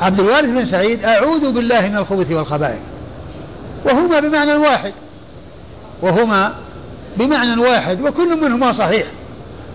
[0.00, 2.80] عبد الوارث بن سعيد أعوذ بالله من الخبث والخبائث.
[3.84, 4.92] وهما بمعنى واحد.
[6.02, 6.54] وهما
[7.16, 9.06] بمعنى واحد وكل منهما صحيح.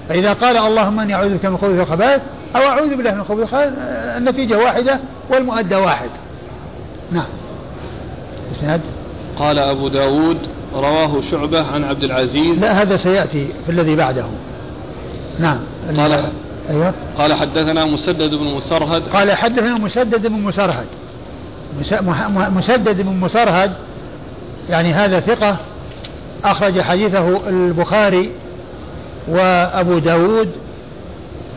[0.10, 2.22] فإذا قال اللهم أني أعوذ بك من الخبث والخبائث
[2.56, 3.74] أو أعوذ بالله من الخبث والخبائث
[4.18, 5.00] النتيجة واحدة
[5.30, 6.10] والمؤدى واحد.
[7.12, 7.28] نعم.
[8.58, 8.82] إسناد؟
[9.40, 10.38] قال أبو داود
[10.74, 12.60] رواه شعبة عن عبد العزيز.
[12.60, 14.26] لا هذا سيأتي في الذي بعده.
[15.40, 15.60] نعم.
[15.98, 16.32] قال
[16.70, 16.94] أيوة.
[17.18, 19.04] قال حدثنا مسدد بن مسرهد.
[19.08, 20.86] قال حدثنا مسدد بن مسرهد.
[22.56, 23.72] مسدد بن مسرهد
[24.70, 25.58] يعني هذا ثقة
[26.44, 28.32] أخرج حديثه البخاري
[29.28, 30.50] وأبو داود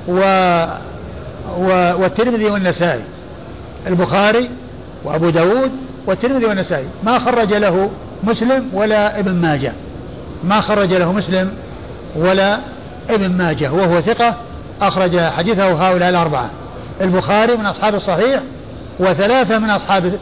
[0.09, 0.21] و
[1.99, 3.03] والترمذي والنسائي.
[3.87, 4.51] البخاري
[5.05, 5.73] وأبو داود
[6.07, 6.87] والترمذي والنسائي.
[7.03, 7.91] ما خرج له
[8.25, 9.73] مسلم ولا ابن ماجه.
[10.45, 11.51] ما خرج له مسلم
[12.17, 12.59] ولا
[13.11, 13.73] ابن ماجه.
[13.73, 14.35] وهو ثقة
[14.81, 16.51] أخرج حديثه هؤلاء الأربعة.
[17.01, 18.41] البخاري من أصحاب الصحيح
[18.99, 20.19] وثلاثة من أصحاب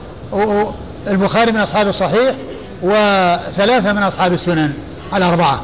[1.08, 2.34] البخاري من أصحاب الصحيح
[2.82, 4.72] وثلاثة من أصحاب السنن
[5.14, 5.62] الأربعة.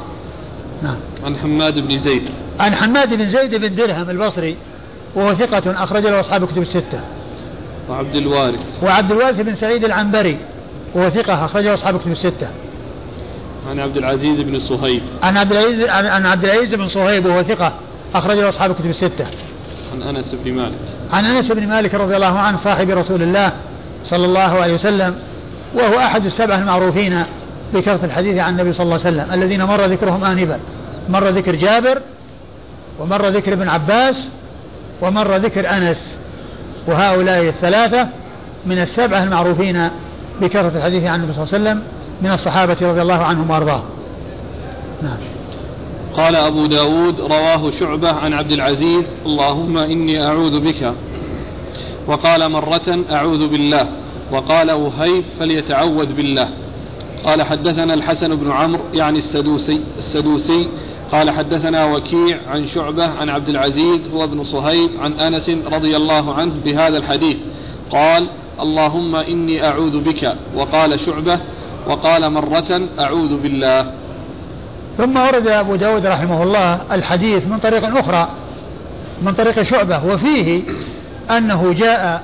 [0.82, 0.96] نعم.
[1.24, 2.22] عن حماد بن زيد.
[2.60, 4.56] عن حماد بن زيد بن درهم البصري
[5.14, 7.00] وهو ثقة أخرج له أصحاب كتب الستة.
[7.88, 8.60] وعبد الوارث.
[8.82, 10.38] وعبد الوارث بن سعيد العنبري
[10.94, 12.48] وهو ثقة أخرجه أصحاب كتب الستة.
[13.70, 15.02] عن عبد العزيز بن صهيب.
[15.22, 17.72] عن عبد العزيز عن عبد العزيز بن صهيب وهو ثقة
[18.14, 19.26] أخرجه أصحاب كتب الستة.
[19.92, 20.78] عن أنس بن مالك.
[21.12, 23.52] عن أنس بن مالك رضي الله عنه صاحب رسول الله
[24.04, 25.16] صلى الله عليه وسلم
[25.74, 27.22] وهو أحد السبعة المعروفين
[27.74, 30.58] بكثرة الحديث عن النبي صلى الله عليه وسلم الذين مر ذكرهم آنفا.
[31.08, 31.98] مر ذكر جابر
[33.00, 34.28] ومر ذكر ابن عباس
[35.02, 36.18] ومر ذكر أنس.
[36.86, 38.08] وهؤلاء الثلاثة
[38.66, 39.88] من السبعة المعروفين
[40.40, 41.82] بكثرة الحديث عن النبي صلى الله عليه وسلم
[42.22, 43.84] من الصحابة رضي الله عنهم وأرضاهم.
[45.02, 45.18] نعم.
[46.14, 50.92] قال أبو داود رواه شعبة عن عبد العزيز اللهم إني أعوذ بك.
[52.06, 53.88] وقال مرة أعوذ بالله.
[54.32, 56.48] وقال وهيب فليتعوذ بالله.
[57.24, 60.68] قال حدثنا الحسن بن عمرو يعني السدوسي السدوسي
[61.12, 66.34] قال حدثنا وكيع عن شعبة عن عبد العزيز هو ابن صهيب عن أنس رضي الله
[66.34, 67.36] عنه بهذا الحديث.
[67.90, 68.28] قال
[68.60, 70.34] اللهم إني أعوذ بك.
[70.56, 71.40] وقال شعبة
[71.86, 73.92] وقال مرة أعوذ بالله.
[74.98, 78.28] ثم ورد أبو داود رحمه الله الحديث من طريق أخرى
[79.22, 80.62] من طريق شعبة وفيه
[81.30, 82.22] أنه جاء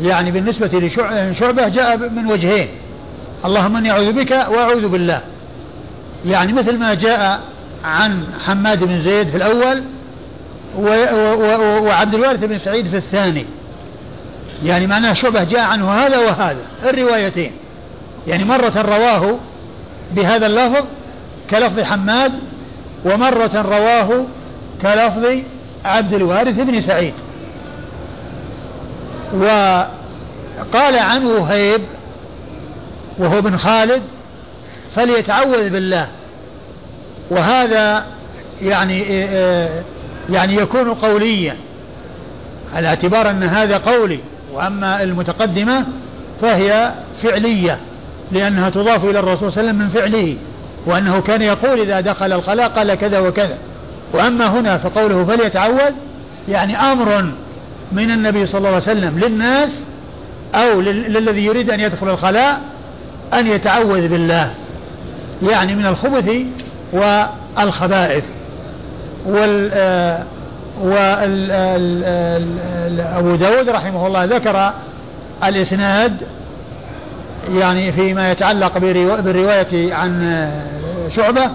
[0.00, 2.68] يعني بالنسبة لشعبة جاء من وجهين
[3.44, 5.20] اللهم إني أعوذ بك وأعوذ بالله.
[6.26, 7.40] يعني مثل ما جاء
[7.84, 9.82] عن حماد بن زيد في الأول
[11.86, 13.44] وعبد الوارث بن سعيد في الثاني.
[14.64, 17.52] يعني معناه شعبة جاء عنه هذا وهذا الروايتين.
[18.26, 19.38] يعني مرة رواه
[20.14, 20.84] بهذا اللفظ
[21.50, 22.32] كلفظ حماد
[23.04, 24.24] ومرة رواه
[24.82, 25.38] كلفظ
[25.84, 27.14] عبد الوارث بن سعيد.
[29.34, 31.80] وقال عنه وهيب
[33.18, 34.02] وهو ابن خالد
[34.94, 36.08] فليتعوذ بالله.
[37.32, 38.04] وهذا
[38.62, 39.00] يعني
[40.30, 41.56] يعني يكون قوليا.
[42.74, 44.18] على اعتبار أن هذا قولي
[44.52, 45.86] وأما المتقدمة
[46.42, 47.78] فهي فعلية
[48.32, 50.36] لأنها تضاف إلى الرسول صلى الله عليه وسلم من فعله
[50.86, 53.58] وأنه كان يقول إذا دخل الخلاء قال كذا وكذا.
[54.14, 55.92] وأما هنا فقوله فليتعوذ
[56.48, 57.32] يعني أمر
[57.92, 59.70] من النبي صلى الله عليه وسلم للناس
[60.54, 62.60] أو للذي يريد أن يدخل الخلاء
[63.32, 64.54] أن يتعوذ بالله.
[65.42, 66.30] يعني من الخبث
[66.92, 68.24] والخبائث
[69.26, 70.22] وال آه،
[70.82, 71.50] وال
[73.00, 74.72] أبو داود رحمه الله ذكر
[75.44, 76.16] الإسناد
[77.48, 80.50] يعني فيما يتعلق بالرواية عن
[81.16, 81.50] شعبة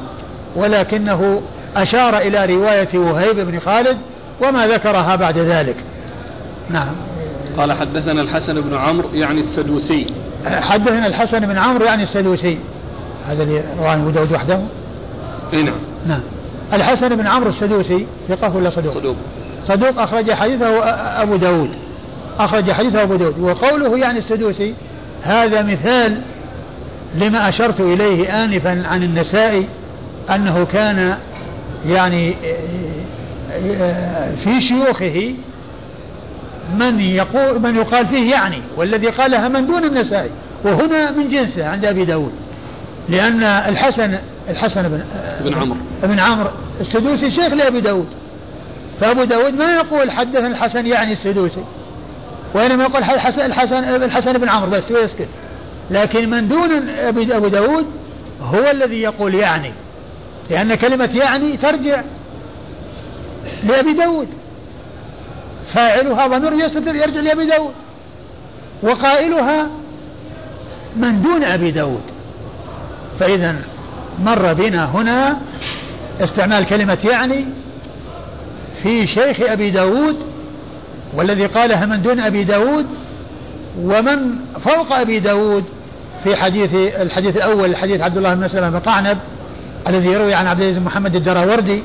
[0.55, 1.41] ولكنه
[1.75, 3.97] أشار إلى رواية وهيب بن خالد
[4.41, 5.75] وما ذكرها بعد ذلك.
[6.69, 6.95] نعم.
[7.57, 10.07] قال حدثنا الحسن بن عمرو يعني السدوسي.
[10.45, 12.57] حدثنا الحسن بن عمرو يعني السدوسي.
[13.27, 14.59] هذا اللي رواه أبو داود وحده.
[15.53, 15.79] إي نعم.
[16.07, 16.21] نعم.
[16.73, 19.15] الحسن بن عمرو السدوسي ثقة ولا صدوق؟ صدوق.
[19.67, 20.83] صدوق أخرج حديثه
[21.21, 21.69] أبو داود.
[22.39, 23.39] أخرج حديثه أبو داود.
[23.39, 24.73] وقوله يعني السدوسي
[25.23, 26.21] هذا مثال
[27.15, 29.67] لما أشرت إليه آنفا عن النسائي
[30.29, 31.17] أنه كان
[31.85, 32.35] يعني
[34.43, 35.33] في شيوخه
[36.79, 40.29] من يقول من يقال فيه يعني والذي قالها من دون النسائي
[40.63, 42.31] وهنا من جنسه عند أبي داود.
[43.09, 44.17] لأن الحسن
[44.49, 45.03] الحسن بن
[45.43, 45.77] بن عمرو.
[46.03, 46.49] بن عمرو
[46.81, 48.07] السدوسي شيخ لأبي داود.
[49.01, 51.63] فأبو داود ما يقول حدثنا الحسن يعني السدوسي
[52.53, 55.27] وإنما يقول الحسن الحسن الحسن بن عمرو بس ويسكت
[55.91, 57.85] لكن من دون أبو داود
[58.41, 59.71] هو الذي يقول يعني.
[60.49, 62.01] لأن كلمة يعني ترجع
[63.63, 64.27] لأبي داود.
[65.73, 66.53] فاعلها ضمير
[66.95, 67.73] يرجع لأبي داود.
[68.83, 69.67] وقائلها
[70.95, 72.01] من دون أبي داود.
[73.19, 73.55] فإذا
[74.23, 75.37] مر بنا هنا
[76.21, 77.45] استعمال كلمة يعني
[78.83, 80.15] في شيخ أبي داود
[81.13, 82.85] والذي قالها من دون أبي داود
[83.81, 85.63] ومن فوق أبي داود
[86.23, 89.17] في حديث الحديث الأول حديث عبد الله بن سلمة قعنب
[89.87, 91.83] الذي يروي عن عبد العزيز محمد الدراوردي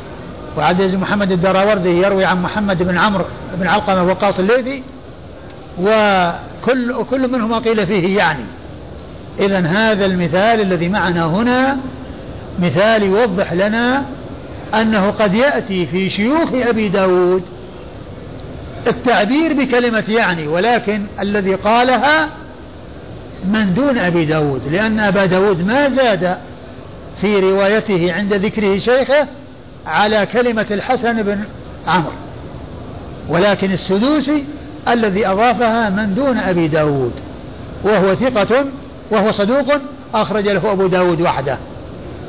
[0.56, 3.24] وعبد العزيز محمد الدراوردي يروي عن محمد بن عمرو
[3.58, 4.82] بن علقمة وقاص الليثي
[5.80, 8.44] وكل كل منهما قيل فيه يعني.
[9.40, 11.76] إذا هذا المثال الذي معنا هنا
[12.58, 14.04] مثال يوضح لنا
[14.74, 17.42] أنه قد يأتي في شيوخ أبي داود
[18.86, 22.28] التعبير بكلمة يعني ولكن الذي قالها
[23.44, 26.36] من دون أبي داود لأن أبا داود ما زاد
[27.20, 29.26] في روايته عند ذكره شيخه
[29.86, 31.38] على كلمة الحسن بن
[31.86, 32.12] عمرو.
[33.28, 34.44] ولكن السدوسي
[34.88, 37.12] الذي أضافها من دون أبي داود
[37.84, 38.64] وهو ثقة
[39.12, 39.66] وهو صدوق
[40.14, 41.58] أخرج له أبو داود وحده.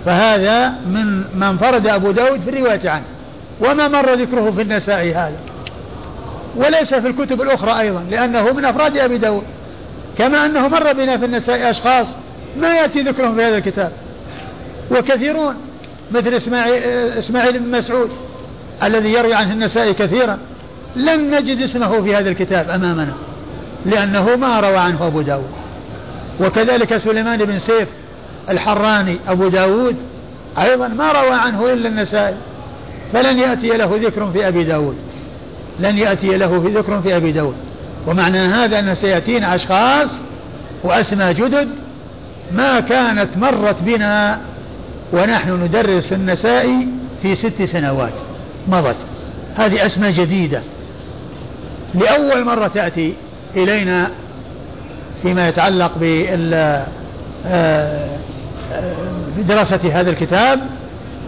[0.06, 3.04] فهذا من من فرد أبو داود في الرواية عنه.
[3.62, 5.38] وما مر ذكره في النساء هذا.
[6.56, 9.44] وليس في الكتب الأخرى أيضا لأنه من أفراد أبي داود.
[10.18, 12.08] كما أنه مر بنا في النساء أشخاص
[12.60, 13.92] ما يأتي ذكرهم في هذا الكتاب.
[14.92, 15.56] وكثيرون
[16.12, 16.84] مثل إسماعيل,
[17.18, 18.10] إسماعيل بن مسعود
[18.84, 20.38] الذي يروي عنه النسائي كثيرا.
[20.96, 23.14] لن نجد اسمه في هذا الكتاب أمامنا
[23.86, 25.63] لأنه ما روى عنه أبو داود.
[26.40, 27.88] وكذلك سليمان بن سيف
[28.50, 29.96] الحراني أبو داود
[30.58, 32.36] أيضا ما روى عنه إلا النسائي
[33.14, 34.96] فلن يأتي له ذكر في أبي داود
[35.80, 37.56] لن يأتي له في ذكر في أبي داود.
[38.08, 40.10] ومعنى هذا أن سيأتينا أشخاص
[40.84, 41.70] وأسماء جدد
[42.52, 44.42] ما كانت مرت بنا
[45.14, 46.88] ونحن ندرس النسائي
[47.22, 48.14] في ست سنوات
[48.68, 48.96] مضت.
[49.56, 50.62] هذه أسماء جديدة.
[51.96, 53.14] لأول مرة تأتي
[53.56, 54.12] إلينا
[55.24, 55.92] فيما يتعلق
[59.38, 60.60] بدراسة آه، آه، هذا الكتاب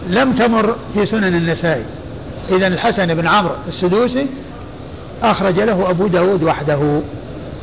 [0.09, 1.83] لم تمر في سنن النسائي.
[2.49, 4.27] إذا الحسن بن عمرو السدوسي
[5.23, 7.01] أخرج له أبو داود وحده.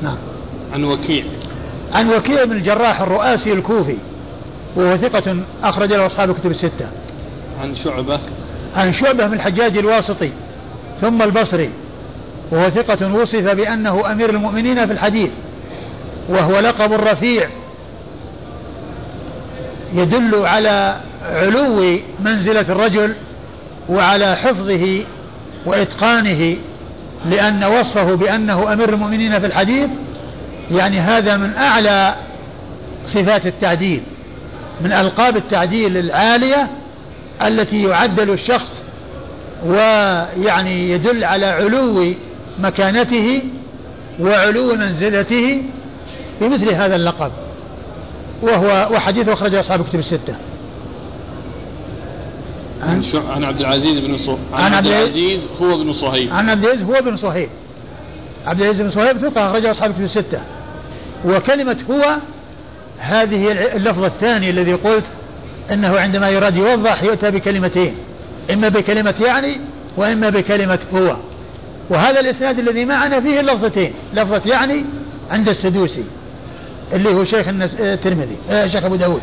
[0.02, 0.16] نعم.
[0.72, 1.24] عن وكيع.
[1.92, 3.96] عن وكيع بن الجراح الرؤاسي الكوفي
[4.76, 6.88] وهو ثقة أخرج له أصحاب الكتب الستة.
[7.62, 8.18] عن شعبة.
[8.76, 10.30] عن شعبة بن الحجاج الواسطي
[11.00, 11.70] ثم البصري
[12.50, 15.30] وهو ثقة وصف بأنه أمير المؤمنين في الحديث.
[16.32, 17.48] وهو لقب رفيع
[19.94, 23.14] يدل على علو منزلة الرجل
[23.88, 25.04] وعلى حفظه
[25.66, 26.56] وإتقانه
[27.30, 29.90] لأن وصفه بأنه أمير المؤمنين في الحديث
[30.70, 32.14] يعني هذا من أعلى
[33.04, 34.02] صفات التعديل
[34.80, 36.68] من ألقاب التعديل العالية
[37.46, 38.70] التي يعدل الشخص
[39.66, 42.14] ويعني يدل على علو
[42.58, 43.42] مكانته
[44.20, 45.62] وعلو منزلته
[46.43, 47.32] بمثل هذا اللقب
[48.43, 50.36] وهو وحديث أخرجه أصحاب الكتب الستة.
[52.82, 56.32] عن, عن عبد العزيز بن صهيب عن عبد العزيز هو بن صهيب.
[56.32, 57.49] عن عبد العزيز هو بن صهيب.
[58.47, 60.43] عبد العزيز بن صهيب ثقة أخرجه أصحاب الكتب الستة.
[61.24, 62.16] وكلمة هو
[62.99, 65.05] هذه اللفظ الثاني الذي قلت
[65.72, 67.95] أنه عندما يراد يوضح يؤتى بكلمتين
[68.53, 69.57] إما بكلمة يعني
[69.97, 71.16] وإما بكلمة هو.
[71.90, 74.84] وهذا الإسناد الذي معنا فيه اللفظتين لفظة يعني
[75.30, 76.05] عند السدوسي.
[76.93, 77.49] اللي هو شيخ
[77.80, 79.20] الترمذي آه شيخ أبو داود.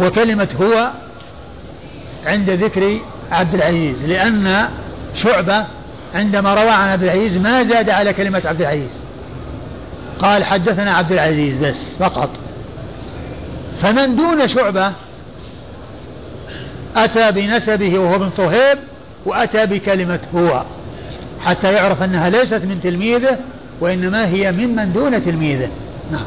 [0.00, 0.90] وكلمة هو
[2.26, 2.98] عند ذكر
[3.30, 4.68] عبد العزيز لأن
[5.14, 5.66] شعبة
[6.14, 8.90] عندما روى عن عبد العزيز ما زاد على كلمة عبد العزيز.
[10.18, 12.30] قال حدثنا عبد العزيز بس فقط.
[13.82, 14.92] فمن دون شعبة
[16.96, 18.78] أتى بنسبه وهو ابن صهيب
[19.26, 20.62] وأتى بكلمة هو
[21.40, 23.38] حتى يعرف أنها ليست من تلميذه
[23.80, 25.68] وإنما هي ممن دون تلميذه.
[26.12, 26.26] نعم.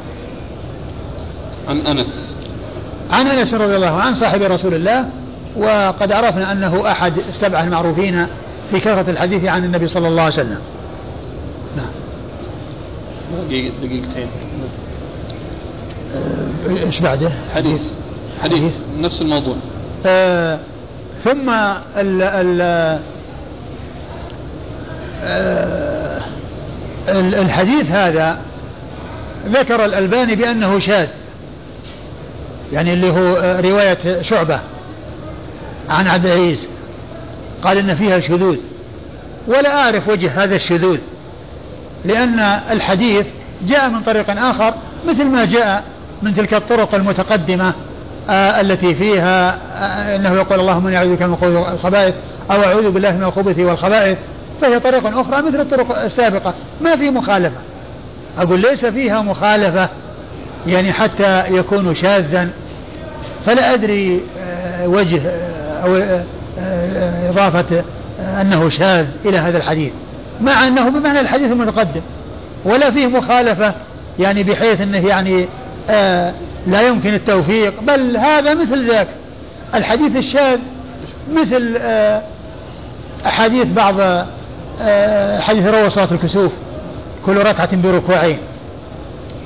[1.70, 2.36] عن أنس.
[3.12, 5.10] عن أنس رضي الله عنه صاحب رسول الله
[5.58, 8.28] وقد عرفنا أنه أحد السبعة المعروفين
[8.72, 10.60] في كثرة الحديث عن النبي صلى الله عليه وسلم.
[11.78, 11.90] نعم.
[13.84, 14.28] دقيقتين.
[16.16, 17.82] آه، إيش بعده؟ حديث.
[18.44, 18.74] حديث.
[19.00, 19.56] نفس الموضوع.
[20.06, 20.60] آه
[21.24, 21.50] ثم
[21.98, 22.62] ال ال
[25.24, 26.22] آه
[27.42, 28.38] الحديث هذا
[29.48, 31.08] ذكر الألباني بأنه شاذ.
[32.74, 34.60] يعني اللي هو آه، رواية شعبة
[35.90, 36.68] عن عبد العزيز.
[37.64, 38.58] قال إن فيها شذوذ.
[39.48, 40.98] ولا أعرف وجه هذا الشذوذ
[42.06, 42.40] لأن
[42.72, 43.26] الحديث
[43.68, 44.74] جاء من طريق آخر
[45.08, 45.84] مثل ما جاء
[46.22, 47.74] من تلك الطرق المتقدمة
[48.30, 51.34] آه التي فيها آه إنه يقول اللهم إني أعوذ بك من
[51.74, 52.16] الخبائث
[52.52, 54.18] أو أعوذ بالله من الخبث والخبائث.
[54.62, 56.54] فهي طريق أخرى مثل الطرق السابقة.
[56.82, 57.58] ما في مخالفة.
[58.38, 59.90] أقول ليس فيها مخالفة
[60.68, 62.50] يعني حتى يكون شاذا.
[63.46, 65.96] فلا أدري آه وجه آه، أو
[66.60, 67.84] آه، إضافة
[68.42, 69.92] أنه شاذ إلى هذا الحديث.
[70.42, 72.02] مع أنه بمعنى الحديث المتقدم.
[72.66, 73.74] ولا فيه مخالفة
[74.20, 75.48] يعني بحيث أنه يعني
[76.68, 77.82] لا يمكن التوفيق.
[77.82, 79.08] بل هذا مثل ذاك.
[79.76, 80.58] الحديث الشاذ
[81.34, 81.80] مثل
[83.26, 83.96] أحاديث بعض
[85.42, 86.52] حديث روى صلاة الكسوف
[87.26, 88.38] كل ركعة بركوعين.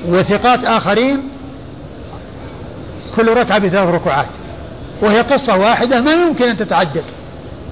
[0.07, 1.29] وثقات آخرين
[3.15, 4.27] كل ركعة بثلاث ركوعات
[5.01, 7.03] وهي قصة واحدة ما يمكن أن تتعدد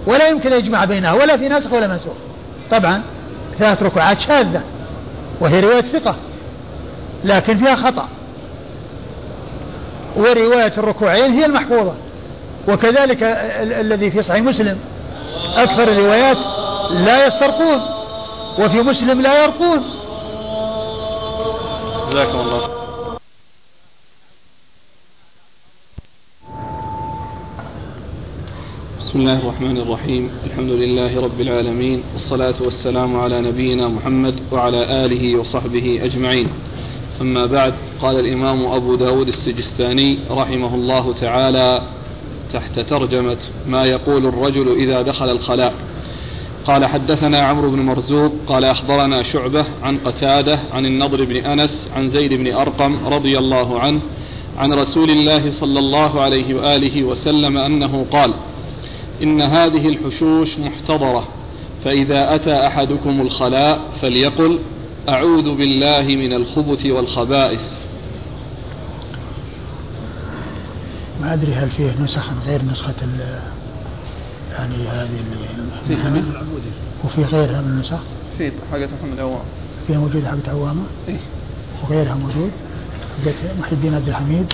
[0.07, 2.13] ولا يمكن أن يجمع بينها ولا في ناسخ ولا منسوخ.
[2.71, 3.01] طبعا
[3.59, 4.63] ثلاث ركوعات شاذة
[5.41, 6.15] وهي رواية ثقة
[7.23, 8.07] لكن فيها خطأ.
[10.15, 11.93] ورواية الركوعين هي المحفوظة
[12.67, 13.23] وكذلك
[13.61, 14.77] الذي في صحيح مسلم
[15.55, 16.38] أكثر الروايات
[16.91, 17.82] لا يسترقون
[18.59, 20.01] وفي مسلم لا يرقون.
[22.12, 22.62] جزاكم الله.
[28.99, 30.30] بسم الله الرحمن الرحيم.
[30.45, 32.03] الحمد لله رب العالمين.
[32.14, 36.47] والصلاة والسلام على نبينا محمد وعلى آله وصحبه أجمعين.
[37.22, 41.82] أما بعد قال الإمام أبو داود السجستاني رحمه الله تعالى
[42.53, 43.38] تحت ترجمة
[43.68, 45.74] ما يقول الرجل إذا دخل الخلاء؟
[46.66, 52.09] قال حدثنا عمرو بن مرزوق قال أخبرنا شعبة عن قتادة عن النضر بن أنس عن
[52.09, 53.99] زيد بن أرقم رضي الله عنه
[54.57, 58.34] عن رسول الله صلى الله عليه وآله وسلم أنه قال
[59.24, 61.28] إن هذه الحشوش محتضرة
[61.84, 64.59] فإذا أتى أحدكم الخلاء فليقل
[65.09, 67.62] أعوذ بالله من الخبث والخبائث.
[71.22, 72.93] ما أدري هل فيه نسخ غير نسخة
[74.52, 75.10] يعني هذه
[75.88, 76.24] في حميد
[77.06, 77.99] وفي غيرها من النسخ؟
[78.38, 79.41] في حاجة محمد عوام
[79.88, 81.18] فيها موجودة حاجة عوامة؟ إيه
[81.84, 82.52] وغيرها موجود
[83.26, 84.54] حاجة محي الدين عبد الحميد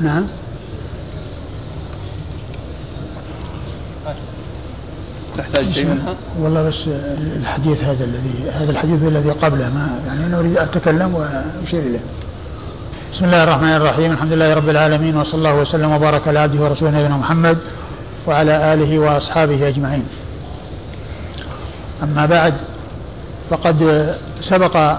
[0.00, 0.26] نعم
[5.38, 6.88] تحتاج شيء منها؟ والله بس
[7.40, 12.00] الحديث هذا الذي هذا الحديث الذي قبله ما يعني أنا أريد أتكلم وأشير إليه.
[13.12, 16.90] بسم الله الرحمن الرحيم الحمد لله رب العالمين وصلى الله وسلم وبارك على عبده ورسوله
[16.90, 17.58] نبينا محمد
[18.26, 20.04] وعلى آله وأصحابه أجمعين.
[22.02, 22.54] أما بعد
[23.50, 24.08] فقد
[24.40, 24.96] سبق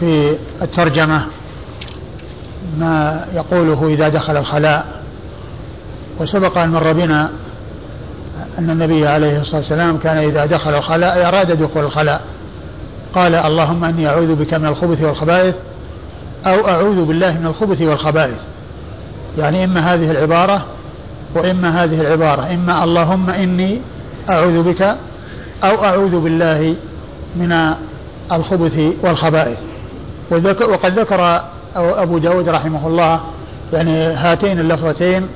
[0.00, 1.26] في الترجمة
[2.78, 4.86] ما يقوله إذا دخل الخلاء
[6.20, 7.30] وسبق أن مر بنا
[8.58, 12.20] أن النبي عليه الصلاة والسلام كان إذا دخل الخلاء أراد دخول الخلاء
[13.14, 15.54] قال اللهم إني أعوذ بك من الخبث والخبائث
[16.46, 18.38] أو أعوذ بالله من الخبث والخبائث.
[19.38, 20.64] يعني إما هذه العبارة
[21.34, 22.54] وإما هذه العبارة.
[22.54, 23.80] إما اللهم إني
[24.30, 24.82] أعوذ بك
[25.64, 26.74] أو أعوذ بالله
[27.36, 27.74] من
[28.32, 29.58] الخبث والخبائث.
[30.62, 31.44] وقد ذكر
[31.76, 33.20] أبو داود رحمه الله
[33.72, 35.26] يعني هاتين اللفظتين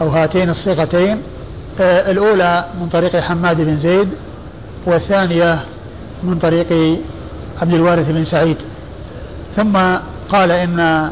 [0.00, 1.22] أو هاتين الصيغتين.
[1.80, 4.08] آه، الأولى من طريق حماد بن زيد
[4.86, 5.60] والثانية
[6.22, 6.98] من طريق
[7.62, 8.56] عبد الوارث بن سعيد.
[9.56, 9.78] ثم
[10.28, 11.10] قال إن آه،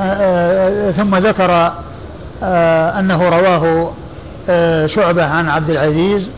[0.00, 1.72] آه، ثم ذكر
[2.98, 3.92] أنه رواه
[4.86, 6.30] شعبة عن عبد العزيز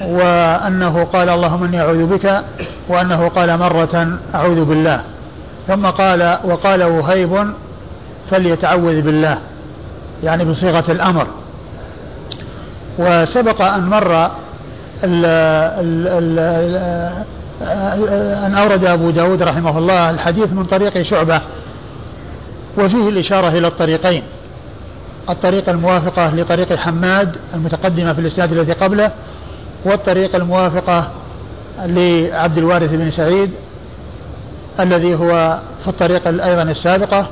[0.00, 2.44] وأنه قال اللهم إني أعوذ بك
[2.88, 5.00] وأنه قال مرة أعوذ بالله.
[5.68, 7.52] ثم قال وقال وهيب
[8.30, 9.38] فليتعوذ بالله
[10.24, 11.26] يعني بصيغة الأمر.
[12.98, 14.30] وسبق أن مر
[15.04, 16.38] ال ال ال
[17.62, 21.40] أن أورد أبو داود رحمه الله الحديث من طريق شعبة
[22.78, 24.22] وفيه الإشارة إلى الطريقين.
[25.30, 29.10] الطريقة الموافقة لطريق حماد المتقدمة في الإسناد الذي قبله
[29.84, 31.08] والطريقة الموافقة
[31.84, 33.50] لعبد الوارث بن سعيد
[34.80, 37.26] الذي هو في الطريقة أيضا السابقة.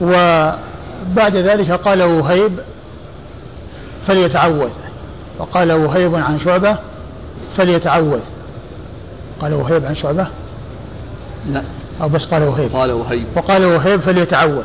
[0.00, 2.52] وبعد ذلك قال وهيب
[4.06, 4.70] فليتعوذ
[5.38, 6.76] وقال وهيب عن شعبة
[7.56, 8.20] فليتعوذ.
[9.40, 10.26] قال وهيب عن شعبة؟
[11.50, 11.62] لا.
[12.02, 12.76] أو بس قال وهيب.
[12.76, 13.26] قال وهيب.
[13.36, 14.62] وقال وهيب فليتعوذ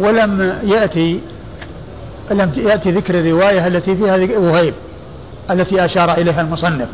[0.00, 1.20] ولم يأتي
[2.30, 4.74] لم يأتي ذكر الرواية التي فيها وهيب
[5.50, 6.88] التي أشار إليها المصنف.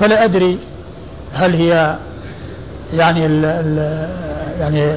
[0.00, 0.58] فلا أدري
[1.34, 1.96] هل هي
[2.92, 4.08] يعني ال ال
[4.60, 4.96] يعني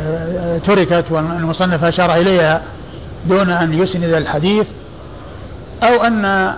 [0.60, 2.62] تركت والمصنف أشار إليها
[3.26, 4.68] دون أن يسند الحديث
[5.84, 6.54] أو أن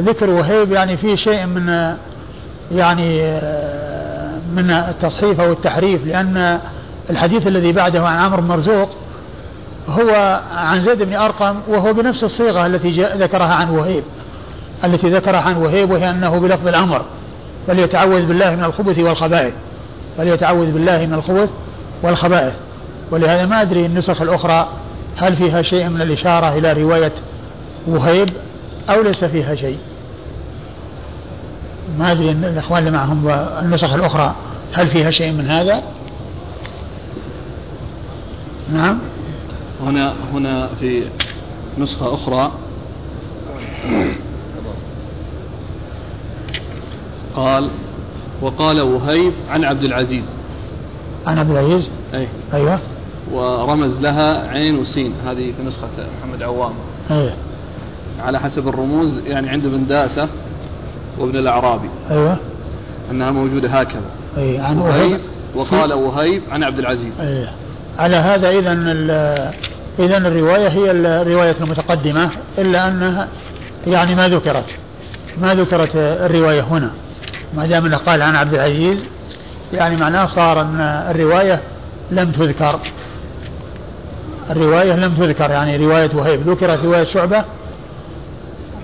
[0.00, 1.94] ذكر وهيب يعني فيه شيء من
[2.72, 3.22] يعني
[4.54, 6.58] من التصحيف أو التحريف لأن
[7.10, 8.88] الحديث الذي بعده عن عمرو مرزوق
[9.88, 14.02] هو عن زيد بن أرقم وهو بنفس الصيغة التي ذكرها عن وهيب
[14.84, 17.02] التي ذكرها عن وهيب وهي أنه بلفظ الأمر
[17.66, 19.54] فليتعوذ بالله من الخبث والخبائث
[20.18, 21.48] فليتعوذ بالله من الخبث
[22.02, 22.52] والخبائث.
[23.10, 24.68] ولهذا ما أدري النسخ الأخرى
[25.16, 27.12] هل فيها شيء من الإشارة إلى رواية
[27.86, 28.28] وهيب؟
[28.90, 29.78] أو ليس فيها شيء.
[31.98, 33.28] ما أدري الإخوان اللي معهم
[33.62, 34.34] النسخ الأخرى
[34.72, 35.82] هل فيها شيء من هذا؟
[38.72, 38.98] نعم.
[39.82, 41.02] هنا هنا في
[41.78, 42.52] نسخة أخرى.
[47.36, 47.70] قال
[48.42, 50.24] وقال وهيب عن عبد العزيز.
[51.26, 52.28] عن عبد العزيز؟ أي.
[52.54, 52.78] أيوه.
[53.32, 55.88] ورمز لها عين وسين هذه في نسخة
[56.18, 56.72] محمد عوام.
[57.10, 57.32] أيوه.
[58.20, 60.28] على حسب الرموز يعني عند ابن داسة
[61.18, 61.88] وابن الأعرابي.
[62.10, 62.36] أيوه.
[63.10, 64.10] أنها موجودة هكذا.
[64.38, 65.20] أي عن وهيب
[65.54, 67.12] وقال وهيب عن عبد العزيز.
[67.20, 67.48] أيوه
[67.98, 68.72] على هذا إذا
[69.98, 73.28] إذا الرواية هي الرواية المتقدمة إلا أنها
[73.86, 74.64] يعني ما ذكرت.
[75.40, 76.90] ما ذكرت الرواية هنا.
[77.56, 78.98] ما دام إنه قال عن عبد العزيز
[79.72, 80.80] يعني معناه صار أن
[81.10, 81.60] الرواية
[82.10, 82.80] لم تذكر.
[84.50, 86.50] الرواية لم تذكر يعني رواية وهيب.
[86.50, 87.44] ذكرت رواية شعبة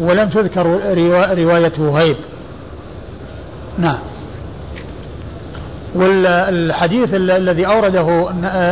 [0.01, 0.67] ولم تذكر
[1.39, 2.17] رواية وهيب.
[3.79, 3.99] نعم.
[5.95, 8.31] والحديث الذي أورده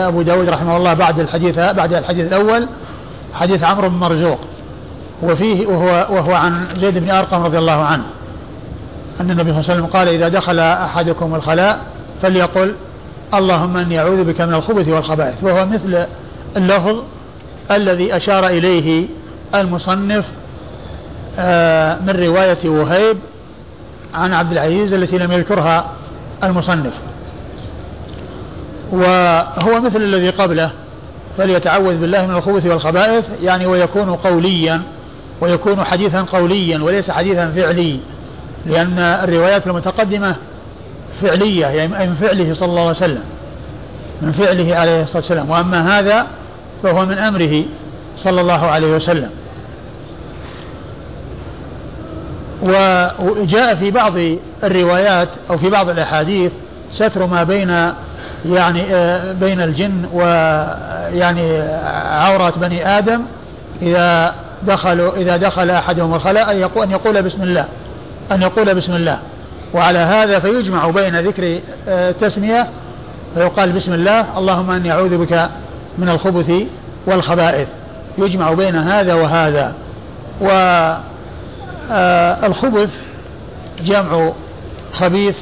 [0.09, 2.67] أبو داود رحمه الله بعد الحديث بعد الحديث الأول
[3.35, 4.39] حديث عمرو بن مرزوق.
[5.23, 8.05] وفيه وهو وهو عن زيد بن أرقم رضي الله عنه.
[9.21, 11.81] أن النبي صلى الله عليه وسلم قال إذا دخل أحدكم الخلاء
[12.23, 12.75] فليقل
[13.35, 15.35] اللهم إني أعوذ بك من الخبث والخبائث.
[15.43, 16.07] وهو مثل
[16.57, 16.97] اللفظ
[17.71, 19.07] الذي أشار إليه
[19.55, 20.25] المصنف
[22.07, 23.17] من رواية وهيب
[24.15, 25.87] عن عبد العزيز التي لم يذكرها
[26.45, 26.93] المصنف.
[28.93, 30.71] وهو مثل الذي قبله
[31.39, 34.83] فليتعوذ بالله من الخبث والخبائث يعني ويكون قوليا
[35.41, 37.99] ويكون حديثا قوليا وليس حديثا فعلي
[38.67, 40.37] لأن الروايات المتقدمة
[41.23, 43.23] فعلية يعني من فعله صلى الله عليه وسلم
[44.23, 45.51] من فعله عليه الصلاة والسلام.
[45.51, 46.27] وأما هذا
[46.83, 47.65] فهو من أمره
[48.19, 49.31] صلى الله عليه وسلم.
[52.63, 54.13] وجاء في بعض
[54.65, 56.53] الروايات أو في بعض الأحاديث
[56.93, 57.93] ستر ما بين
[58.47, 61.61] يعني آه، بين الجن ويعني
[62.13, 63.23] عورات بني آدم
[63.83, 64.35] إذا
[64.67, 67.69] دخلوا إذا دخل أحدهم الخلاء أن يقول, أن يقول بسم الله
[68.33, 69.19] أن يقول بسم الله.
[69.75, 72.15] وعلى هذا فيجمع بين ذكر آه،
[73.35, 75.49] فيقال بسم الله اللهم أني أعوذ بك
[75.99, 76.53] من الخبث
[77.07, 77.69] والخبائث.
[78.19, 79.73] يجمع بين هذا وهذا.
[80.41, 81.12] والخبث
[81.93, 82.47] آه،
[83.85, 84.33] جمع
[84.93, 85.37] خبيث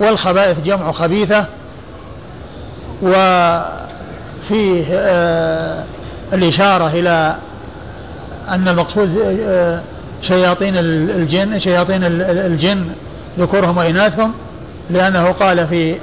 [0.00, 1.46] والخبائث جمع خبيثة
[3.02, 5.84] وفيه آه،
[6.32, 7.36] الإشارة إلى
[8.48, 9.82] أن المقصود آه،
[10.22, 12.86] شياطين الجن شياطين الجن
[13.38, 14.34] ذكورهم وإناثهم
[14.90, 15.96] لأنه قال في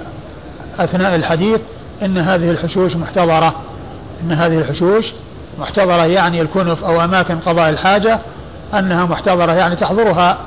[0.79, 1.59] أثناء الحديث
[2.01, 3.55] إن هذه الحشوش محتضرة.
[4.23, 5.05] إن هذه الحشوش
[5.59, 8.19] محتضرة يعني الكنف أو أماكن قضاء الحاجة
[8.73, 10.37] أنها محتضرة يعني تحضرها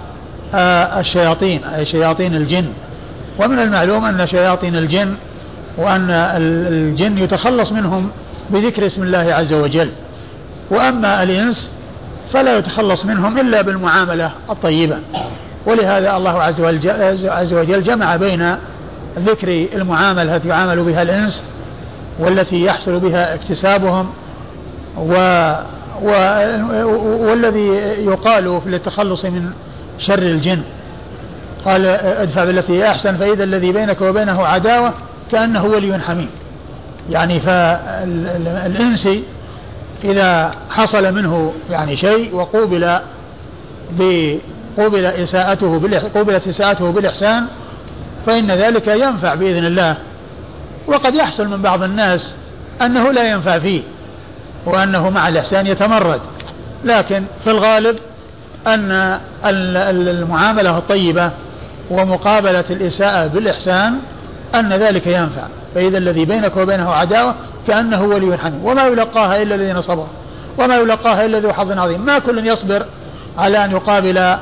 [0.54, 2.68] آه، الشياطين أي شياطين الجن.
[3.38, 5.14] ومن المعلوم أن شياطين الجن
[5.78, 8.10] وأن الجن يتخلص منهم
[8.50, 9.90] بذكر اسم الله عز وجل.
[10.70, 11.68] وأما الإنس
[12.32, 14.98] فلا يتخلص منهم إلا بالمعاملة الطيبة.
[15.66, 16.42] ولهذا الله
[17.30, 18.56] عز وجل جمع بين
[19.18, 21.42] ذكر المعاملة التي يعامل بها الإنس
[22.18, 24.10] والتي يحصل بها اكتسابهم
[24.98, 25.54] و و
[26.02, 27.68] والذي
[28.04, 29.50] يقال في التخلص من
[29.98, 30.62] شر الجن.
[31.64, 34.94] قال ادفع بالتي هي أحسن فإذا الذي بينك وبينه عداوة
[35.32, 36.30] كأنه ولي حميم.
[37.10, 39.22] يعني فالانسي
[40.04, 42.98] إذا حصل منه يعني شيء وقوبل
[44.78, 47.46] قوبل إساءته قوبلت إساءته بالإحسان
[48.26, 49.96] فإن ذلك ينفع بإذن الله.
[50.86, 52.34] وقد يحصل من بعض الناس
[52.82, 53.82] أنه لا ينفع فيه.
[54.68, 56.20] وأنه مع الإحسان يتمرد.
[56.84, 57.96] لكن في الغالب
[58.66, 61.30] أن المعاملة الطيبة
[61.90, 63.98] ومقابلة الإساءة بالإحسان
[64.54, 65.42] أن ذلك ينفع.
[65.74, 67.34] فإذا الذي بينك وبينه عداوة
[67.66, 68.64] كأنه ولي حميم.
[68.64, 70.06] وما يلقاها إلا الذين صبروا.
[70.58, 72.00] وما يلقاها إلا ذو حظ عظيم.
[72.00, 72.86] ما كل يصبر
[73.38, 74.36] على أن يقابل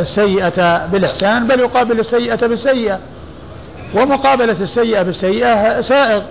[0.00, 2.98] السيئة بالإحسان بل يقابل السيئة بالسيئة.
[3.94, 6.22] ومقابلة السيئة بالسيئة سائغ.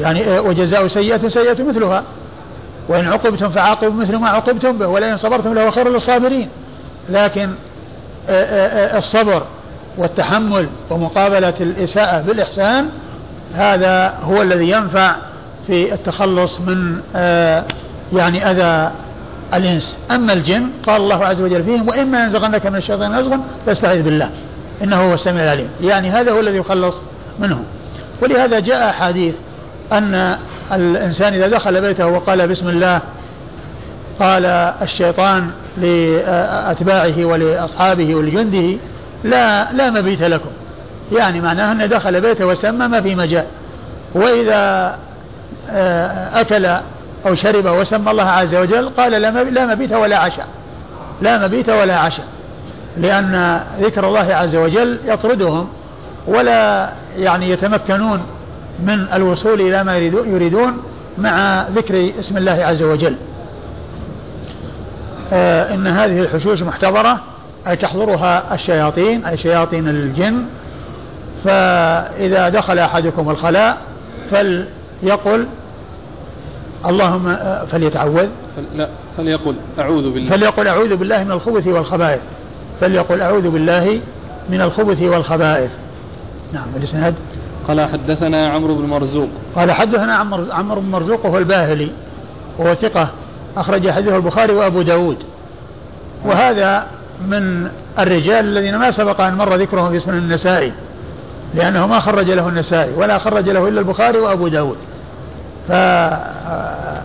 [0.00, 2.02] يعني وجزاء سيئة سيئة مثلها.
[2.88, 6.48] وإن عقبتم فعاقبوا مثل ما عوقبتم به ولئن صبرتم لهو خير للصابرين.
[7.08, 7.50] لكن
[8.98, 9.42] الصبر
[9.98, 12.88] والتحمل ومقابلة الإساءة بالإحسان
[13.54, 15.16] هذا هو الذي ينفع
[15.66, 17.00] في التخلص من
[18.12, 18.90] يعني أذى
[19.54, 19.96] الإنس.
[20.10, 24.30] أما الجن قال الله عز وجل فيهم وإما ينزغنك من الشيطان نزغا فاستعذ بالله.
[24.82, 25.68] إنه هو السميع العليم.
[25.80, 26.94] يعني هذا هو الذي يخلص
[27.38, 27.62] منه.
[28.22, 29.34] ولهذا جاء أحاديث
[29.92, 30.36] أن
[30.72, 33.00] الإنسان إذا دخل بيته وقال بسم الله
[34.20, 34.46] قال
[34.82, 38.78] الشيطان لأتباعه ولأصحابه ولجنده
[39.24, 40.50] لا لا مبيت لكم.
[41.12, 43.44] يعني معناه أنه دخل بيته وسمى ما في مجال.
[44.14, 44.96] وإذا
[45.70, 46.66] آه، أكل
[47.26, 49.12] أو شرب وسمى الله عز وجل قال
[49.52, 50.46] لا مبيت ولا عشاء.
[51.22, 52.26] لا مبيت ولا عشاء.
[52.96, 55.68] لأن ذكر الله عز وجل يطردهم
[56.26, 58.20] ولا يعني يتمكنون
[58.86, 59.96] من الوصول إلى ما
[60.26, 60.82] يريدون
[61.18, 63.16] مع ذكر اسم الله عز وجل.
[65.32, 67.20] آه إن هذه الحشوش محتضرة
[67.68, 70.44] أي تحضرها الشياطين أي شياطين الجن.
[71.44, 73.78] فإذا دخل أحدكم الخلاء
[74.30, 75.46] فليقل
[76.86, 78.28] اللهم آه، فليتعوذ.
[78.76, 80.30] لا فليقل أعوذ بالله.
[80.30, 82.20] فليقل أعوذ بالله من الخبث والخبائث.
[82.80, 84.00] فليقل أعوذ بالله
[84.50, 85.70] من الخبث والخبائث.
[86.52, 87.14] نعم الإسناد.
[87.68, 89.28] قال حدثنا عمرو بن مرزوق.
[89.56, 90.14] قال حدثنا
[90.52, 91.90] عمرو بن مرزوق وهو الباهلي
[92.58, 93.08] وهو ثقة
[93.56, 95.16] أخرج حديثه البخاري وأبو داود.
[96.24, 96.86] وهذا
[97.28, 97.68] من
[97.98, 100.72] الرجال الذين ما سبق أن مر ذكرهم في سنن النسائي
[101.54, 104.76] لأنه ما خرج له النسائي ولا خرج له إلا البخاري وأبو داود.
[105.68, 107.02] فهو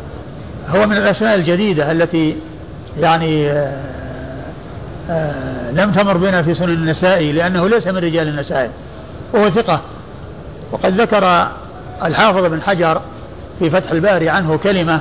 [0.73, 2.35] من الأسماء الجديدة التي
[2.99, 3.79] يعني آه،
[5.09, 8.69] آه، لم تمر بنا في سنن النسائي لأنه ليس من رجال النسائي.
[9.33, 9.81] وهو ثقة.
[10.71, 11.47] وقد ذكر
[12.03, 13.01] الحافظ بن حجر
[13.59, 14.99] في فتح الباري عنه كلمة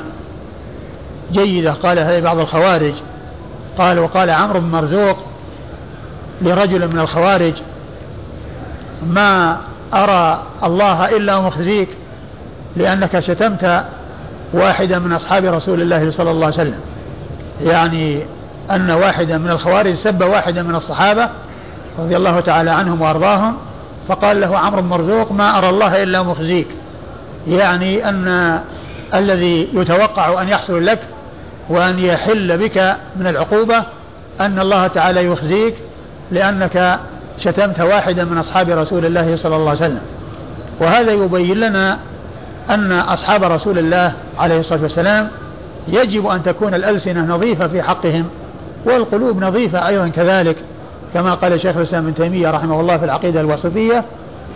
[1.33, 2.95] جيدة قالها بعض الخوارج.
[3.79, 5.17] قال وقال عمرو بن مرزوق
[6.43, 7.53] لرجل من الخوارج
[9.07, 9.59] ما
[9.95, 11.89] أرى الله إلا مخزيك
[12.77, 13.85] لأنك شتمت
[14.53, 16.81] واحدا من أصحاب رسول الله صلى الله عليه وسلم.
[17.61, 18.23] يعني
[18.71, 21.29] أن واحدا من الخوارج سب واحدا من الصحابة
[21.99, 23.57] رضي الله تعالى عنهم وأرضاهم.
[24.09, 26.67] فقال له عمرو مرزوق ما أرى الله إلا مخزيك.
[27.47, 28.61] يعني أن
[29.15, 30.99] الذي يتوقع أن يحصل لك
[31.69, 33.83] وأن يحل بك من العقوبة
[34.41, 35.75] أن الله تعالى يخزيك
[36.31, 36.99] لأنك
[37.39, 40.01] شتمت واحدا من أصحاب رسول الله صلى الله عليه وسلم.
[40.81, 41.99] وهذا يبين لنا
[42.71, 45.29] أن أصحاب رسول الله عليه الصلاة والسلام
[45.89, 48.27] يجب أن تكون الألسنة نظيفة في حقهم
[48.85, 50.57] والقلوب نظيفة أيضا كذلك.
[51.15, 54.05] كما قال شيخ الإسلام ابن تيمية رحمه الله في العقيدة الواسطية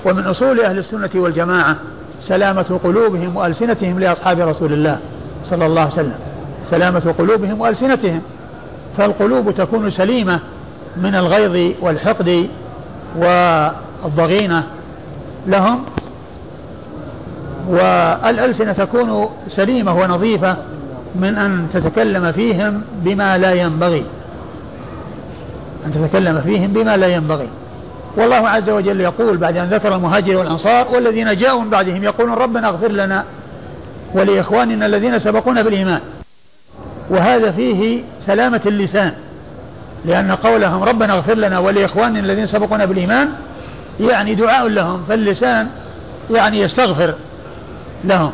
[0.05, 1.77] ومن أصول أهل السنة والجماعة
[2.23, 4.99] سلامة قلوبهم وألسنتهم لأصحاب رسول الله
[5.51, 6.15] صلى الله عليه وسلم.
[6.71, 8.23] سلامة قلوبهم وألسنتهم.
[8.97, 10.41] فالقلوب تكون سليمة
[10.97, 12.49] من الغيظ والحقد
[13.17, 14.65] والضغينة
[15.47, 15.85] لهم
[17.69, 20.57] والألسنة تكون سليمة ونظيفة
[21.15, 24.05] من أن تتكلم فيهم بما لا ينبغي.
[25.87, 27.49] أن تتكلم فيهم بما لا ينبغي.
[28.17, 32.69] والله عز وجل يقول بعد أن ذكر المهاجر والأنصار والذين جاءوا من بعدهم يقولون ربنا
[32.69, 33.25] اغفر لنا
[34.15, 36.01] ولإخواننا الذين سبقونا بالإيمان
[37.11, 39.13] وهذا فيه سلامة اللسان
[40.05, 43.29] لأن قولهم ربنا اغفر لنا ولإخواننا الذين سبقونا بالإيمان
[44.01, 45.69] يعني دعاء لهم فاللسان
[46.31, 47.15] يعني يستغفر
[48.05, 48.33] لهم.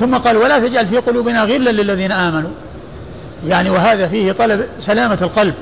[0.00, 2.50] ثم قال ولا تجعل في قلوبنا غلا للذين آمنوا.
[3.46, 5.54] يعني وهذا فيه طلب سلامة القلب.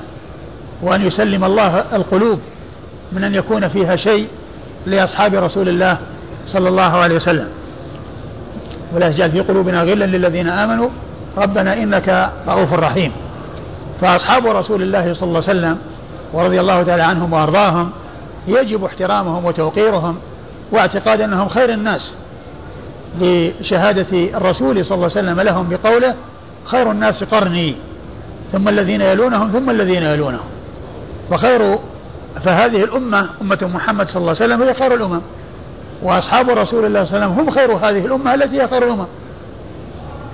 [0.82, 2.38] وأن يسلم الله القلوب
[3.12, 4.28] من أن يكون فيها شيء
[4.86, 5.98] لأصحاب رسول الله
[6.46, 7.48] صلى الله عليه وسلم.
[8.94, 10.88] ولا تجعل في قلوبنا غلا للذين آمنوا.
[11.38, 13.12] ربنا إنك رؤوف رحيم.
[14.00, 15.78] فأصحاب رسول الله صلى الله عليه وسلم
[16.32, 17.90] ورضي الله تعالى عنهم وأرضاهم
[18.48, 20.16] يجب احترامهم وتوقيرهم
[20.72, 22.12] واعتقاد أنهم خير الناس.
[23.20, 26.14] لشهادة الرسول صلى الله عليه وسلم لهم بقوله
[26.64, 27.74] خير الناس قرني.
[28.52, 30.57] ثم الذين يلونهم ثم الذين يلونهم.
[31.30, 31.78] وخير
[32.44, 35.20] فهذه الأمة أمة محمد صلى الله عليه وسلم هي خير الأمم.
[36.02, 39.06] وأصحاب رسول الله صلى الله عليه وسلم هم خير هذه الأمة التي هي خير الأمم.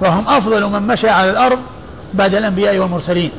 [0.01, 1.59] وهم أفضل من مشى على الأرض
[2.15, 3.31] بعد الأنبياء والمرسلين.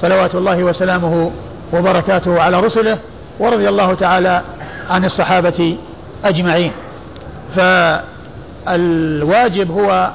[0.00, 1.30] صلوات الله وسلامه
[1.72, 2.98] وبركاته على رسله
[3.40, 4.42] ورضي الله تعالى
[4.90, 5.76] عن الصحابة
[6.24, 6.72] أجمعين.
[8.66, 10.10] فالواجب هو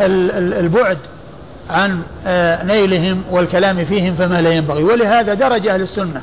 [0.00, 0.98] البعد
[1.70, 4.82] عن آه، نيلهم والكلام فيهم فما لا ينبغي.
[4.82, 6.22] ولهذا درج أهل السنة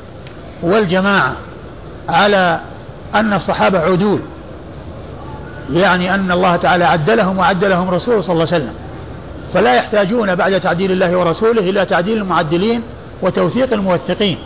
[0.62, 1.36] والجماعة
[2.08, 2.60] على
[3.14, 4.20] أن الصحابة عدول
[5.72, 8.74] يعني أن الله تعالى عدلهم وعدلهم رسوله صلى الله عليه وسلم.
[9.54, 12.82] فلا يحتاجون بعد تعديل الله ورسوله إلى تعديل المعدلين
[13.22, 14.38] وتوثيق الموثقين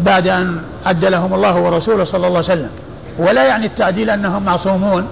[0.00, 2.70] بعد أن عدلهم الله ورسوله صلى الله عليه وسلم.
[3.18, 5.06] ولا يعني التعديل أنهم معصومون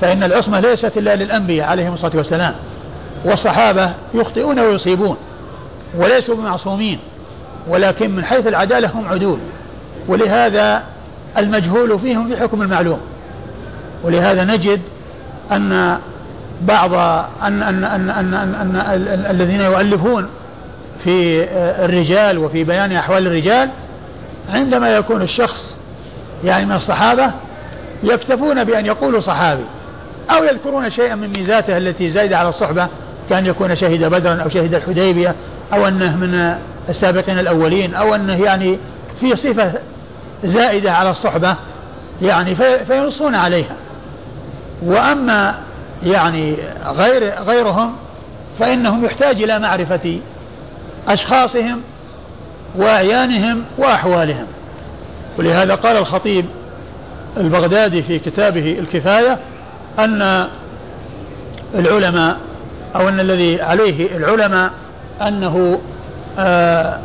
[0.00, 2.54] فإن العصمة ليست إلا للأنبياء عليهم الصلاة والسلام.
[3.24, 5.16] والصحابة يخطئون ويصيبون
[5.96, 6.98] وليسوا بمعصومين
[7.68, 9.38] ولكن من حيث العدالة هم عدول.
[10.08, 10.82] ولهذا
[11.38, 13.00] المجهول فيهم في حكم المعلوم.
[14.04, 14.80] ولهذا نجد
[15.52, 15.98] أن
[16.62, 16.94] بعض
[17.42, 20.28] أن أن أن أن, أن, أن, أن الذين يؤلفون
[21.04, 21.44] في
[21.84, 23.70] الرجال وفي بيان أحوال الرجال
[24.54, 25.76] عندما يكون الشخص
[26.44, 27.30] يعني من الصحابة
[28.02, 29.64] يكتفون بأن يقولوا صحابي
[30.30, 32.88] أو يذكرون شيئا من ميزاته التي زايدة على الصحبة
[33.30, 35.34] كأن يكون شهد بدرا أو شهد الحديبية
[35.72, 36.54] أو أنه من
[36.88, 38.78] السابقين الأولين أو أنه يعني
[39.20, 39.72] في صفة
[40.44, 41.56] زائدة على الصحبة
[42.22, 42.54] يعني
[42.86, 43.76] فينصون عليها.
[44.82, 45.54] وأما
[46.02, 46.56] يعني
[46.86, 47.92] غير غيرهم
[48.58, 50.18] فإنهم يحتاج إلى معرفة
[51.08, 51.80] أشخاصهم
[52.76, 54.46] وأعيانهم وأحوالهم.
[55.38, 56.44] ولهذا قال الخطيب
[57.36, 59.38] البغدادي في كتابه الكفاية
[59.98, 60.48] أن
[61.74, 62.36] العلماء
[62.96, 64.70] أو أن الذي عليه العلماء
[65.22, 65.80] أنه
[66.38, 66.98] آه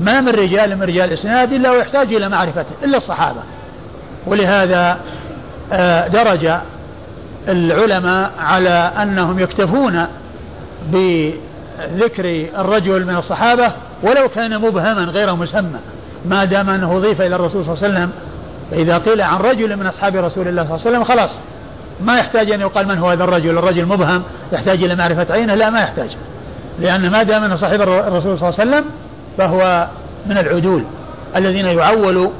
[0.00, 3.40] ما من رجال من رجال الإسناد إلا ويحتاج إلى معرفته إلا الصحابة.
[4.26, 4.96] ولهذا
[5.72, 6.50] آه درج
[7.48, 10.06] العلماء على أنهم يكتفون
[10.92, 13.72] بذكر الرجل من الصحابة
[14.02, 15.80] ولو كان مبهما غير مسمى
[16.24, 18.10] ما دام أنه أضيف إلى الرسول صلى الله عليه وسلم.
[18.70, 21.30] فإذا قيل عن رجل من أصحاب رسول الله صلى الله عليه وسلم خلاص.
[22.00, 25.70] ما يحتاج أن يقال من هو هذا الرجل الرجل مبهم يحتاج إلى معرفة عينه لا
[25.70, 26.16] ما يحتاج.
[26.78, 28.84] لأن ما دام أنه صاحب الرسول صلى الله عليه وسلم
[29.38, 29.88] فهو
[30.26, 30.84] من العدول
[31.36, 32.30] الذين يعول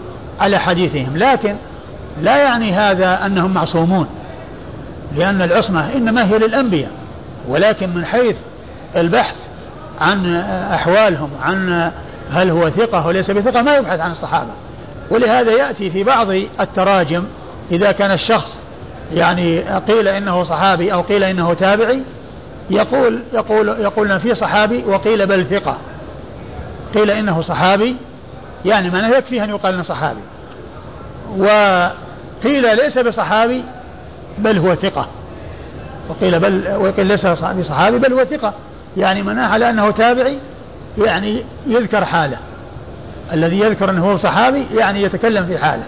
[0.40, 1.16] على حديثهم.
[1.16, 1.56] لكن
[2.22, 4.06] لا يعني هذا أنهم معصومون
[5.16, 6.90] لأن العصمة إنما هي للأنبياء.
[7.48, 8.36] ولكن من حيث
[8.96, 9.34] البحث
[10.00, 10.34] عن
[10.72, 11.90] أحوالهم عن
[12.32, 14.50] هل هو ثقة وليس بثقة ما يبحث عن الصحابة.
[15.10, 16.30] ولهذا يأتي في بعض
[16.60, 17.24] التراجم
[17.72, 18.52] إذا كان الشخص
[19.12, 22.02] يعني قيل إنه صحابي أو قيل إنه تابعي
[22.70, 25.76] يقول يقول يقولون في صحابي وقيل بل ثقة.
[26.94, 27.96] قيل إنه صحابي
[28.64, 30.20] يعني معناه يكفي أن يقال إنه صحابي.
[31.38, 33.64] وقيل ليس بصحابي
[34.38, 35.06] بل هو ثقة.
[36.08, 38.52] وقيل بل وقيل ليس بصحابي بل هو ثقة.
[38.96, 40.38] يعني مناح على أنه تابعي
[40.98, 42.38] يعني يذكر حاله.
[43.32, 45.82] الذي يذكر أنه هو صحابي يعني يتكلم في حاله.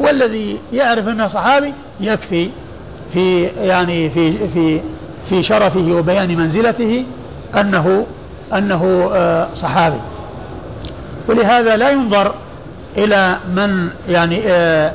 [0.00, 2.50] والذي يعرف أنه صحابي يكفي
[3.12, 4.80] في يعني في في
[5.28, 7.04] في شرفه وبيان منزلته
[7.56, 8.06] أنه
[8.54, 10.00] أنه آه، صحابي.
[11.28, 12.34] ولهذا لا ينظر
[12.96, 14.92] إلى من يعني آه،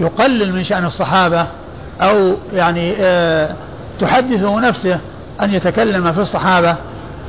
[0.00, 1.46] يقلل من شأن الصحابة
[2.00, 3.54] أو يعني آه،
[4.00, 4.98] تحدثه نفسه
[5.42, 6.76] أن يتكلم في الصحابة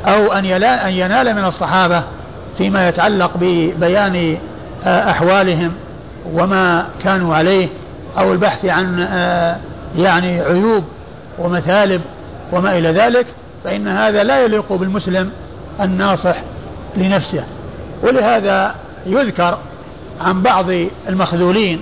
[0.05, 0.45] أو أن
[0.89, 2.03] ينال من الصحابة
[2.57, 4.37] فيما يتعلق ببيان
[4.85, 5.71] أحوالهم.
[6.33, 7.67] وما كانوا عليه
[8.17, 8.99] أو البحث عن
[9.97, 10.83] يعني عيوب
[11.39, 12.01] ومثالب
[12.51, 13.25] وما إلى ذلك
[13.63, 15.31] فإن هذا لا يليق بالمسلم
[15.81, 16.35] الناصح
[16.97, 17.43] لنفسه.
[18.03, 18.75] ولهذا
[19.05, 19.57] يذكر
[20.21, 20.65] عن بعض
[21.09, 21.81] المخذولين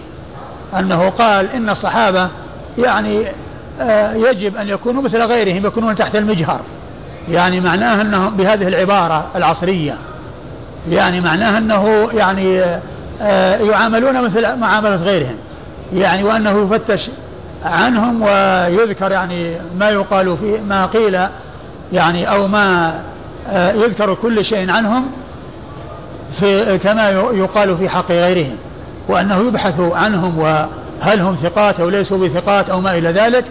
[0.80, 2.30] أنه قال إن الصحابة
[2.78, 3.28] يعني
[3.82, 6.60] آه، يجب أن يكونوا مثل غيرهم يكونون تحت المجهر.
[7.30, 9.98] يعني معناه أنهم بهذه العبارة العصرية.
[10.90, 12.82] يعني معناه أنه يعني آه،
[13.60, 15.36] يعاملون مثل معاملة غيرهم.
[15.94, 17.10] يعني وأنه يفتش
[17.66, 21.20] عنهم ويذكر يعني ما يقال في ما قيل
[21.94, 22.94] يعني أو ما
[23.48, 25.12] آه، يذكر كل شيء عنهم
[26.40, 28.56] في كما يقال في حق غيرهم.
[29.08, 33.46] وأنه يبحث عنهم وهل هم ثقات أو ليسوا بثقات أو ما إلى ذلك.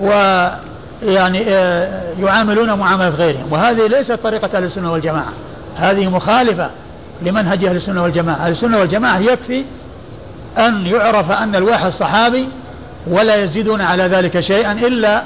[0.00, 3.46] ويعني آه، يعاملون معاملة غيرهم.
[3.50, 5.32] وهذه ليست طريقة أهل السنة والجماعة.
[5.76, 6.70] هذه مخالفة
[7.22, 8.36] لمنهج أهل السنة والجماعة.
[8.36, 9.64] أهل السنة والجماعة يكفي
[10.58, 12.48] أن يعرف أن الواحد صحابي
[13.06, 15.22] ولا يزيدون على ذلك شيئا إلا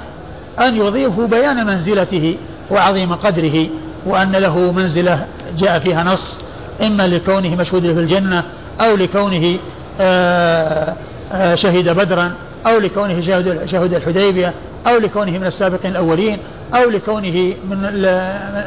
[0.59, 2.37] أن يضيفوا بيان منزلته
[2.71, 3.67] وعظيم قدره
[4.07, 5.27] وأن له منزلة
[5.59, 6.37] جاء فيها نص
[6.83, 8.45] إما لكونه مشهود في الجنة
[8.81, 9.59] أو لكونه
[10.01, 10.95] آه،
[11.33, 12.33] آه، شهد بدرا
[12.67, 13.21] أو لكونه
[13.67, 14.53] شهد الحديبية
[14.87, 16.39] أو لكونه من السابقين الأولين
[16.75, 17.79] أو لكونه من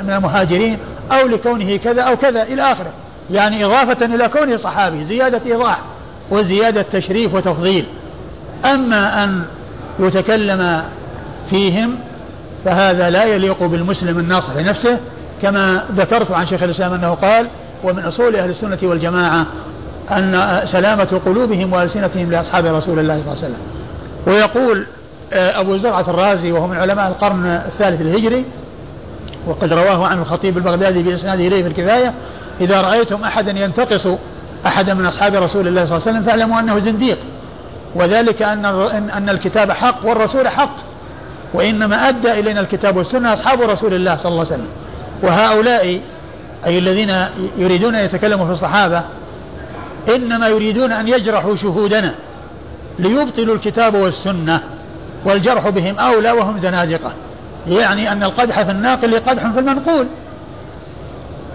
[0.04, 0.78] من المهاجرين
[1.12, 2.92] أو لكونه كذا أو كذا إلى آخره.
[3.32, 5.80] يعني إضافة إلى كونه صحابي زيادة إيضاح
[6.32, 7.86] وزيادة تشريف وتفضيل.
[8.66, 9.44] أما أن
[10.00, 10.84] يتكلم
[11.50, 11.96] فيهم
[12.66, 14.98] فهذا لا يليق بالمسلم الناصح لنفسه
[15.42, 17.48] كما ذكرت عن شيخ الإسلام أنه قال
[17.84, 19.46] ومن أصول أهل السنة والجماعة
[20.12, 23.58] أن سلامة قلوبهم وألسنتهم لأصحاب رسول الله صلى الله عليه وسلم.
[24.28, 24.86] ويقول
[25.34, 28.46] آه، أبو زرعة الرازي وهو من علماء القرن الثالث الهجري
[29.48, 32.14] وقد رواه عنه الخطيب البغدادي بإسناده إليه في الكفاية
[32.62, 34.08] إذا رأيتم أحدا ينتقص
[34.66, 37.18] أحدا من أصحاب رسول الله صلى الله عليه وسلم فاعلموا أنه زنديق.
[37.96, 38.66] وذلك أن
[39.10, 40.76] أن الكتاب حق والرسول حق.
[41.54, 44.68] وإنما أدى إلينا الكتاب والسنة أصحاب رسول الله صلى الله عليه وسلم.
[45.24, 46.02] وهؤلاء
[46.66, 47.16] أي الذين
[47.58, 49.04] يريدون أن يتكلموا في الصحابة
[50.16, 52.16] إنما يريدون أن يجرحوا شهودنا
[53.00, 54.62] ليبطلوا الكتاب والسنة
[55.26, 57.14] والجرح بهم أولى وهم زنادقة.
[57.68, 60.08] يعني أن القدح في الناقل قدح في المنقول.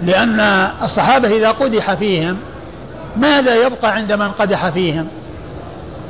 [0.03, 0.41] لأن
[0.83, 2.37] الصحابة إذا قدح فيهم
[3.17, 5.09] ماذا يبقى عند من قدح فيهم؟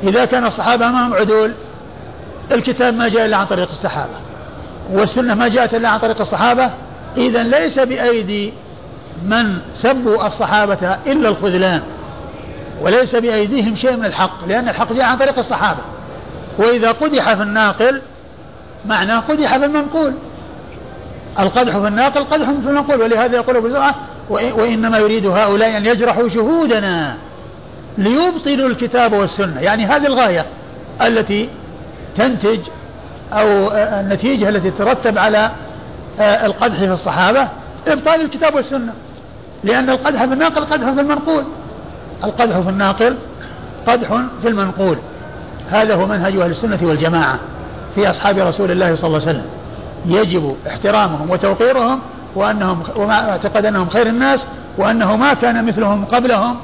[0.03, 1.53] إذا كان الصحابة معهم عدول
[2.51, 4.13] الكتاب ما جاء إلا عن طريق الصحابة.
[4.91, 6.69] والسنة ما جاءت إلا عن طريق الصحابة
[7.17, 8.53] إذا ليس بأيدي
[9.23, 11.81] من سبوا الصحابة إلا الخذلان
[12.81, 15.81] وليس بأيديهم شيء من الحق لأن الحق جاء عن طريق الصحابة.
[16.57, 18.01] وإذا قدح في الناقل
[18.85, 20.13] معناه قدح في المنقول.
[21.39, 23.95] القدح في الناقل قدح في المنقول ولهذا يقول أبو زرعة
[24.29, 27.17] وإنما يريد هؤلاء أن يجرحوا شهودنا
[27.97, 29.61] ليبطلوا الكتاب والسنة.
[29.61, 30.45] يعني هذه الغاية
[31.07, 31.49] التي
[32.17, 32.59] تنتج
[33.33, 35.51] أو النتيجة التي ترتب على
[36.19, 37.47] آه، القدح في الصحابة
[37.87, 38.93] إبطال الكتاب والسنة.
[39.63, 41.43] لأن القدح في الناقل قدح في المنقول.
[42.23, 43.15] القدح في الناقل
[43.87, 44.07] قدح
[44.41, 44.97] في المنقول.
[45.69, 47.39] هذا هو منهج أهل السنة والجماعة
[47.95, 49.45] في أصحاب رسول الله صلى الله عليه وسلم.
[50.07, 51.99] يجب احترامهم وتوقيرهم
[52.35, 54.45] وأنهم وما أعتقد أنهم خير الناس
[54.77, 56.55] وأنه ما كان مثلهم قبلهم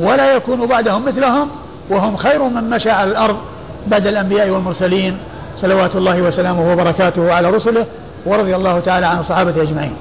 [0.00, 1.48] ولا يكون بعدهم مثلهم
[1.90, 3.36] وهم خير من مشى على الأرض
[3.86, 5.16] بعد الأنبياء والمرسلين
[5.56, 7.86] صلوات الله وسلامه وبركاته على رسله
[8.26, 9.96] ورضي الله تعالى عن الصحابة أجمعين.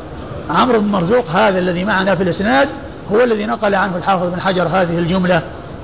[0.50, 2.70] عمرو بن مرزوق هذا الذي معنا في الإسناد
[3.12, 5.42] هو الذي نقل عنه الحافظ بن حجر هذه الجملة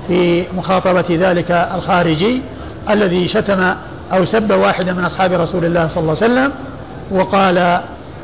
[0.08, 2.42] في مخاطبة ذلك الخارجي
[2.90, 3.74] الذي شتم
[4.12, 6.52] أو سب واحدا من أصحاب رسول الله صلى الله عليه وسلم
[7.10, 7.80] وقال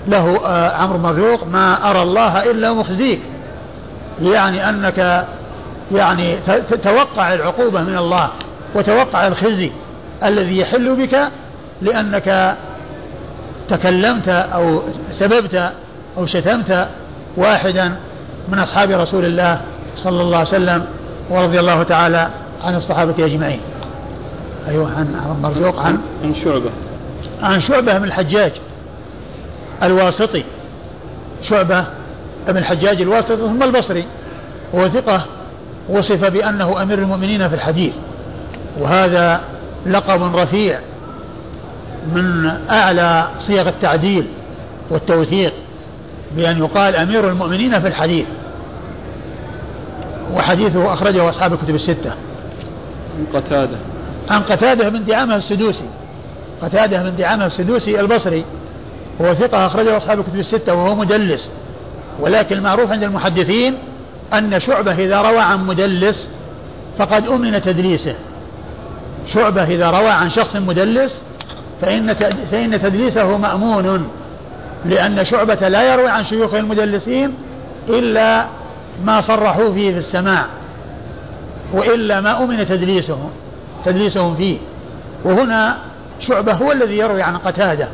[0.09, 3.21] له آه، عمرو مرزوق ما أرى الله إلا مخزيك.
[4.23, 5.27] يعني أنك
[5.93, 6.37] يعني
[6.83, 8.29] توقع العقوبة من الله
[8.75, 9.71] وتوقع الخزي
[10.25, 11.29] الذي يحل بك
[11.83, 12.57] لأنك
[13.71, 14.83] تكلمت أو
[15.13, 15.73] سببت
[16.19, 16.89] أو شتمت
[17.37, 17.97] واحدا
[18.49, 19.61] من أصحاب رسول الله
[19.97, 20.87] صلى الله عليه وسلم
[21.31, 22.29] ورضي الله تعالى
[22.65, 23.61] عن الصحابة أجمعين.
[24.69, 26.71] أيوة عن مرزوق عن عن شعبة.
[27.43, 28.53] عن شعبة بن الحجاج.
[29.83, 30.45] الواسطي
[31.43, 31.85] شعبة
[32.49, 34.05] بن الحجاج الواسطي ثم البصري
[34.73, 35.25] وهو ثقة
[35.89, 37.93] وصف بأنه أمير المؤمنين في الحديث.
[38.79, 39.41] وهذا
[39.87, 40.79] لقب رفيع
[42.13, 44.27] من أعلى صيغ التعديل
[44.91, 45.53] والتوثيق
[46.37, 48.27] بأن يقال أمير المؤمنين في الحديث.
[50.35, 52.11] وحديثه أخرجه أصحاب الكتب الستة.
[53.19, 53.77] عن قتادة.
[54.31, 55.85] عن قتادة بن دعامة السدوسي
[56.63, 58.45] قتادة بن دعامة السدوسي البصري.
[59.21, 61.51] هو ثقة أخرجه أصحاب الكتب الستة وهو مدلس.
[62.21, 63.75] ولكن المعروف عند المحدثين
[64.33, 66.29] أن شعبة إذا روى عن مدلس
[66.99, 68.15] فقد أمن تدليسه.
[69.35, 71.21] شعبة إذا روى عن شخص مدلس
[71.81, 72.15] فإن
[72.51, 74.09] فإن تدليسه مأمون
[74.85, 77.35] لأن شعبة لا يروي عن شيوخ المدلسين
[77.89, 78.47] إلا
[79.05, 80.47] ما صرحوا فيه في السماع
[81.73, 83.31] وإلا ما أمن تدليسهم
[83.85, 84.59] تدليسهم فيه.
[85.25, 85.77] وهنا
[86.21, 87.89] شعبة هو الذي يروي عن قتادة.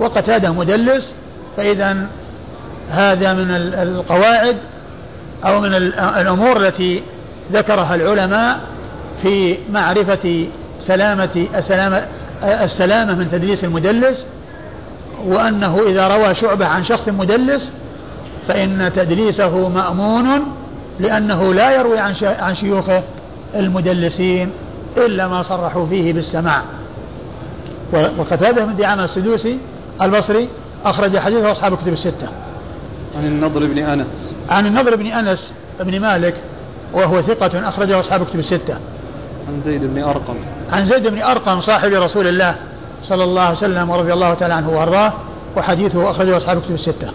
[0.00, 1.12] وقتادة مدلس
[1.56, 2.06] فإذا
[2.90, 4.56] هذا من القواعد
[5.44, 7.02] أو من الأمور التي
[7.52, 8.60] ذكرها العلماء
[9.22, 10.46] في معرفة
[10.80, 12.06] سلامة السلامة,
[12.42, 14.26] السلامة من تدليس المدلس
[15.26, 17.70] وأنه إذا روى شعبة عن شخص مدلس
[18.48, 20.26] فإن تدليسه مأمون
[21.00, 23.02] لأنه لا يروي عن شيوخه
[23.54, 24.50] المدلسين
[24.96, 26.62] إلا ما صرحوا فيه بالسماع.
[27.92, 29.58] وقتادة من دعامة السدوسي
[30.04, 30.48] البصري
[30.84, 32.28] أخرج حديثه أصحاب كتب الستة.
[33.16, 34.34] عن النضر بن أنس.
[34.50, 36.34] عن النضر بن أنس بن مالك
[36.92, 38.74] وهو ثقة أخرجه أصحاب كتب الستة.
[39.48, 40.34] عن زيد بن أرقم.
[40.72, 42.56] عن زيد بن أرقم صاحب رسول الله
[43.02, 45.12] صلى الله عليه وسلم ورضي الله تعالى عنه وأرضاه
[45.56, 47.10] وحديثه أخرجه أصحاب كتب الستة.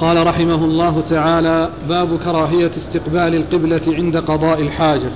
[0.00, 5.10] قال رحمه الله تعالى باب كراهية استقبال القبلة عند قضاء الحاجة.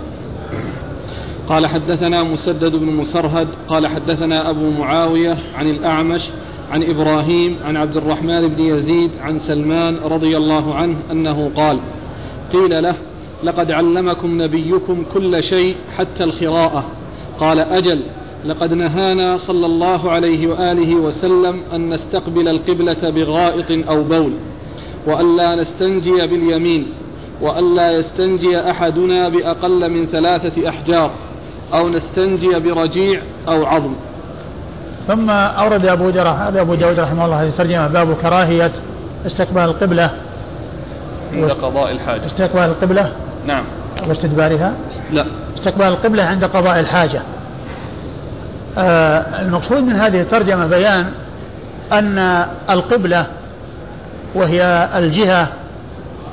[1.51, 6.23] قال حدثنا مسدد بن مسرهد قال حدثنا أبو معاوية عن الأعمش
[6.73, 11.79] عن إبراهيم عن عبد الرحمن بن يزيد عن سلمان رضي الله عنه أنه قال
[12.53, 12.95] قيل له
[13.45, 16.85] لقد علمكم نبيكم كل شيء حتى الخراءة.
[17.41, 18.01] قال أجل
[18.47, 24.33] لقد نهانا صلى الله عليه وآله وسلم أن نستقبل القبلة بغائط أو بول
[25.07, 26.87] وألا نستنجي باليمين
[27.43, 31.11] وألا يستنجي أحدنا بأقل من ثلاثة أحجار.
[31.75, 33.95] أو نستنجي برجيع أو عظم.
[35.09, 38.73] ثم أورد أبو داود أبو داود رحمه الله هذه الترجمة باب كراهية
[39.27, 40.11] استقبال القبلة.
[41.33, 42.27] عند قضاء الحاجة.
[42.27, 43.13] استقبال القبلة؟
[43.47, 43.65] نعم.
[44.09, 44.73] واستدبارها؟
[45.13, 45.25] لا.
[45.57, 47.23] استقبال القبلة عند قضاء الحاجة.
[48.79, 51.07] آه المقصود من هذه الترجمة بيان
[51.93, 53.27] أن القبلة
[54.35, 55.49] وهي الجهة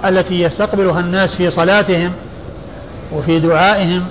[0.06, 2.12] التي يستقبلها الناس في صلاتهم
[3.14, 4.04] وفي دعائهم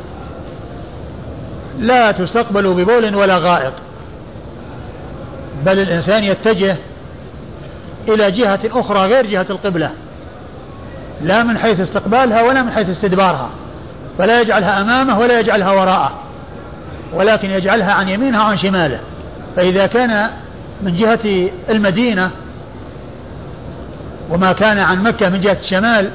[1.78, 3.72] لا تستقبل ببول ولا غائط.
[5.64, 6.76] بل الإنسان يتجه
[8.08, 9.90] إلى جهة أخرى غير جهة القبلة.
[11.22, 13.50] لا من حيث استقبالها ولا من حيث استدبارها.
[14.18, 16.12] فلا يجعلها أمامه ولا يجعلها وراءه.
[17.14, 19.00] ولكن يجعلها عن يمينها وعن شماله.
[19.56, 20.30] فإذا كان
[20.82, 22.30] من جهة المدينة
[24.30, 26.10] وما كان عن مكة من جهة الشمال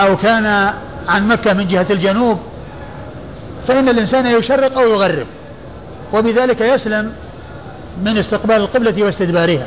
[0.00, 0.74] أو كان
[1.08, 2.38] عن مكة من جهة الجنوب
[3.68, 5.26] فإن الإنسان يشرق أو يغرب
[6.12, 7.12] وبذلك يسلم
[8.04, 9.66] من استقبال القبلة واستدبارها.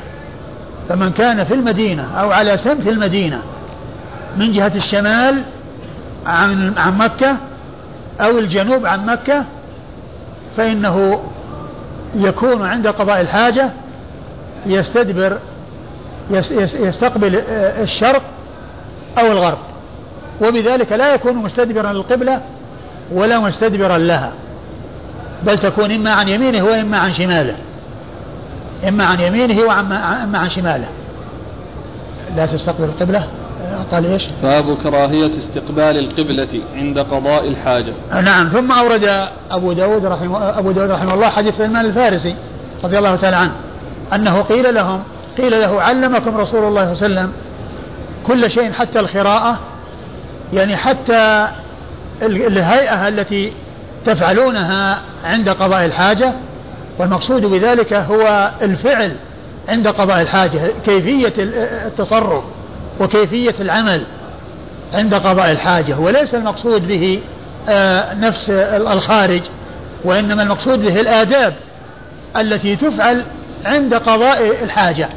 [0.90, 3.42] فمن كان في المدينة أو على سمت المدينة
[4.38, 5.44] من جهة الشمال
[6.26, 7.38] عن عن مكة
[8.22, 9.44] أو الجنوب عن مكة
[10.58, 11.24] فإنه
[12.16, 13.72] يكون عند قضاء الحاجة
[14.66, 15.38] يستدبر
[16.80, 17.36] يستقبل
[17.82, 18.22] الشرق
[19.18, 19.58] أو الغرب.
[20.42, 22.42] وبذلك لا يكون مستدبرا للقبلة
[23.12, 24.32] ولا مستدبرا لها.
[25.44, 27.56] بل تكون إما عن يمينه وإما عن شماله.
[28.88, 30.88] إما عن يمينه وإما عن شماله.
[32.36, 33.28] لا تستقبل القبلة؟
[33.92, 37.94] قال إيش؟ باب كراهية استقبال القبلة عند قضاء الحاجة.
[38.24, 38.50] نعم.
[38.50, 42.36] ثم أورد أبو داود رحمه أبو داود رحمه الله حديث سلمان الفارسي
[42.84, 43.52] رضي الله تعالى عنه
[44.14, 45.04] أنه قيل لهم
[45.38, 47.32] قيل له علمكم رسول الله صلى الله عليه وسلم
[48.28, 49.60] كل شيء حتى الخراءة
[50.54, 51.48] يعني حتى
[52.22, 53.54] الهيئة التي
[54.06, 56.34] تفعلونها عند قضاء الحاجة
[57.00, 59.16] والمقصود بذلك هو الفعل
[59.70, 62.44] عند قضاء الحاجة كيفية التصرف
[63.00, 64.04] وكيفية العمل
[64.94, 66.00] عند قضاء الحاجة.
[66.00, 67.22] وليس المقصود به
[67.70, 69.42] آه، نفس الخارج
[70.04, 71.54] وإنما المقصود به الآداب
[72.38, 73.24] التي تفعل
[73.66, 75.10] عند قضاء الحاجة.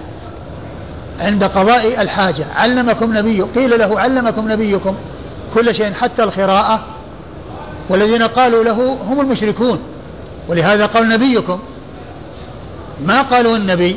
[1.21, 2.47] عند قضاء الحاجة.
[2.57, 4.95] علمكم نبي قيل له علمكم نبيكم.
[5.55, 6.81] كل شيء حتى الخراءة
[7.89, 9.79] والذين قالوا له هم المشركون.
[10.49, 11.59] ولهذا قال نبيكم.
[13.05, 13.97] ما قالوا النبي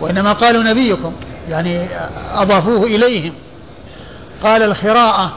[0.00, 1.12] وإنما قالوا نبيكم
[1.50, 1.86] يعني
[2.34, 3.32] أضافوه إليهم.
[4.42, 5.32] قال الخراءة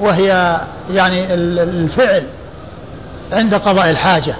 [0.00, 0.60] وهي
[0.90, 2.22] يعني الفعل
[3.32, 4.34] عند قضاء الحاجة.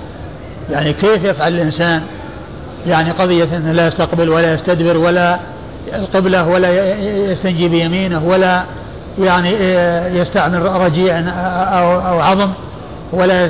[0.70, 2.02] يعني كيف يفعل الإنسان؟
[2.86, 5.39] يعني قضية أنه لا يستقبل ولا يستدبر ولا
[5.94, 6.94] القبلة ولا
[7.32, 8.65] يستنجي بيمينه ولا
[9.19, 9.51] يعني
[10.19, 12.51] يستعمل رجيع أو, أو عظم
[13.12, 13.45] ولا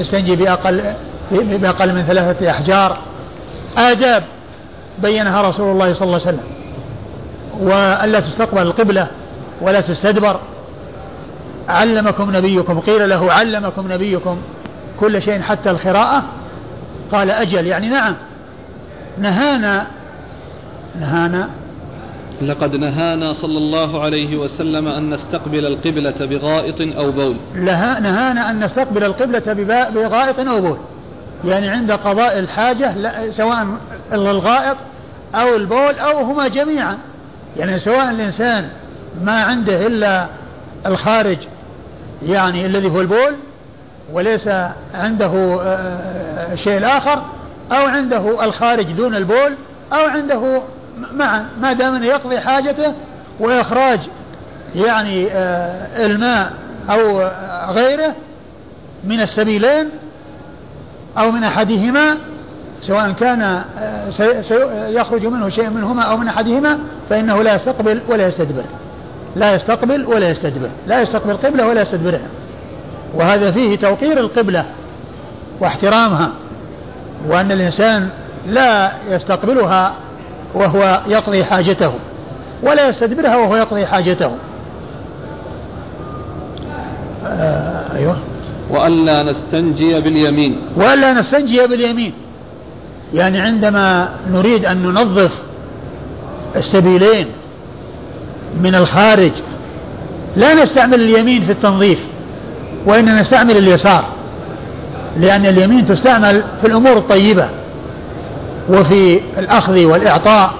[0.00, 0.94] يستنجي بأقل
[1.32, 2.96] بأقل من ثلاثة أحجار.
[3.78, 4.22] آداب
[4.98, 6.44] بينها رسول الله صلى الله عليه وسلم
[7.60, 9.06] وألا تستقبل القبلة
[9.60, 10.40] ولا تستدبر.
[11.68, 14.36] علمكم نبيكم قيل له علمكم نبيكم
[15.00, 16.22] كل شيء حتى الخراءة
[17.12, 18.14] قال أجل يعني نعم
[19.18, 19.86] نهانا
[21.00, 21.48] نهانا
[22.42, 27.36] لقد نهانا صلى الله عليه وسلم أن نستقبل القبلة بغائط أو بول.
[27.54, 29.52] نهانا أن نستقبل القبلة
[29.94, 30.78] بغائط أو بول.
[31.44, 32.94] يعني عند قضاء الحاجة
[33.30, 33.66] سواء
[34.12, 34.76] الغائط
[35.34, 36.98] أو البول أو هما جميعا.
[37.56, 38.68] يعني سواء الإنسان
[39.24, 40.26] ما عنده إلا
[40.86, 41.38] الخارج
[42.22, 43.34] يعني الذي هو البول
[44.12, 44.48] وليس
[44.94, 47.22] عنده آه، شيء آخر
[47.72, 49.54] أو عنده الخارج دون البول
[49.92, 50.62] أو عنده
[51.12, 52.94] معا ما دام إنه يقضي حاجته
[53.40, 54.00] وإخراج
[54.74, 56.52] يعني آه، الماء
[56.90, 57.28] أو
[57.74, 58.14] غيره
[59.04, 59.88] من السبيلين
[61.18, 62.16] أو من أحدهما
[62.80, 63.42] سواء كان
[63.78, 66.78] آه، يخرج منه شيء منهما أو من أحدهما
[67.10, 68.64] فإنه لا يستقبل ولا يستدبر.
[69.36, 70.70] لا يستقبل ولا يستدبر.
[70.86, 72.28] لا يستقبل قبلة ولا يستدبرها.
[73.14, 74.66] وهذا فيه توقير القبلة
[75.60, 76.30] واحترامها
[77.28, 78.08] وأن الإنسان
[78.46, 79.94] لا يستقبلها
[80.54, 81.92] وهو يقضي حاجته
[82.62, 84.30] ولا يستدبرها وهو يقضي حاجته.
[87.26, 88.16] آه أيوه.
[88.70, 90.56] وألا نستنجي باليمين.
[90.76, 92.12] وألا نستنجي باليمين.
[93.14, 95.32] يعني عندما نريد أن ننظف
[96.56, 97.26] السبيلين
[98.60, 99.32] من الخارج
[100.36, 101.98] لا نستعمل اليمين في التنظيف
[102.86, 104.04] وإنما نستعمل اليسار
[105.16, 107.48] لأن اليمين تستعمل في الأمور الطيبة.
[108.70, 110.50] وفي الأخذ والإعطاء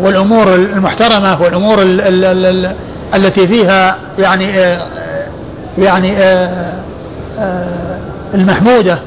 [0.00, 2.74] والأمور المحترمة والأمور ال ال ال
[3.14, 4.78] التي فيها يعني آه،
[5.78, 6.74] يعني آه،
[7.38, 7.98] آه،
[8.34, 8.98] المحمودة.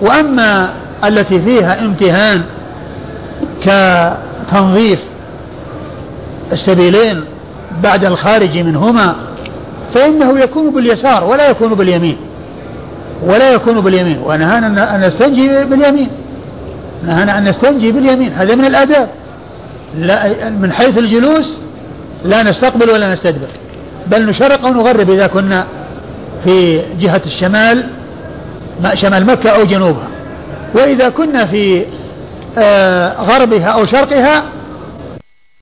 [0.00, 0.68] وأما
[1.04, 2.42] التي فيها امتهان
[3.62, 4.98] كتنظيف
[6.52, 7.24] السبيلين
[7.82, 9.14] بعد الخارج منهما
[9.94, 12.16] فإنه يكون باليسار ولا يكون باليمين
[13.26, 14.18] ولا يكون باليمين.
[14.24, 16.10] ونهانا أن نستنجي باليمين.
[17.06, 19.08] نهانا أن نستنجي باليمين هذا من الآداب.
[19.98, 21.58] لا من حيث الجلوس
[22.24, 23.48] لا نستقبل ولا نستدبر.
[24.06, 25.66] بل نشرق أو نغرب إذا كنا
[26.44, 27.86] في جهة الشمال
[28.94, 30.08] شمال مكة أو جنوبها.
[30.74, 31.84] وإذا كنا في
[32.58, 34.44] آه، غربها أو شرقها